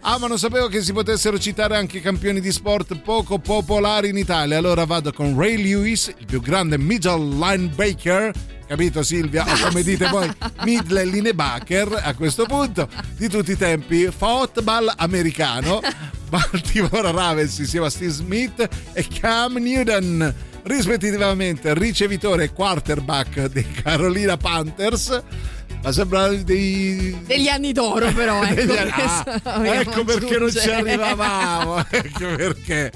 Ah, 0.01 0.17
ma 0.17 0.27
non 0.27 0.37
sapevo 0.37 0.67
che 0.67 0.81
si 0.81 0.93
potessero 0.93 1.37
citare 1.39 1.75
anche 1.75 1.99
campioni 2.01 2.39
di 2.39 2.51
sport 2.51 2.95
poco 3.01 3.39
popolari 3.39 4.09
in 4.09 4.17
Italia. 4.17 4.57
Allora 4.57 4.85
vado 4.85 5.11
con 5.11 5.37
Ray 5.37 5.57
Lewis, 5.61 6.13
il 6.17 6.25
più 6.25 6.41
grande 6.41 6.77
middle 6.77 7.35
linebacker. 7.35 8.31
Capito 8.69 9.01
Silvia? 9.01 9.45
O 9.47 9.67
come 9.67 9.81
dite 9.81 10.07
voi, 10.09 10.31
middle 10.61 11.03
linebacker 11.03 12.01
a 12.03 12.13
questo 12.13 12.45
punto 12.45 12.87
di 13.17 13.27
tutti 13.27 13.53
i 13.53 13.57
tempi, 13.57 14.11
football 14.15 14.93
americano, 14.97 15.81
Baltimore 16.29 17.11
Ravens 17.11 17.57
insieme 17.57 17.87
a 17.87 17.89
Steve 17.89 18.11
Smith 18.11 18.69
e 18.93 19.07
Cam 19.07 19.55
Newton, 19.55 20.31
rispettivamente 20.65 21.73
ricevitore 21.73 22.43
e 22.43 22.53
quarterback 22.53 23.47
dei 23.47 23.65
Carolina 23.71 24.37
Panthers. 24.37 25.19
Ma 25.81 25.91
sembrano 25.93 26.35
dei, 26.43 27.17
Degli 27.25 27.47
anni 27.47 27.71
d'oro, 27.71 28.11
però. 28.11 28.41
Ecco, 28.43 29.39
Ah, 29.43 29.65
ecco 29.79 30.03
perché 30.03 30.37
non 30.37 30.51
ci 30.51 30.69
arrivavamo. 30.69 31.85
ecco 31.89 32.35
perché. 32.35 32.91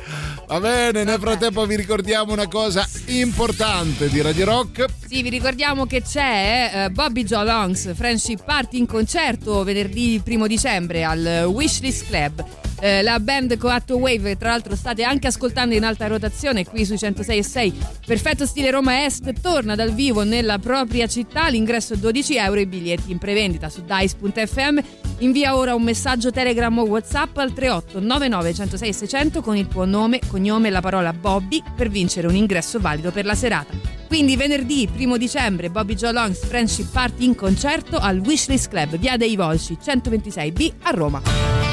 Va 0.47 0.59
bene, 0.59 1.03
nel 1.03 1.19
frattempo 1.19 1.65
vi 1.65 1.75
ricordiamo 1.77 2.33
una 2.33 2.47
cosa 2.47 2.87
importante 3.07 4.09
di 4.09 4.21
Radio 4.21 4.45
Rock. 4.45 4.85
Sì, 5.07 5.21
vi 5.21 5.29
ricordiamo 5.29 5.85
che 5.85 6.01
c'è 6.01 6.71
eh, 6.73 6.89
Bobby 6.89 7.23
Joe 7.23 7.45
Longs 7.45 7.93
Friendship 7.95 8.43
Party 8.43 8.77
in 8.79 8.85
concerto 8.85 9.63
venerdì 9.63 10.21
1 10.25 10.47
dicembre 10.47 11.03
al 11.03 11.45
Wishlist 11.47 12.07
Club. 12.07 12.45
Eh, 12.83 13.01
la 13.01 13.17
band 13.21 13.57
Coatto 13.57 13.95
Wave, 13.95 14.35
tra 14.35 14.49
l'altro 14.49 14.75
state 14.75 15.03
anche 15.03 15.27
ascoltando 15.27 15.73
in 15.73 15.85
alta 15.85 16.05
rotazione 16.07 16.65
qui 16.65 16.83
sui 16.83 16.97
106 16.97 17.37
e 17.37 17.41
6. 17.41 17.73
Perfetto 18.05 18.45
stile 18.45 18.71
Roma 18.71 19.05
Est 19.05 19.39
torna 19.39 19.73
dal 19.73 19.93
vivo 19.93 20.23
nella 20.23 20.59
propria 20.59 21.07
città. 21.07 21.47
L'ingresso 21.47 21.93
è 21.93 21.97
12 21.97 22.35
euro 22.35 22.59
e 22.59 22.63
i 22.63 22.65
biglietti 22.65 23.09
in 23.09 23.19
prevendita 23.19 23.69
su 23.69 23.85
dice.fm. 23.85 24.79
Invia 25.19 25.55
ora 25.55 25.73
un 25.73 25.81
messaggio 25.81 26.29
Telegram 26.29 26.77
o 26.77 26.83
WhatsApp 26.83 27.37
al 27.37 27.53
38 27.53 28.01
99 28.01 28.53
106 28.53 28.91
600 28.91 29.41
con 29.41 29.55
il 29.55 29.69
tuo 29.69 29.85
nome, 29.85 30.19
cognome 30.27 30.67
e 30.67 30.71
la 30.71 30.81
parola 30.81 31.13
Bobby 31.13 31.63
per 31.73 31.87
vincere 31.87 32.27
un 32.27 32.35
ingresso 32.35 32.81
valido 32.81 33.11
per 33.11 33.23
la 33.23 33.35
serata. 33.35 33.73
Quindi 34.09 34.35
venerdì 34.35 34.89
1 34.93 35.15
dicembre 35.15 35.69
Bobby 35.69 35.95
Joe 35.95 36.11
Longs 36.11 36.45
Friendship 36.45 36.91
Party 36.91 37.23
in 37.23 37.35
concerto 37.35 37.97
al 37.97 38.19
Wishlist 38.19 38.67
Club, 38.67 38.97
via 38.97 39.15
dei 39.15 39.37
Volsci 39.37 39.77
126B 39.81 40.71
a 40.81 40.89
Roma. 40.89 41.72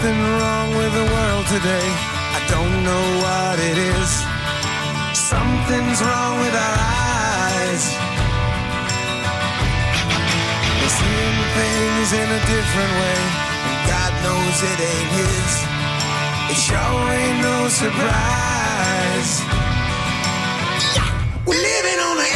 Something 0.00 0.22
wrong 0.38 0.70
with 0.76 0.92
the 0.94 1.06
world 1.10 1.46
today. 1.46 1.88
I 2.38 2.40
don't 2.54 2.84
know 2.86 3.04
what 3.18 3.58
it 3.58 3.78
is. 3.78 4.10
Something's 5.18 6.00
wrong 6.06 6.38
with 6.38 6.54
our 6.54 6.76
eyes. 6.78 7.84
We're 10.78 10.94
seeing 11.02 11.38
things 11.58 12.08
in 12.14 12.28
a 12.30 12.40
different 12.46 12.92
way, 13.02 13.20
and 13.66 13.78
God 13.90 14.12
knows 14.22 14.56
it 14.70 14.78
ain't 14.78 15.10
His. 15.18 15.50
It 16.52 16.58
sure 16.62 17.04
ain't 17.18 17.40
no 17.42 17.58
surprise. 17.66 19.30
We're 21.42 21.58
living 21.58 21.98
on 22.06 22.16
the 22.22 22.27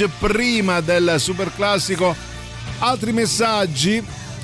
the 0.00 0.04
Age, 0.04 0.08
prima 0.18 0.80
del 0.80 1.14
super 1.18 1.52
classico. 1.54 2.14
Altri 2.78 3.12
messaggi. 3.12 4.02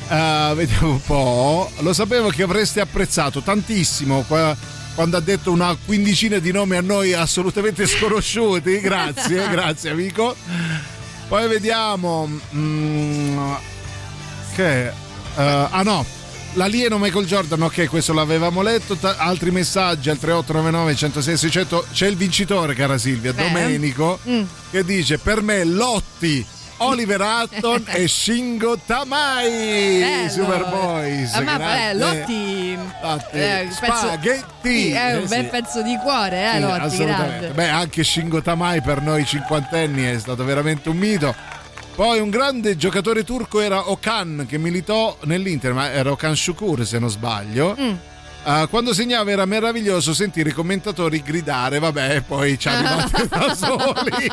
eh, 0.08 0.52
vediamo 0.54 0.90
un 0.92 1.00
po'. 1.02 1.70
Lo 1.80 1.92
sapevo 1.92 2.28
che 2.28 2.42
avreste 2.42 2.80
apprezzato 2.80 3.40
tantissimo 3.40 4.22
qua- 4.26 4.56
quando 4.94 5.16
ha 5.16 5.20
detto 5.20 5.50
una 5.52 5.76
quindicina 5.84 6.38
di 6.38 6.52
nomi 6.52 6.76
a 6.76 6.80
noi 6.80 7.12
assolutamente 7.12 7.84
sconosciuti. 7.88 8.80
Grazie, 8.80 9.48
grazie 9.50 9.90
amico. 9.90 10.34
Poi 11.28 11.48
vediamo. 11.48 12.28
mm, 12.54 13.52
che. 14.54 14.86
eh, 14.88 14.92
ah 15.36 15.82
no. 15.82 16.04
L'alieno 16.56 16.96
Michael 16.98 17.26
Jordan, 17.26 17.60
ok, 17.62 17.86
questo 17.86 18.14
l'avevamo 18.14 18.62
letto. 18.62 18.96
Ta- 18.96 19.16
altri 19.18 19.50
messaggi 19.50 20.08
al 20.08 20.16
3899 20.18 20.94
106 20.96 21.36
600. 21.36 21.86
C'è 21.92 22.06
il 22.06 22.16
vincitore, 22.16 22.74
cara 22.74 22.96
Silvia, 22.96 23.34
Beh. 23.34 23.42
Domenico, 23.42 24.18
Mm. 24.26 24.42
che 24.70 24.82
dice: 24.84 25.18
Per 25.18 25.42
me 25.42 25.64
Lotti. 25.64 26.46
Oliver 26.78 27.22
Hutton 27.22 27.84
e 27.88 28.06
Shingo 28.06 28.78
Tamai 28.84 29.98
Bello. 29.98 30.28
Superboys 30.30 31.34
Ah, 31.34 31.40
ma 31.40 31.88
eh, 31.88 31.94
Lotti, 31.94 32.76
Lotti. 33.00 33.38
eh, 33.38 33.60
un 33.62 33.68
pezzo- 33.80 33.96
Spaghetti 33.96 34.90
è 34.90 35.16
un 35.16 35.22
Eh, 35.22 35.26
bel 35.26 35.44
sì. 35.44 35.48
pezzo 35.50 35.82
di 35.82 35.96
cuore, 36.02 36.44
eh, 36.44 36.52
Sì, 36.56 36.60
Lotti, 36.60 36.80
assolutamente. 36.82 37.38
grande. 37.38 37.48
Beh, 37.54 37.68
anche 37.70 38.04
Shingo 38.04 38.42
Tamai 38.42 38.82
per 38.82 39.00
noi 39.00 39.24
cinquantenni 39.24 40.02
è 40.04 40.18
stato 40.18 40.44
veramente 40.44 40.90
un 40.90 40.98
mito. 40.98 41.34
Poi 41.96 42.18
un 42.20 42.28
grande 42.28 42.76
giocatore 42.76 43.24
turco 43.24 43.58
era 43.60 43.88
Okan 43.90 44.44
che 44.46 44.58
militò 44.58 45.16
nell'Inter, 45.24 45.72
ma 45.72 45.90
era 45.90 46.10
Okan 46.10 46.36
Shukur 46.36 46.86
se 46.86 46.98
non 46.98 47.08
sbaglio. 47.08 47.74
Mm. 47.80 47.94
Ah, 48.48 48.66
quando 48.66 48.92
segnava 48.92 49.30
era 49.30 49.44
meraviglioso 49.46 50.12
sentire 50.14 50.50
i 50.50 50.52
commentatori 50.52 51.22
gridare, 51.22 51.78
vabbè, 51.78 52.20
poi 52.20 52.58
ci 52.58 52.68
arrivate 52.68 53.26
da 53.28 53.54
soli. 53.56 54.30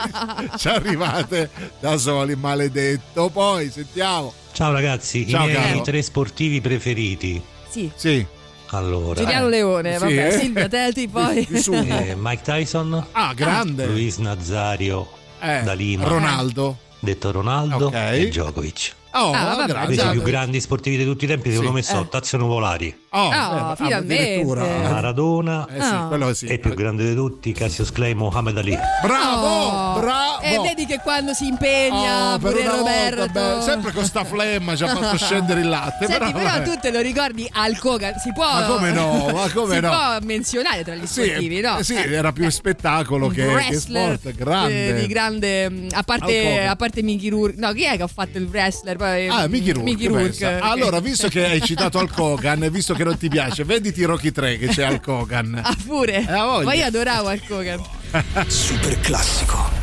ci 0.57 0.67
arrivate 0.67 1.49
da 1.79 1.97
soli, 1.97 2.35
maledetto. 2.35 3.29
Poi 3.29 3.71
sentiamo. 3.71 4.33
Ciao 4.51 4.71
ragazzi, 4.73 5.27
Ciao, 5.27 5.45
i 5.47 5.51
miei 5.51 5.63
caro. 5.71 5.81
tre 5.83 6.01
sportivi 6.01 6.59
preferiti. 6.59 7.41
Sì. 7.69 7.89
Sì. 7.95 8.23
Allora, 8.71 9.21
Giuliano 9.21 9.47
Leone, 9.47 9.93
Sì, 9.93 9.99
vabbè, 9.99 10.27
eh? 10.27 10.31
Silvia 10.39 10.67
Teti 10.67 11.07
poi. 11.07 11.47
Eh, 11.47 12.15
Mike 12.17 12.41
Tyson. 12.43 13.05
Ah, 13.13 13.33
grande. 13.33 13.85
Luis 13.87 14.17
Nazario 14.17 15.07
Eh, 15.39 15.61
da 15.63 15.73
Lima. 15.73 16.07
Ronaldo. 16.07 16.77
Detto 17.03 17.31
Ronaldo 17.33 17.87
Ok. 17.87 17.93
e 17.95 18.29
Djokovic. 18.29 18.93
Oh, 19.11 19.33
Ah, 19.33 19.55
vabbè, 19.55 19.93
i 19.93 20.09
più 20.11 20.21
grandi 20.21 20.61
sportivi 20.61 20.95
di 20.95 21.03
tutti 21.03 21.25
i 21.25 21.27
tempi 21.27 21.49
secondo 21.49 21.71
Sì. 21.71 21.75
me 21.75 21.81
sono 21.83 22.01
Eh. 22.03 22.07
Tazio 22.07 22.37
Nuvolari, 22.37 22.97
Oh, 23.15 23.29
Ah, 23.29 23.71
eh, 23.73 23.75
finalmente. 23.83 24.23
addirittura. 24.23 24.65
Maradona 24.89 25.67
Eh 25.67 25.81
sì, 25.81 25.87
Ah. 25.93 26.05
quello 26.07 26.33
sì. 26.33 26.45
il 26.45 26.59
più 26.59 26.73
grande 26.73 27.07
di 27.09 27.13
tutti 27.15 27.51
Cassius 27.51 27.91
Clay 27.91 28.13
Mohamed 28.15 28.57
Ali. 28.57 28.77
Bravo, 29.03 29.45
Oh. 29.47 29.99
bravo. 29.99 30.41
E 30.41 30.59
vedi 30.59 30.85
che 30.87 30.99
quando 31.03 31.33
si 31.33 31.45
impegna 31.47 32.33
Oh, 32.33 32.37
pure 32.39 32.65
Roberto. 32.65 33.17
volta, 33.17 33.55
beh, 33.57 33.61
sempre 33.61 33.91
con 33.91 34.03
sta 34.05 34.23
flemma 34.23 34.75
ci 34.75 34.83
ha 34.83 34.87
fatto 34.95 35.15
scendere 35.23 35.61
il 35.61 35.69
latte. 35.69 36.07
Senti, 36.07 36.31
però, 36.31 36.43
vabbè. 36.43 36.63
tu 36.63 36.79
te 36.81 36.91
lo 36.91 36.99
ricordi 37.01 37.47
al 37.51 37.77
Kogan? 37.77 38.13
Si 38.17 38.31
può. 38.33 38.51
Ma 38.51 38.63
come 38.65 38.91
no? 38.91 39.29
Ma 39.31 39.49
come 39.51 39.75
si 39.75 39.81
no? 39.81 39.89
può 39.89 40.17
menzionare 40.23 40.83
tra 40.83 40.95
gli 40.95 41.05
Sì, 41.05 41.23
sportivi, 41.25 41.61
no? 41.61 41.77
eh, 41.77 41.83
sì, 41.83 41.93
Eh, 41.95 42.11
era 42.11 42.31
più 42.31 42.49
spettacolo 42.49 43.27
che, 43.27 43.45
che 43.69 43.75
sport. 43.79 44.31
Grande. 44.33 44.87
eh, 44.87 44.93
di 45.01 45.07
grande 45.07 45.69
mm, 45.69 45.87
a 45.91 46.01
parte, 46.03 46.65
a 46.65 46.75
parte 46.75 47.03
Mickey 47.03 47.29
Rourke 47.29 47.59
no 47.59 47.71
chi 47.73 47.83
è 47.83 47.95
che 47.95 48.01
ha 48.03 48.07
fatto 48.07 48.37
il 48.39 48.45
wrestler 48.51 48.97
poi, 48.97 49.27
Ah, 49.27 49.47
Mickey 49.47 49.71
Rourke. 49.71 49.89
Mickey. 49.91 50.07
Rourke. 50.07 50.59
Allora, 50.59 50.99
visto 50.99 51.27
che 51.27 51.45
hai 51.45 51.61
citato 51.61 51.99
Al 51.99 52.09
Kogan 52.11 52.67
visto 52.71 52.93
che 52.95 53.02
non 53.03 53.17
ti 53.17 53.29
piace, 53.29 53.63
vediti 53.63 54.03
Rocky 54.03 54.31
3 54.31 54.57
che 54.57 54.67
c'è 54.67 54.83
Al 54.83 54.99
Kogan. 54.99 55.59
ah 55.63 55.75
pure 55.85 56.25
ma 56.27 56.73
io 56.73 56.85
adoravo 56.85 57.27
al 57.27 57.41
Kogan 57.45 57.81
Super 58.47 58.99
classico. 58.99 59.82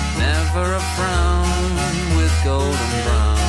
never 0.17 0.73
a 0.73 0.79
frown 0.95 2.17
with 2.17 2.33
golden 2.43 3.03
brown 3.03 3.41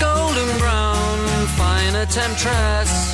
golden 0.00 0.58
brown, 0.58 1.46
fine 1.56 1.94
a 1.94 2.06
temptress. 2.06 3.13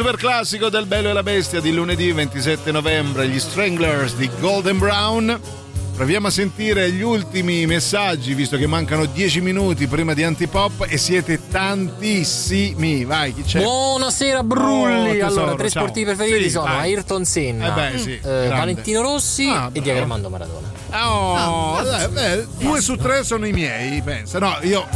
super 0.00 0.16
classico 0.16 0.70
del 0.70 0.86
Bello 0.86 1.10
e 1.10 1.12
la 1.12 1.22
Bestia 1.22 1.60
di 1.60 1.74
lunedì 1.74 2.10
27 2.10 2.72
novembre, 2.72 3.28
gli 3.28 3.38
Stranglers 3.38 4.14
di 4.14 4.30
Golden 4.40 4.78
Brown. 4.78 5.38
Proviamo 5.94 6.28
a 6.28 6.30
sentire 6.30 6.90
gli 6.90 7.02
ultimi 7.02 7.66
messaggi, 7.66 8.32
visto 8.32 8.56
che 8.56 8.66
mancano 8.66 9.04
10 9.04 9.42
minuti 9.42 9.86
prima 9.88 10.14
di 10.14 10.22
Antipop 10.22 10.86
e 10.88 10.96
siete 10.96 11.38
tantissimi. 11.50 13.04
Vai, 13.04 13.34
chi 13.34 13.42
c'è? 13.42 13.60
Buonasera 13.60 14.42
Brulli. 14.42 15.20
Oh, 15.20 15.26
tesoro, 15.26 15.42
allora, 15.42 15.56
tre 15.56 15.68
ciao. 15.68 15.82
sportivi 15.82 16.06
preferiti 16.14 16.44
Sì, 16.44 16.50
sono 16.50 16.64
vai. 16.64 16.78
Ayrton 16.94 17.24
Senna, 17.26 17.66
Eh 17.68 17.90
beh, 17.92 17.98
sì, 17.98 18.20
eh. 18.24 18.48
Valentino 18.48 19.02
Rossi 19.02 19.48
Ah, 19.50 19.68
e 19.70 19.82
Diego 19.82 19.98
Armando 19.98 20.30
Maradona. 20.30 20.72
Oh, 20.94 21.76
Ah, 21.76 21.82
dai, 21.82 22.08
beh, 22.08 22.46
due 22.58 22.80
su 22.80 22.96
tre 22.96 23.22
sono 23.22 23.46
i 23.46 23.52
miei, 23.52 24.00
pensa. 24.00 24.38
No, 24.38 24.56
io 24.62 24.86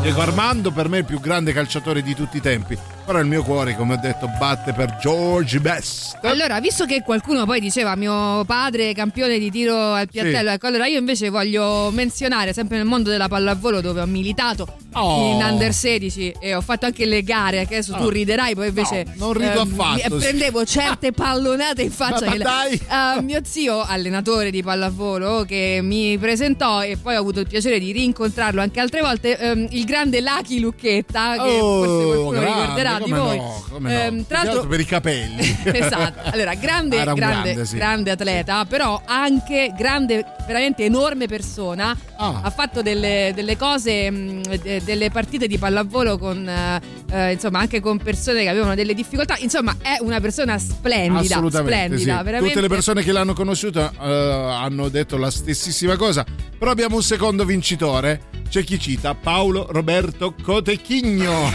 Diego 0.00 0.22
Armando 0.22 0.70
per 0.70 0.88
me 0.88 0.96
è 0.96 1.00
il 1.00 1.06
più 1.06 1.20
grande 1.20 1.52
calciatore 1.52 2.00
di 2.00 2.14
tutti 2.14 2.38
i 2.38 2.40
tempi. 2.40 2.78
Però 3.06 3.18
il 3.18 3.26
mio 3.26 3.42
cuore, 3.42 3.76
come 3.76 3.94
ho 3.94 3.98
detto, 3.98 4.28
batte 4.38 4.72
per 4.72 4.96
George 4.98 5.60
Best. 5.60 6.16
Allora, 6.22 6.58
visto 6.60 6.86
che 6.86 7.02
qualcuno 7.02 7.44
poi 7.44 7.60
diceva 7.60 7.94
mio 7.96 8.42
padre 8.46 8.94
campione 8.94 9.38
di 9.38 9.50
tiro 9.50 9.76
al 9.92 10.08
piattello, 10.08 10.48
Sì. 10.48 10.54
ecco, 10.54 10.66
allora 10.68 10.86
io 10.86 10.98
invece 11.00 11.28
voglio 11.28 11.90
menzionare 11.92 12.54
sempre 12.54 12.78
nel 12.78 12.86
mondo 12.86 13.10
della 13.10 13.28
pallavolo 13.28 13.82
dove 13.82 14.00
ho 14.00 14.06
militato 14.06 14.78
Oh. 14.94 15.32
in 15.32 15.42
under 15.42 15.74
16 15.74 16.36
e 16.40 16.54
ho 16.54 16.60
fatto 16.62 16.86
anche 16.86 17.04
le 17.04 17.22
gare, 17.22 17.66
che 17.66 17.74
adesso 17.74 17.92
tu 17.94 18.04
Oh. 18.04 18.08
riderai, 18.08 18.54
poi 18.54 18.68
invece 18.68 19.04
No, 19.16 19.26
non 19.26 19.32
rido 19.34 19.60
ehm, 19.60 19.80
affatto, 19.80 20.16
prendevo 20.16 20.64
certe 20.64 21.12
pallonate 21.12 21.82
in 21.82 21.90
faccia 21.90 22.24
Ma 22.26 22.36
dai! 22.36 22.72
Eh, 23.18 23.20
mio 23.22 23.40
zio, 23.44 23.82
allenatore 23.82 24.50
di 24.50 24.62
pallavolo, 24.62 25.44
che 25.46 25.80
mi 25.82 26.16
presentò 26.16 26.82
e 26.82 26.96
poi 26.96 27.16
ho 27.16 27.20
avuto 27.20 27.40
il 27.40 27.48
piacere 27.48 27.78
di 27.78 27.92
rincontrarlo 27.92 28.62
anche 28.62 28.80
altre 28.80 29.02
volte, 29.02 29.36
ehm, 29.36 29.66
il 29.72 29.84
grande 29.84 30.22
Lucky 30.22 30.58
Lucchetta, 30.60 31.34
che 31.34 31.40
Oh, 31.60 31.82
forse 31.84 32.04
qualcuno 32.06 32.30
grande, 32.30 32.60
ricorderà 32.60 32.93
di 32.98 33.10
come 33.10 33.18
voi. 33.18 33.36
no, 33.36 33.64
come 33.70 33.92
no. 33.92 33.98
Ehm, 34.00 34.16
che 34.18 34.26
tra 34.26 34.36
l'altro 34.38 34.54
altro 34.54 34.68
per 34.68 34.80
i 34.80 34.84
capelli. 34.84 35.58
esatto. 35.64 36.30
Allora, 36.30 36.54
grande, 36.54 37.00
grande, 37.00 37.20
grande, 37.20 37.66
sì. 37.66 37.76
grande 37.76 38.10
atleta, 38.10 38.64
però 38.64 39.02
anche 39.04 39.72
grande, 39.76 40.24
veramente 40.46 40.84
enorme 40.84 41.26
persona. 41.26 41.96
Ah. 42.16 42.40
Ha 42.42 42.50
fatto 42.50 42.82
delle, 42.82 43.32
delle 43.34 43.56
cose, 43.56 44.10
mh, 44.10 44.56
de- 44.62 44.82
delle 44.84 45.10
partite 45.10 45.46
di 45.46 45.58
pallavolo 45.58 46.18
con, 46.18 46.48
eh, 46.48 46.80
eh, 47.10 47.32
insomma, 47.32 47.58
anche 47.60 47.80
con 47.80 47.98
persone 47.98 48.42
che 48.42 48.48
avevano 48.48 48.74
delle 48.74 48.94
difficoltà. 48.94 49.36
Insomma, 49.38 49.76
è 49.82 49.96
una 50.00 50.20
persona 50.20 50.58
splendida, 50.58 51.34
Assolutamente, 51.34 51.72
splendida, 51.72 52.18
sì. 52.18 52.24
veramente. 52.24 52.54
Tutte 52.54 52.60
le 52.60 52.74
persone 52.74 53.02
che 53.02 53.12
l'hanno 53.12 53.34
conosciuta 53.34 53.92
eh, 54.00 54.08
hanno 54.08 54.88
detto 54.88 55.16
la 55.16 55.30
stessissima 55.30 55.96
cosa. 55.96 56.24
Però 56.58 56.70
abbiamo 56.70 56.96
un 56.96 57.02
secondo 57.02 57.44
vincitore. 57.44 58.32
C'è 58.48 58.62
chi 58.62 58.78
cita 58.78 59.14
Paolo 59.14 59.66
Roberto 59.70 60.34
Cotechigno. 60.40 61.50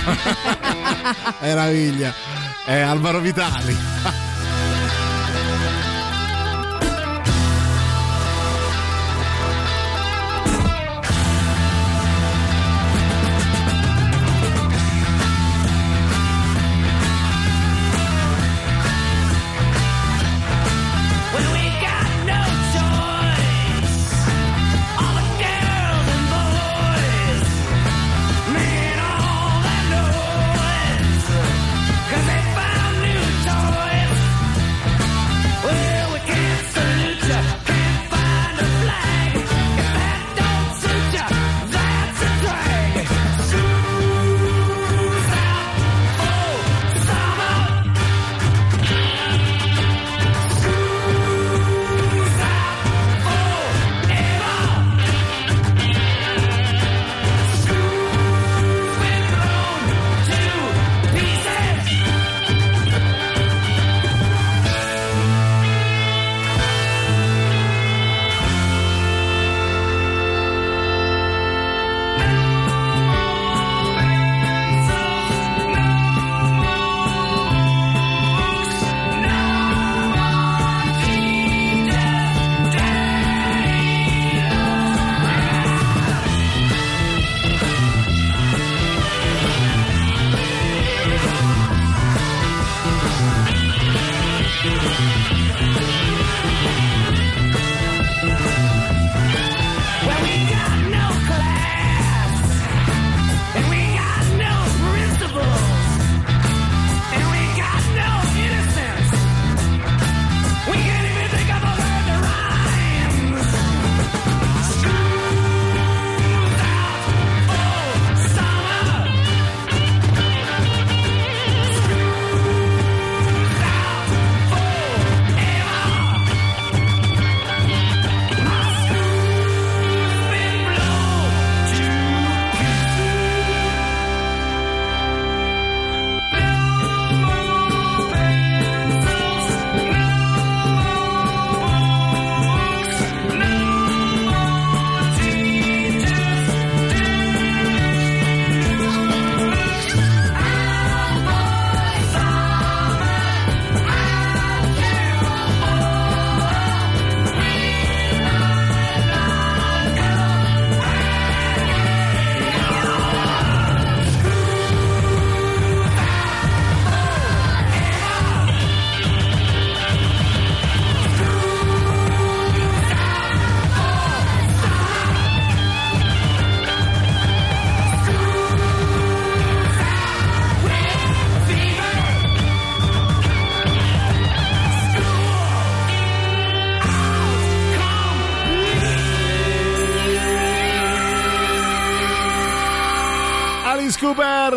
Meraviglia. 1.41 2.13
È 2.65 2.79
Alvaro 2.79 3.19
Vitali. 3.19 4.28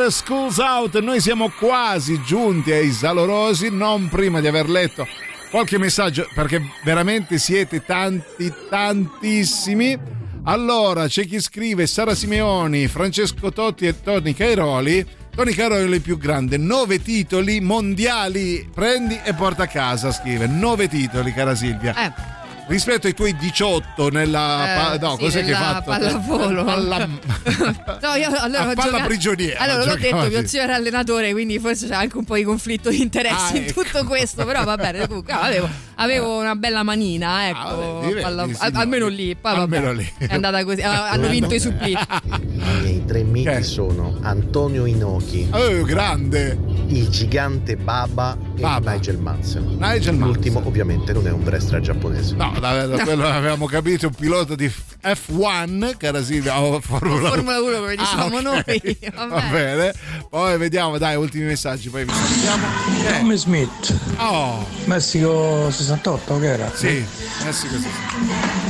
Schools 0.09 0.59
Out. 0.59 0.99
Noi 1.01 1.20
siamo 1.20 1.51
quasi 1.51 2.20
giunti 2.23 2.73
ai 2.73 2.91
salorosi, 2.91 3.69
non 3.70 4.09
prima 4.09 4.41
di 4.41 4.47
aver 4.47 4.69
letto 4.69 5.07
qualche 5.51 5.79
messaggio, 5.79 6.27
perché 6.35 6.62
veramente 6.83 7.39
siete 7.39 7.85
tanti, 7.85 8.53
tantissimi. 8.70 9.99
Allora, 10.45 11.07
c'è 11.07 11.27
chi 11.27 11.41
scrive 11.41 11.87
Sara 11.87 12.15
Simeoni, 12.15 12.89
Francesco 12.89 13.53
Totti 13.53 13.87
e 13.87 14.01
Tony 14.03 14.33
Cairoli. 14.33 15.07
Tony 15.35 15.53
Cairoli 15.53 15.83
è 15.83 15.95
il 15.95 16.01
più 16.01 16.16
grande, 16.16 16.57
nove 16.57 17.03
titoli 17.03 17.61
mondiali. 17.61 18.69
Prendi 18.73 19.20
e 19.23 19.35
porta 19.35 19.65
a 19.65 19.69
casa, 19.69 20.11
scrive. 20.11 20.47
Nove 20.47 20.89
titoli, 20.89 21.33
cara 21.33 21.55
Silvia. 21.55 21.95
Eh. 22.07 22.31
Rispetto 22.68 23.06
ai 23.06 23.14
tuoi 23.14 23.36
18 23.36 24.09
nella 24.10 24.94
Eh, 24.94 24.98
pa- 24.98 25.06
no, 25.06 25.16
sì, 25.16 25.24
cos'è 25.24 25.44
che 25.44 25.52
hai 25.55 25.60
nella 25.60 25.82
fatto? 25.82 25.90
pallavolo. 25.90 26.64
Palla- 26.64 27.09
No, 28.02 28.14
io 28.14 28.26
allora 28.39 28.62
A 28.62 28.74
palla 28.74 28.74
giocato- 28.74 29.06
prigioniera, 29.06 29.59
Allora, 29.60 29.84
l'ho 29.84 29.97
detto, 29.97 30.28
mio 30.28 30.47
zio 30.47 30.60
era 30.62 30.74
allenatore, 30.74 31.32
quindi 31.32 31.59
forse 31.59 31.86
c'è 31.89 31.94
anche 31.94 32.16
un 32.16 32.24
po' 32.24 32.34
di 32.36 32.43
conflitto 32.44 32.89
di 32.90 33.01
interessi 33.01 33.55
Ah, 33.55 33.56
in 33.56 33.62
ecco. 33.64 33.82
tutto 33.82 34.05
questo, 34.05 34.44
però 34.44 34.64
va 34.64 34.76
bene, 34.76 35.06
comunque 35.06 35.32
avevo, 35.32 35.68
avevo 35.97 36.39
una 36.40 36.55
bella 36.56 36.82
manina, 36.82 37.48
ecco, 37.48 37.59
vabbè, 37.76 38.06
diverti, 38.06 38.22
palla- 38.22 38.43
signori. 38.44 38.59
al- 38.64 38.74
almeno 38.74 39.06
lì, 39.09 39.36
poi 39.36 39.55
vabbè, 39.56 39.76
Almeno 39.76 39.93
lì. 39.93 40.12
è 40.18 40.26
andata 40.34 40.64
così, 40.64 40.80
ah, 40.82 41.10
hanno 41.10 41.28
vinto 41.28 41.55
i 41.55 41.60
supplì. 41.60 41.93
I 41.93 42.80
miei 42.82 43.05
tre 43.06 43.22
miti 43.22 43.62
sono 43.62 44.18
Antonio 44.22 44.84
Inoki, 44.86 45.48
Oh, 45.52 45.82
grande! 45.84 46.59
il 46.89 47.09
gigante 47.09 47.76
Baba 47.76 48.36
e 48.56 48.60
Baba. 48.60 48.93
Nigel 48.93 49.18
Mansell. 49.18 49.76
Nigel 49.78 50.16
L'ultimo 50.16 50.60
ovviamente 50.64 51.12
non 51.12 51.26
è 51.26 51.30
un 51.30 51.43
wrestler 51.43 51.80
giapponese. 51.80 52.34
No, 52.34 52.52
da, 52.59 52.87
da 52.87 53.03
quello 53.05 53.27
avevamo 53.29 53.66
capito, 53.66 54.07
un 54.07 54.15
pilota 54.15 54.55
di 54.55 54.70
F1, 55.03 55.97
cara 55.97 56.23
Silvia, 56.23 56.61
o 56.61 56.81
Formula 56.81 57.29
1. 57.29 57.29
Formula 57.29 57.61
1 57.61 57.77
come 57.79 57.97
diciamo 57.97 58.37
ok. 58.37 58.43
noi, 58.43 58.99
Va 59.29 59.41
bene. 59.51 59.95
Poi 60.29 60.59
vediamo, 60.59 60.99
dai, 60.99 61.16
ultimi 61.16 61.45
messaggi, 61.45 61.89
poi 61.89 62.05
vi 62.05 62.12
salutiamo. 62.12 62.66
Eh, 63.09 63.19
Tommy 63.19 63.37
Smith. 63.37 63.95
Oh, 64.19 64.66
Messico 64.85 65.70
68, 65.70 66.39
che 66.39 66.47
era? 66.47 66.70
sì, 66.74 66.87
eh 66.89 67.53
sì, 67.53 67.69
così. 67.69 67.89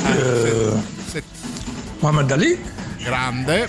Eh, 0.06 0.72
Sì, 1.10 1.22
Muhammad 2.00 2.30
Ali 2.30 2.58
grande. 3.02 3.66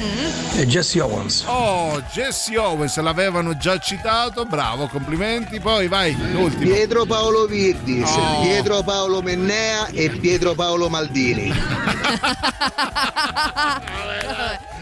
e 0.56 0.66
Jesse 0.68 1.00
Owens. 1.02 1.44
Oh, 1.48 2.02
Jesse 2.12 2.58
Owens 2.58 2.96
l'avevano 2.98 3.58
già 3.58 3.78
citato, 3.80 4.46
bravo, 4.46 4.88
complimenti. 4.88 5.60
Poi 5.60 5.88
vai, 5.88 6.16
l'ultimo. 6.32 6.62
Pietro 6.72 7.06
Paolo 7.06 7.46
Virdis, 7.46 8.10
Oh. 8.10 8.42
Pietro 8.42 8.84
Paolo 8.84 9.22
Mennea 9.22 9.88
e 9.88 10.10
Pietro 10.10 10.54
Paolo 10.54 10.90
Maldini. 10.90 11.52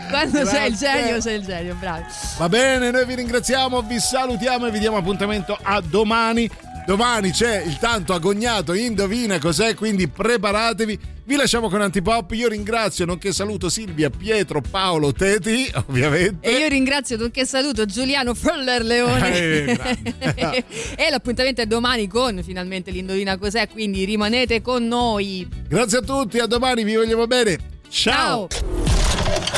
Quando 0.09 0.43
c'è 0.43 0.65
il 0.65 0.75
Grazie. 0.77 1.01
genio, 1.01 1.19
c'è 1.19 1.31
il 1.31 1.45
genio, 1.45 1.75
bravi. 1.79 2.03
Va 2.37 2.49
bene, 2.49 2.91
noi 2.91 3.05
vi 3.05 3.15
ringraziamo, 3.15 3.81
vi 3.81 3.97
salutiamo 3.99 4.67
e 4.67 4.71
vi 4.71 4.79
diamo 4.79 4.97
appuntamento 4.97 5.57
a 5.61 5.79
domani. 5.81 6.49
Domani 6.85 7.31
c'è 7.31 7.61
il 7.61 7.77
tanto 7.77 8.11
agognato 8.13 8.73
Indovina 8.73 9.39
cos'è, 9.39 9.73
quindi 9.75 10.07
preparatevi. 10.09 10.99
Vi 11.23 11.35
lasciamo 11.35 11.69
con 11.69 11.81
Antipop. 11.81 12.31
Io 12.31 12.47
ringrazio, 12.47 13.05
nonché 13.05 13.31
saluto 13.31 13.69
Silvia, 13.69 14.09
Pietro, 14.09 14.61
Paolo, 14.61 15.13
Teti, 15.13 15.71
ovviamente. 15.87 16.47
E 16.47 16.57
io 16.57 16.67
ringrazio, 16.67 17.17
nonché 17.17 17.45
saluto 17.45 17.85
Giuliano 17.85 18.33
Foller 18.33 18.83
Leone. 18.83 19.65
Eh, 19.65 20.63
e 20.97 21.09
l'appuntamento 21.09 21.61
è 21.61 21.65
domani 21.67 22.07
con 22.07 22.41
finalmente 22.43 22.89
l'Indovina 22.91 23.37
cos'è, 23.37 23.67
quindi 23.69 24.03
rimanete 24.03 24.61
con 24.61 24.87
noi. 24.87 25.47
Grazie 25.67 25.99
a 25.99 26.01
tutti, 26.01 26.39
a 26.39 26.47
domani, 26.47 26.83
vi 26.83 26.95
vogliamo 26.95 27.27
bene. 27.27 27.57
Ciao. 27.87 28.47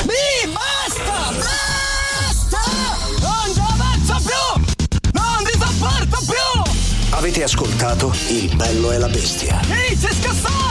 Mi 0.03 0.51
basta! 0.51 1.31
Basta! 1.31 2.59
Non 3.21 3.53
ci 3.53 3.59
avanzo 3.59 4.29
più! 4.29 5.11
Non 5.13 5.43
vi 5.43 5.51
sopporto 5.51 6.25
più! 6.25 6.71
Avete 7.11 7.43
ascoltato 7.43 8.11
Il 8.27 8.53
bello 8.55 8.91
e 8.91 8.97
la 8.97 9.07
bestia. 9.07 9.61
Ehi, 9.69 9.95
sei 9.95 10.13
scassato! 10.13 10.62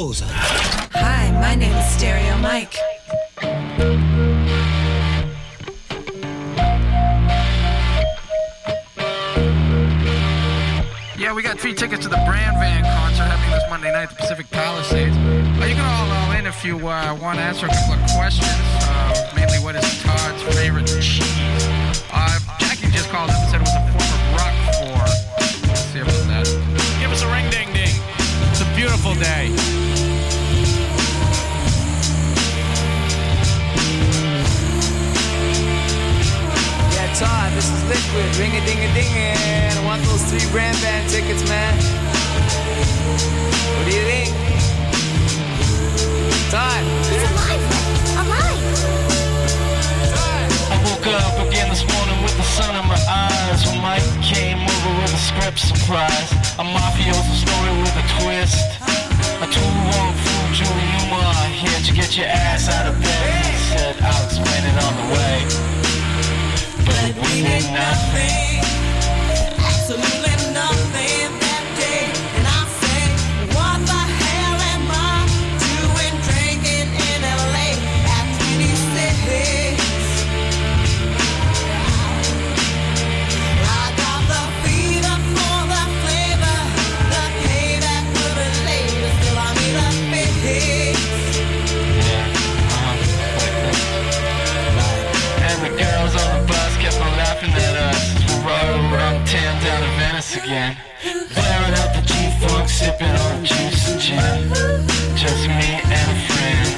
Eh! 0.00 0.24
Hi, 0.94 1.30
my 1.32 1.54
name 1.54 1.76
is 1.76 1.86
Stereo 1.92 2.38
Mike. 2.38 2.74
Yeah, 11.18 11.34
we 11.34 11.42
got 11.42 11.60
free 11.60 11.74
tickets 11.74 12.02
to 12.04 12.08
the 12.08 12.16
Brand 12.24 12.56
Van 12.56 12.82
concert 12.82 13.24
happening 13.24 13.50
this 13.50 13.68
Monday 13.68 13.92
night 13.92 14.04
at 14.04 14.10
the 14.10 14.16
Pacific 14.16 14.48
Palisades. 14.50 15.14
Uh, 15.18 15.66
you 15.68 15.74
can 15.74 15.84
all 15.84 16.10
all 16.10 16.32
in 16.32 16.46
if 16.46 16.64
you 16.64 16.78
uh, 16.78 17.14
want 17.20 17.36
to 17.38 17.44
answer 17.44 17.66
a 17.66 17.68
couple 17.68 17.92
of 17.92 18.10
questions. 18.16 18.48
Uh, 18.88 19.32
mainly, 19.36 19.58
what 19.58 19.76
is 19.76 19.84
Todd's 20.02 20.42
favorite 20.56 20.86
cheese? 20.86 21.20
Uh, 22.10 22.38
Jackie 22.58 22.88
just 22.90 23.10
called 23.10 23.28
up 23.28 23.36
and 23.36 23.50
said 23.50 23.60
it 23.60 23.68
was 23.68 23.76
a 23.76 23.84
form 23.92 24.12
of 24.16 24.22
rock 24.40 24.56
for. 24.80 25.68
Let's 25.68 25.84
see 25.92 26.00
about 26.00 26.24
that. 26.32 26.46
Give 26.98 27.12
us 27.12 27.20
a 27.20 27.28
ring 27.28 27.50
ding 27.50 27.68
ding. 27.74 27.92
It's 28.48 28.62
a 28.62 28.74
beautiful 28.74 29.12
day. 29.12 29.79
Yeah, 37.10 37.26
Todd, 37.26 37.52
this 37.54 37.66
is 37.66 37.82
Liquid. 37.90 38.36
Ring 38.38 38.54
a 38.54 38.64
ding 38.66 38.78
a 38.78 38.90
ding 38.94 39.10
I 39.10 39.82
want 39.84 40.02
those 40.02 40.22
three 40.30 40.46
brand 40.52 40.78
band 40.80 41.10
tickets, 41.10 41.42
man. 41.48 41.74
What 43.74 43.84
do 43.86 43.92
you 43.94 44.04
think? 44.06 44.30
Todd. 46.50 46.82
He's 47.10 47.24
alive. 47.30 47.62
Alive. 48.14 48.62
I 50.70 50.76
woke 50.86 51.06
up 51.06 51.48
again 51.48 51.68
this 51.70 51.82
morning 51.82 52.22
with 52.22 52.36
the 52.36 52.46
sun 52.54 52.78
in 52.78 52.86
my 52.86 53.00
eyes 53.10 53.66
when 53.66 53.80
Mike 53.82 54.06
came 54.22 54.62
over 54.62 54.90
with 55.02 55.10
a 55.10 55.18
script 55.18 55.58
surprise. 55.58 56.30
A 56.58 56.64
mafioso 56.64 57.34
story 57.34 57.72
with 57.82 57.94
a 57.98 58.06
twist. 58.22 58.70
A 59.42 59.46
too 59.50 59.66
long 59.66 60.14
fool 60.14 60.46
Julie 60.54 60.88
Newmar 60.94 61.34
here 61.50 61.80
to 61.80 61.92
get 61.92 62.16
your 62.16 62.26
ass 62.26 62.68
out 62.68 62.86
of 62.86 62.94
bed. 63.02 63.44
He 63.50 63.58
said, 63.74 63.96
I'll 64.00 64.24
explain 64.26 64.62
it 64.62 64.76
on 64.84 64.94
the 64.94 65.06
way. 65.14 65.69
But 67.02 67.14
we 67.16 67.40
did 67.40 67.64
nothing. 67.72 68.60
Absolutely 69.58 70.52
nothing 70.52 70.99
Venice 100.30 100.44
again. 100.44 100.76
Blaring 101.34 101.74
out 101.74 101.94
the 101.94 102.02
G-Funk, 102.02 102.68
sipping 102.68 103.08
on 103.08 103.44
juice 103.44 103.90
and 103.90 104.00
gin. 104.00 104.48
Just 105.16 105.48
me 105.48 105.80
and 105.84 106.10
a 106.10 106.20
friend, 106.26 106.69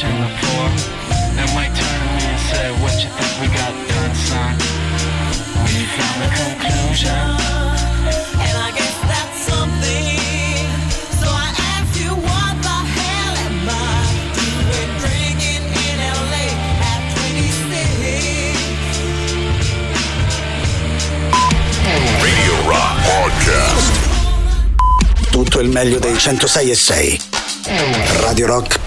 between 0.00 0.20
the 0.20 0.28
rich 0.28 0.84
and 1.36 1.48
Mike 1.54 1.74
turned 1.76 2.00
to 2.00 2.08
me 2.16 2.24
and 2.24 2.40
said, 2.48 2.72
"What 2.80 2.94
you 3.02 3.10
think 3.18 3.32
we 3.40 3.48
got 3.48 3.72
done, 3.88 4.14
son? 4.14 4.56
We 5.64 5.84
found 5.96 6.20
a 6.24 6.30
conclusion." 6.40 7.36
And 8.46 8.56
I 8.56 8.70
guess 8.78 8.96
that's 9.10 9.38
something. 9.44 10.06
So 11.20 11.28
I 11.28 11.48
asked 11.72 11.96
you, 12.00 12.10
what 12.16 12.54
the 12.62 12.78
hell 12.96 13.34
am 13.44 13.68
I 13.68 14.00
doing 14.40 14.92
drinking 15.04 15.64
in 15.84 15.96
LA 16.00 16.46
at 16.92 17.02
26? 17.16 18.56
Radio 22.22 22.54
Rock 22.64 22.96
Podcast. 23.04 23.94
Tutto 25.30 25.60
il 25.60 25.68
meglio 25.68 25.98
dei 25.98 26.16
106 26.18 26.70
e 26.70 26.74
6. 26.74 27.18
Radio 28.22 28.46
Rock 28.46 28.79